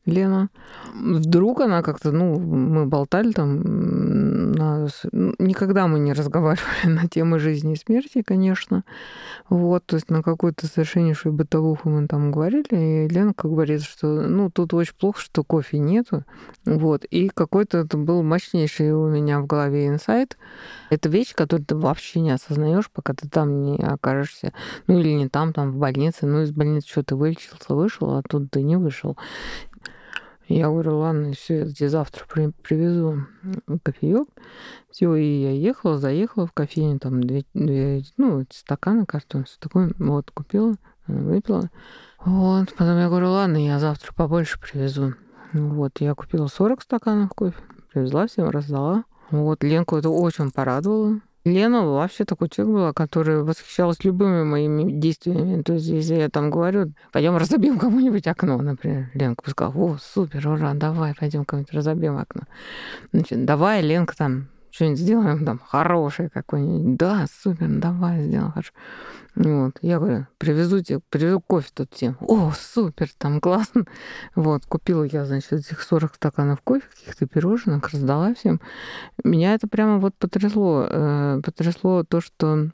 Лена. 0.09 0.49
Вдруг 0.95 1.61
она 1.61 1.83
как-то, 1.83 2.13
ну, 2.13 2.39
мы 2.39 2.87
болтали 2.87 3.33
там, 3.33 3.63
на... 4.59 4.89
Ну, 5.13 5.35
никогда 5.39 5.87
мы 5.87 5.99
не 5.99 6.13
разговаривали 6.13 6.67
на 6.87 7.09
темы 7.09 7.39
жизни 7.39 7.75
и 7.75 7.77
смерти, 7.77 8.23
конечно. 8.23 8.85
Вот, 9.49 9.87
то 9.87 9.97
есть 9.97 10.11
на 10.11 10.23
какую-то 10.23 10.67
совершеннейшую 10.67 11.33
бытовуху 11.33 11.89
мы 11.89 12.07
там 12.07 12.31
говорили, 12.31 13.07
и 13.07 13.09
Лена 13.09 13.33
как 13.35 13.51
говорит, 13.51 13.83
что, 13.83 14.07
ну, 14.07 14.51
тут 14.51 14.75
очень 14.75 14.95
плохо, 14.95 15.21
что 15.21 15.45
кофе 15.45 15.79
нету. 15.79 16.25
Вот, 16.65 17.05
и 17.05 17.29
какой-то 17.29 17.79
это 17.79 17.97
был 17.97 18.23
мощнейший 18.23 18.93
у 18.93 19.09
меня 19.09 19.41
в 19.41 19.47
голове 19.47 19.87
инсайт. 19.87 20.37
Это 20.91 21.09
вещь, 21.09 21.35
которую 21.35 21.65
ты 21.65 21.77
вообще 21.77 22.21
не 22.21 22.31
осознаешь, 22.31 22.91
пока 22.91 23.15
ты 23.15 23.29
там 23.29 23.63
не 23.63 23.77
окажешься. 23.77 24.53
Ну, 24.87 24.99
или 24.99 25.11
не 25.11 25.29
там, 25.29 25.53
там 25.53 25.73
в 25.73 25.77
больнице. 25.77 26.27
Ну, 26.27 26.43
из 26.43 26.51
больницы 26.51 26.89
что-то 26.89 27.17
вылечился, 27.17 27.75
вышел, 27.75 28.17
а 28.17 28.23
тут 28.23 28.51
ты 28.51 28.63
не 28.63 28.77
вышел. 28.77 29.17
Я 30.49 30.69
говорю, 30.69 30.99
ладно, 30.99 31.33
все, 31.33 31.59
я 31.59 31.71
тебе 31.71 31.89
завтра 31.91 32.25
при, 32.27 32.51
привезу 32.63 33.27
кофеек. 33.83 34.29
Все, 34.91 35.15
и 35.15 35.43
я 35.43 35.53
ехала, 35.53 35.99
заехала 35.99 36.47
в 36.47 36.53
кофейню, 36.53 36.99
там 36.99 37.23
две, 37.23 37.45
две 37.53 38.03
ну, 38.17 38.47
стаканы, 38.51 39.05
картон, 39.05 39.45
все 39.45 39.59
такое. 39.61 39.93
Вот, 39.99 40.31
купила, 40.31 40.77
выпила. 41.07 41.71
Вот, 42.25 42.71
потом 42.71 42.99
я 42.99 43.09
говорю, 43.09 43.31
ладно, 43.31 43.59
я 43.59 43.79
завтра 43.79 44.15
побольше 44.15 44.59
привезу. 44.59 45.13
Вот, 45.53 46.01
я 46.01 46.15
купила 46.15 46.47
40 46.47 46.83
стаканов 46.83 47.31
кофе, 47.31 47.57
привезла 47.93 48.27
всем, 48.27 48.49
раздала. 48.49 49.05
Вот, 49.31 49.63
Ленку 49.63 49.97
это 49.97 50.09
очень 50.09 50.51
порадовало. 50.51 51.21
Лена 51.45 51.87
вообще 51.87 52.25
такой 52.25 52.49
человек 52.49 52.75
была, 52.75 52.93
который 52.93 53.43
восхищалась 53.43 54.05
любыми 54.05 54.43
моими 54.45 54.91
действиями. 54.93 55.63
То 55.63 55.75
есть, 55.75 55.87
если 55.87 56.17
я 56.17 56.29
там 56.29 56.51
говорю, 56.51 56.93
пойдем 57.13 57.37
разобьем 57.37 57.79
кому-нибудь 57.79 58.27
окно, 58.27 58.59
например, 58.59 59.11
Ленка 59.15 59.45
бы 59.45 59.51
сказала, 59.51 59.75
о, 59.75 59.97
супер, 59.99 60.47
ура, 60.49 60.75
давай, 60.75 61.15
пойдем 61.15 61.45
кому-нибудь 61.45 61.73
разобьем 61.73 62.19
окно. 62.19 62.43
Значит, 63.13 63.45
давай, 63.45 63.83
Ленка, 63.83 64.17
там, 64.17 64.49
что-нибудь 64.79 65.01
сделаем 65.01 65.45
там 65.45 65.59
хорошее 65.59 66.31
какое-нибудь. 66.31 66.97
Да, 66.97 67.27
супер, 67.43 67.67
давай 67.69 68.23
сделаем 68.23 68.53
хорошо. 68.53 68.73
Вот. 69.35 69.77
Я 69.83 69.99
говорю, 69.99 70.27
привезу 70.39 70.81
тебе, 70.81 71.01
привезу 71.11 71.41
кофе 71.41 71.69
тут 71.75 71.93
всем. 71.93 72.17
О, 72.21 72.53
супер, 72.57 73.11
там 73.19 73.41
классно. 73.41 73.87
Вот, 74.37 74.67
купила 74.67 75.03
я, 75.03 75.25
значит, 75.25 75.53
этих 75.53 75.83
40 75.83 76.15
стаканов 76.15 76.61
кофе, 76.63 76.85
каких-то 76.97 77.27
пирожных, 77.27 77.89
раздала 77.91 78.35
всем. 78.35 78.61
Меня 79.25 79.55
это 79.55 79.67
прямо 79.67 79.99
вот 79.99 80.15
потрясло. 80.15 80.87
Э, 80.89 81.41
потрясло 81.45 82.05
то, 82.05 82.21
что 82.21 82.71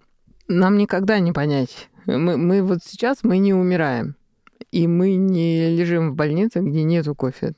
нам 0.46 0.76
никогда 0.76 1.18
не 1.20 1.32
понять. 1.32 1.88
Мы, 2.04 2.36
мы 2.36 2.62
вот 2.62 2.80
сейчас, 2.84 3.20
мы 3.22 3.38
не 3.38 3.54
умираем. 3.54 4.14
И 4.72 4.86
мы 4.86 5.14
не 5.14 5.74
лежим 5.74 6.10
в 6.10 6.16
больнице, 6.16 6.60
где 6.60 6.82
нету 6.84 7.14
кофе. 7.14 7.54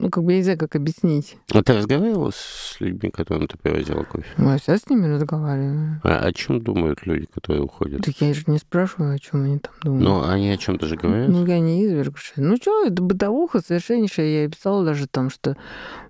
Ну, 0.00 0.08
как 0.08 0.24
бы 0.24 0.32
я 0.32 0.38
не 0.38 0.44
знаю, 0.44 0.58
как 0.58 0.76
объяснить. 0.76 1.36
А 1.52 1.62
ты 1.62 1.74
разговаривала 1.74 2.30
с 2.30 2.76
людьми, 2.80 3.10
которым 3.10 3.46
ты 3.46 3.58
привозила 3.58 4.02
кофе? 4.04 4.26
Ну, 4.38 4.50
я 4.50 4.56
всегда 4.56 4.78
с 4.78 4.88
ними 4.88 5.06
разговариваю. 5.06 6.00
А 6.02 6.20
о 6.20 6.32
чем 6.32 6.62
думают 6.62 7.04
люди, 7.04 7.26
которые 7.26 7.62
уходят? 7.62 8.00
Так 8.00 8.14
я 8.20 8.32
же 8.32 8.44
не 8.46 8.56
спрашиваю, 8.56 9.14
о 9.14 9.18
чем 9.18 9.42
они 9.42 9.58
там 9.58 9.74
думают. 9.82 10.02
Ну, 10.02 10.26
они 10.26 10.50
о 10.50 10.56
чем-то 10.56 10.86
же 10.86 10.96
говорят? 10.96 11.28
Ну, 11.28 11.44
я 11.44 11.60
не 11.60 11.84
изверг. 11.84 12.16
Ну, 12.36 12.56
что, 12.56 12.86
это 12.86 13.02
бытовуха 13.02 13.60
совершеннейшая. 13.60 14.44
Я 14.44 14.48
писала 14.48 14.86
даже 14.86 15.06
там, 15.06 15.28
что 15.28 15.54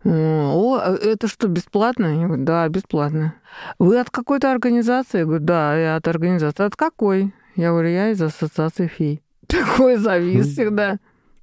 о, 0.04 0.76
а 0.76 0.94
это 0.94 1.26
что, 1.26 1.48
бесплатно? 1.48 2.06
Я 2.20 2.26
говорю, 2.28 2.44
да, 2.44 2.68
бесплатно. 2.68 3.34
Вы 3.80 3.98
от 3.98 4.10
какой-то 4.10 4.52
организации? 4.52 5.18
Я 5.18 5.24
говорю, 5.24 5.44
да, 5.44 5.76
я 5.76 5.96
от 5.96 6.06
организации. 6.06 6.64
От 6.64 6.76
какой? 6.76 7.34
Я 7.56 7.70
говорю, 7.70 7.88
я 7.88 8.10
из 8.10 8.22
ассоциации 8.22 8.86
ФИ. 8.86 9.20
Такой 9.48 9.96
завис 9.96 10.52
всегда 10.52 11.00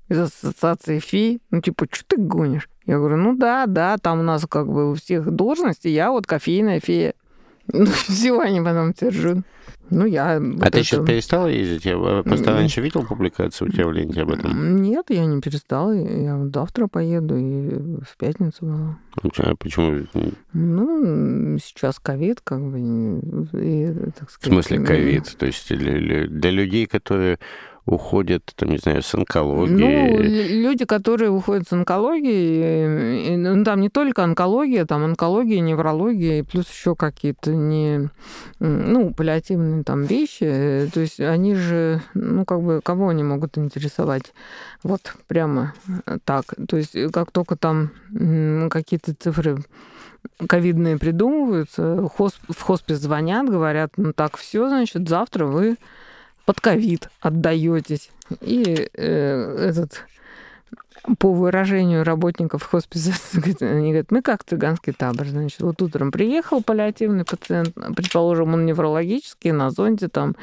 из 0.10 0.20
ассоциации 0.20 0.99
ФИ. 0.99 1.39
Ну, 1.51 1.62
типа, 1.62 1.88
что 1.91 2.05
ты 2.08 2.18
гонишь? 2.18 2.70
Я 2.86 2.97
говорю, 2.97 3.18
ну 3.18 3.36
да, 3.36 3.66
да, 3.66 3.97
там 3.97 4.20
у 4.20 4.24
нас 4.24 4.45
как 4.49 4.68
бы 4.68 4.91
у 4.91 4.95
всех 4.95 5.30
должности, 5.30 5.88
я 5.88 6.12
вот 6.12 6.26
кофейная 6.26 6.80
фея. 6.80 7.14
Ну, 7.74 7.86
все 7.86 8.39
они 8.39 8.62
потом 8.62 8.93
держат. 8.93 9.39
Ну, 9.89 10.05
я... 10.05 10.36
А 10.36 10.39
вот 10.39 10.60
ты 10.60 10.68
это... 10.68 10.84
сейчас 10.84 11.05
перестала 11.05 11.47
ездить? 11.47 11.86
Я 11.86 12.24
просто 12.24 12.51
раньше 12.51 12.82
видел 12.82 13.03
публикацию 13.03 13.68
у 13.68 13.72
тебя 13.72 13.88
в 13.88 13.91
ленте 13.91 14.22
об 14.22 14.32
этом. 14.32 14.82
Нет, 14.82 15.05
я 15.10 15.26
не 15.26 15.41
перестала. 15.41 15.91
Я 15.91 16.45
завтра 16.53 16.88
поеду, 16.88 17.36
и 17.38 18.01
в 18.03 18.18
пятницу 18.18 18.66
была. 18.66 18.99
А 19.38 19.55
почему? 19.55 20.05
Ну, 20.53 21.58
сейчас 21.60 21.99
ковид, 21.99 22.41
как 22.41 22.62
бы, 22.62 22.80
и, 22.80 24.12
так 24.18 24.30
сказать... 24.30 24.43
В 24.43 24.45
смысле 24.45 24.80
ковид? 24.86 25.36
То 25.38 25.45
есть 25.45 25.68
для, 25.70 26.28
для 26.28 26.51
людей, 26.51 26.86
которые 26.86 27.39
уходят, 27.88 28.44
там, 28.56 28.70
не 28.70 28.78
знаю, 28.78 29.02
с 29.02 29.16
онкологией? 29.16 29.80
Ну, 29.80 30.70
люди, 30.70 30.86
которые 30.86 31.32
уходят 31.32 31.68
с 31.68 31.74
онкологией, 31.74 33.38
ну, 33.38 33.64
там 33.64 33.82
не 33.82 33.90
только 33.90 34.24
онкология, 34.24 34.86
там 34.86 35.04
онкология, 35.04 35.62
неврология, 35.62 36.40
и 36.40 36.44
плюс 36.44 36.70
еще 36.70 36.96
какие-то 36.96 37.56
не, 37.56 38.10
ну, 38.60 39.14
паллиативные 39.14 39.84
там 39.84 40.04
вещи, 40.04 40.90
то 40.94 41.00
есть 41.00 41.20
они 41.20 41.56
же, 41.56 42.02
ну, 42.14 42.46
как 42.46 42.62
бы, 42.62 42.82
кого 42.84 43.10
они 43.10 43.24
могут 43.24 43.58
интересовать? 43.58 44.34
Вот 44.84 45.14
прямо 45.28 45.74
так. 46.26 46.44
То 46.68 46.78
есть 46.78 46.96
как 47.12 47.32
только 47.32 47.56
там 47.56 47.90
какие-то 48.70 49.16
цифры 49.16 49.58
ковидные 50.46 50.98
придумываются, 50.98 52.02
в 52.02 52.62
хоспис 52.62 52.98
звонят, 52.98 53.50
говорят, 53.50 53.94
ну 53.96 54.12
так, 54.12 54.36
все, 54.36 54.68
значит, 54.68 55.08
завтра 55.08 55.46
вы 55.46 55.78
под 56.48 56.62
ковид 56.62 57.10
отдаетесь. 57.20 58.10
И 58.39 58.89
э, 58.93 59.68
этот 59.70 60.06
по 61.20 61.34
выражению 61.34 62.06
работников 62.06 62.64
хосписа, 62.64 63.12
они 63.60 63.89
говорят, 63.89 64.12
мы 64.12 64.22
как 64.22 64.45
цыганский 64.45 64.93
табор, 64.93 65.28
значит, 65.28 65.60
вот 65.62 65.82
утром 65.82 66.10
приехал 66.10 66.64
паллиативный 66.64 67.26
пациент, 67.26 67.74
предположим, 67.95 68.54
он 68.54 68.66
неврологический, 68.66 69.52
на 69.52 69.72
зонте 69.72 70.08
там, 70.08 70.38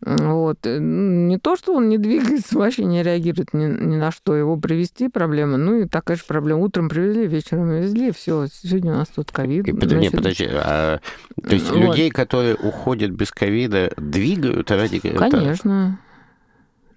вот. 0.00 0.58
Э, 0.64 0.78
не 0.78 1.38
то, 1.38 1.56
что 1.56 1.74
он 1.74 1.88
не 1.88 1.98
двигается, 2.06 2.58
вообще 2.58 2.84
не 2.84 3.02
реагирует 3.02 3.54
ни, 3.54 3.64
ни 3.64 3.96
на 3.96 4.10
что. 4.10 4.34
Его 4.34 4.56
привести 4.56 5.08
проблема. 5.08 5.56
Ну 5.56 5.80
и 5.80 5.88
такая 5.88 6.16
же 6.16 6.24
проблема. 6.26 6.60
Утром 6.60 6.88
привезли, 6.88 7.26
вечером 7.26 7.70
везли, 7.70 8.12
все. 8.12 8.46
Сегодня 8.52 8.92
у 8.92 8.96
нас 8.96 9.08
тут 9.08 9.32
ковид. 9.32 9.66
Значит... 9.66 9.98
Не, 9.98 10.10
подожди. 10.10 10.48
А, 10.50 11.00
то 11.42 11.54
есть 11.54 11.70
вот. 11.70 11.78
людей, 11.78 12.10
которые 12.10 12.54
уходят 12.56 13.10
без 13.10 13.30
ковида, 13.30 13.92
двигают 13.96 14.70
ради 14.70 14.98
Конечно. 14.98 15.98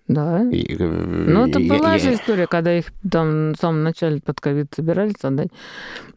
Да. 0.09 0.41
И, 0.49 0.75
э, 0.77 0.85
ну, 0.87 1.47
это 1.47 1.59
и- 1.59 1.69
была 1.69 1.95
и- 1.95 1.99
же 1.99 2.15
история, 2.15 2.47
когда 2.47 2.75
их 2.75 2.85
там 3.09 3.53
в 3.53 3.57
самом 3.57 3.83
начале 3.83 4.19
под 4.19 4.41
ковид 4.41 4.73
собирались 4.75 5.13
отдать. 5.21 5.49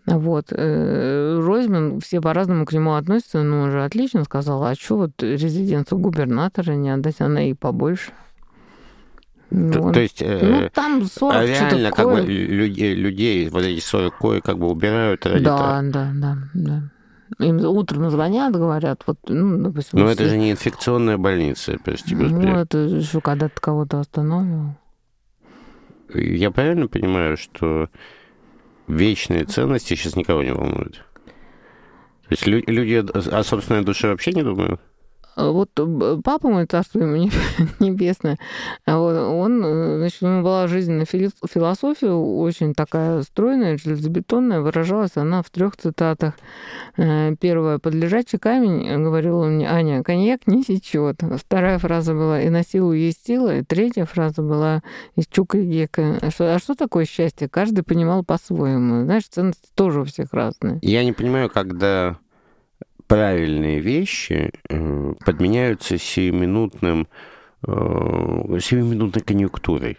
Вот. 0.06 0.46
э, 0.50 1.38
Ройзман, 1.40 2.00
все 2.00 2.20
по-разному 2.22 2.64
к 2.64 2.72
нему 2.72 2.94
относятся, 2.94 3.42
но 3.42 3.60
он 3.64 3.70
же 3.70 3.84
отлично 3.84 4.24
сказал, 4.24 4.64
а 4.64 4.74
что 4.74 4.96
вот 4.96 5.22
резиденцию 5.22 5.98
губернатора 5.98 6.72
не 6.72 6.88
отдать, 6.88 7.20
она 7.20 7.48
и 7.48 7.52
побольше. 7.54 8.12
То, 9.50 9.82
Вот. 9.82 9.92
то 9.94 10.00
есть... 10.00 10.22
э, 10.22 10.40
Ну, 10.42 10.70
там 10.72 11.04
40 11.04 11.36
а 11.36 11.44
реально, 11.46 11.90
как 11.90 12.06
бы 12.10 12.20
людей, 12.22 12.94
людей, 12.94 13.48
вот 13.50 13.62
эти 13.62 13.80
40 13.84 14.16
кое 14.18 14.40
как 14.40 14.58
бы 14.58 14.70
убирают 14.70 15.26
ради 15.26 15.44
того. 15.44 15.58
Да, 15.58 15.82
да, 15.82 16.10
да, 16.14 16.38
да. 16.54 16.82
Им 17.38 17.58
утром 17.64 18.10
звонят, 18.10 18.54
говорят, 18.54 19.02
вот, 19.06 19.18
ну, 19.28 19.58
допустим... 19.58 19.98
Но 19.98 20.10
это 20.10 20.26
же 20.26 20.36
не 20.36 20.50
инфекционная 20.50 21.18
больница, 21.18 21.78
прости 21.84 22.14
господи. 22.14 22.46
Ну, 22.46 22.56
это 22.56 22.78
еще 22.78 23.20
когда 23.20 23.48
ты 23.48 23.60
кого-то 23.60 24.00
остановил. 24.00 24.74
Я 26.14 26.50
правильно 26.50 26.88
понимаю, 26.88 27.36
что 27.36 27.88
вечные 28.86 29.44
ценности 29.44 29.94
сейчас 29.94 30.16
никого 30.16 30.42
не 30.42 30.52
волнуют? 30.52 31.04
То 32.24 32.28
есть 32.30 32.46
лю- 32.46 32.64
люди 32.66 33.04
о 33.30 33.42
собственной 33.42 33.82
душе 33.82 34.08
вообще 34.08 34.32
не 34.32 34.42
думают? 34.42 34.80
А 35.34 35.50
Вот 35.50 35.70
папа 36.24 36.48
мой, 36.48 36.66
царство 36.66 36.98
ему 37.00 37.16
не- 37.16 37.30
небесное, 37.80 38.38
а 38.84 38.98
вот 38.98 39.16
он, 39.16 39.64
э, 39.64 39.96
значит, 39.98 40.22
у 40.22 40.26
него 40.26 40.42
была 40.42 40.66
жизненная 40.66 41.06
философия, 41.06 42.10
очень 42.10 42.74
такая 42.74 43.22
стройная, 43.22 43.78
железобетонная, 43.78 44.60
выражалась 44.60 45.16
она 45.16 45.42
в 45.42 45.50
трех 45.50 45.76
цитатах. 45.76 46.34
Э, 46.96 47.34
Первая, 47.40 47.78
под 47.78 47.94
лежачий 47.94 48.38
камень, 48.38 48.86
э, 48.86 48.98
говорил 48.98 49.38
он 49.38 49.54
мне, 49.54 49.68
Аня, 49.70 50.02
коньяк 50.02 50.46
не 50.46 50.62
течет. 50.64 51.20
Вторая 51.36 51.78
фраза 51.78 52.12
была, 52.12 52.40
и 52.42 52.50
на 52.50 52.62
силу 52.62 52.92
есть 52.92 53.26
сила. 53.26 53.56
И 53.58 53.62
третья 53.62 54.04
фраза 54.04 54.42
была 54.42 54.82
из 55.16 55.26
Чука 55.26 55.58
и 55.58 55.66
Гека. 55.66 56.18
А 56.20 56.30
что, 56.30 56.54
а 56.54 56.58
что 56.58 56.74
такое 56.74 57.04
счастье? 57.06 57.48
Каждый 57.48 57.82
понимал 57.84 58.24
по-своему. 58.24 59.04
Знаешь, 59.04 59.24
ценности 59.28 59.68
тоже 59.74 60.00
у 60.00 60.04
всех 60.04 60.32
разные. 60.32 60.78
Я 60.82 61.04
не 61.04 61.12
понимаю, 61.12 61.48
когда 61.48 62.16
правильные 63.06 63.80
вещи 63.80 64.52
э, 64.68 65.14
подменяются 65.24 65.98
сиюминутным, 65.98 67.08
э, 67.66 68.58
сиюминутной 68.60 69.22
конъюнктурой. 69.22 69.98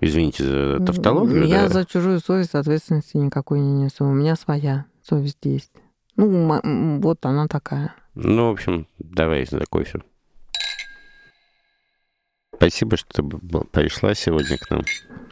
Извините 0.00 0.44
за 0.44 0.84
тавтологию. 0.84 1.46
Я 1.46 1.62
да. 1.62 1.68
за 1.68 1.84
чужую 1.84 2.20
совесть 2.20 2.54
ответственности 2.54 3.16
никакой 3.16 3.60
не 3.60 3.84
несу. 3.84 4.04
У 4.04 4.12
меня 4.12 4.34
своя 4.34 4.86
совесть 5.02 5.38
есть. 5.44 5.70
Ну, 6.16 7.00
вот 7.00 7.24
она 7.24 7.46
такая. 7.46 7.94
Ну, 8.14 8.48
в 8.48 8.52
общем, 8.52 8.88
давай 8.98 9.46
за 9.46 9.64
кофе. 9.66 10.02
Спасибо, 12.56 12.96
что 12.96 13.22
пришла 13.72 14.14
сегодня 14.14 14.58
к 14.58 14.70
нам. 14.70 14.82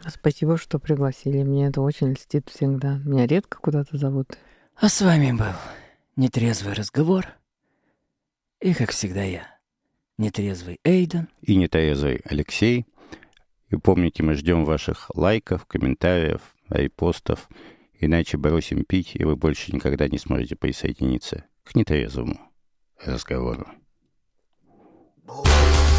Спасибо, 0.07 0.57
что 0.57 0.79
пригласили. 0.79 1.43
Мне 1.43 1.67
это 1.67 1.81
очень 1.81 2.13
льстит 2.13 2.49
всегда. 2.49 2.99
Меня 3.05 3.27
редко 3.27 3.57
куда-то 3.59 3.97
зовут. 3.97 4.37
А 4.75 4.89
с 4.89 5.01
вами 5.01 5.31
был 5.31 5.53
нетрезвый 6.15 6.73
разговор. 6.73 7.27
И, 8.59 8.73
как 8.73 8.91
всегда, 8.91 9.23
я, 9.23 9.59
нетрезвый 10.17 10.79
Эйден. 10.83 11.29
И 11.41 11.55
нетрезвый 11.55 12.21
Алексей. 12.25 12.85
И 13.69 13.75
помните, 13.75 14.23
мы 14.23 14.35
ждем 14.35 14.65
ваших 14.65 15.09
лайков, 15.15 15.65
комментариев, 15.65 16.41
репостов. 16.69 17.49
Иначе 17.99 18.37
бросим 18.37 18.83
пить, 18.83 19.11
и 19.15 19.23
вы 19.23 19.35
больше 19.35 19.73
никогда 19.73 20.07
не 20.07 20.17
сможете 20.17 20.55
присоединиться 20.55 21.45
к 21.63 21.75
нетрезвому 21.75 22.39
разговору. 22.99 23.67
Нетрезвый 25.25 25.90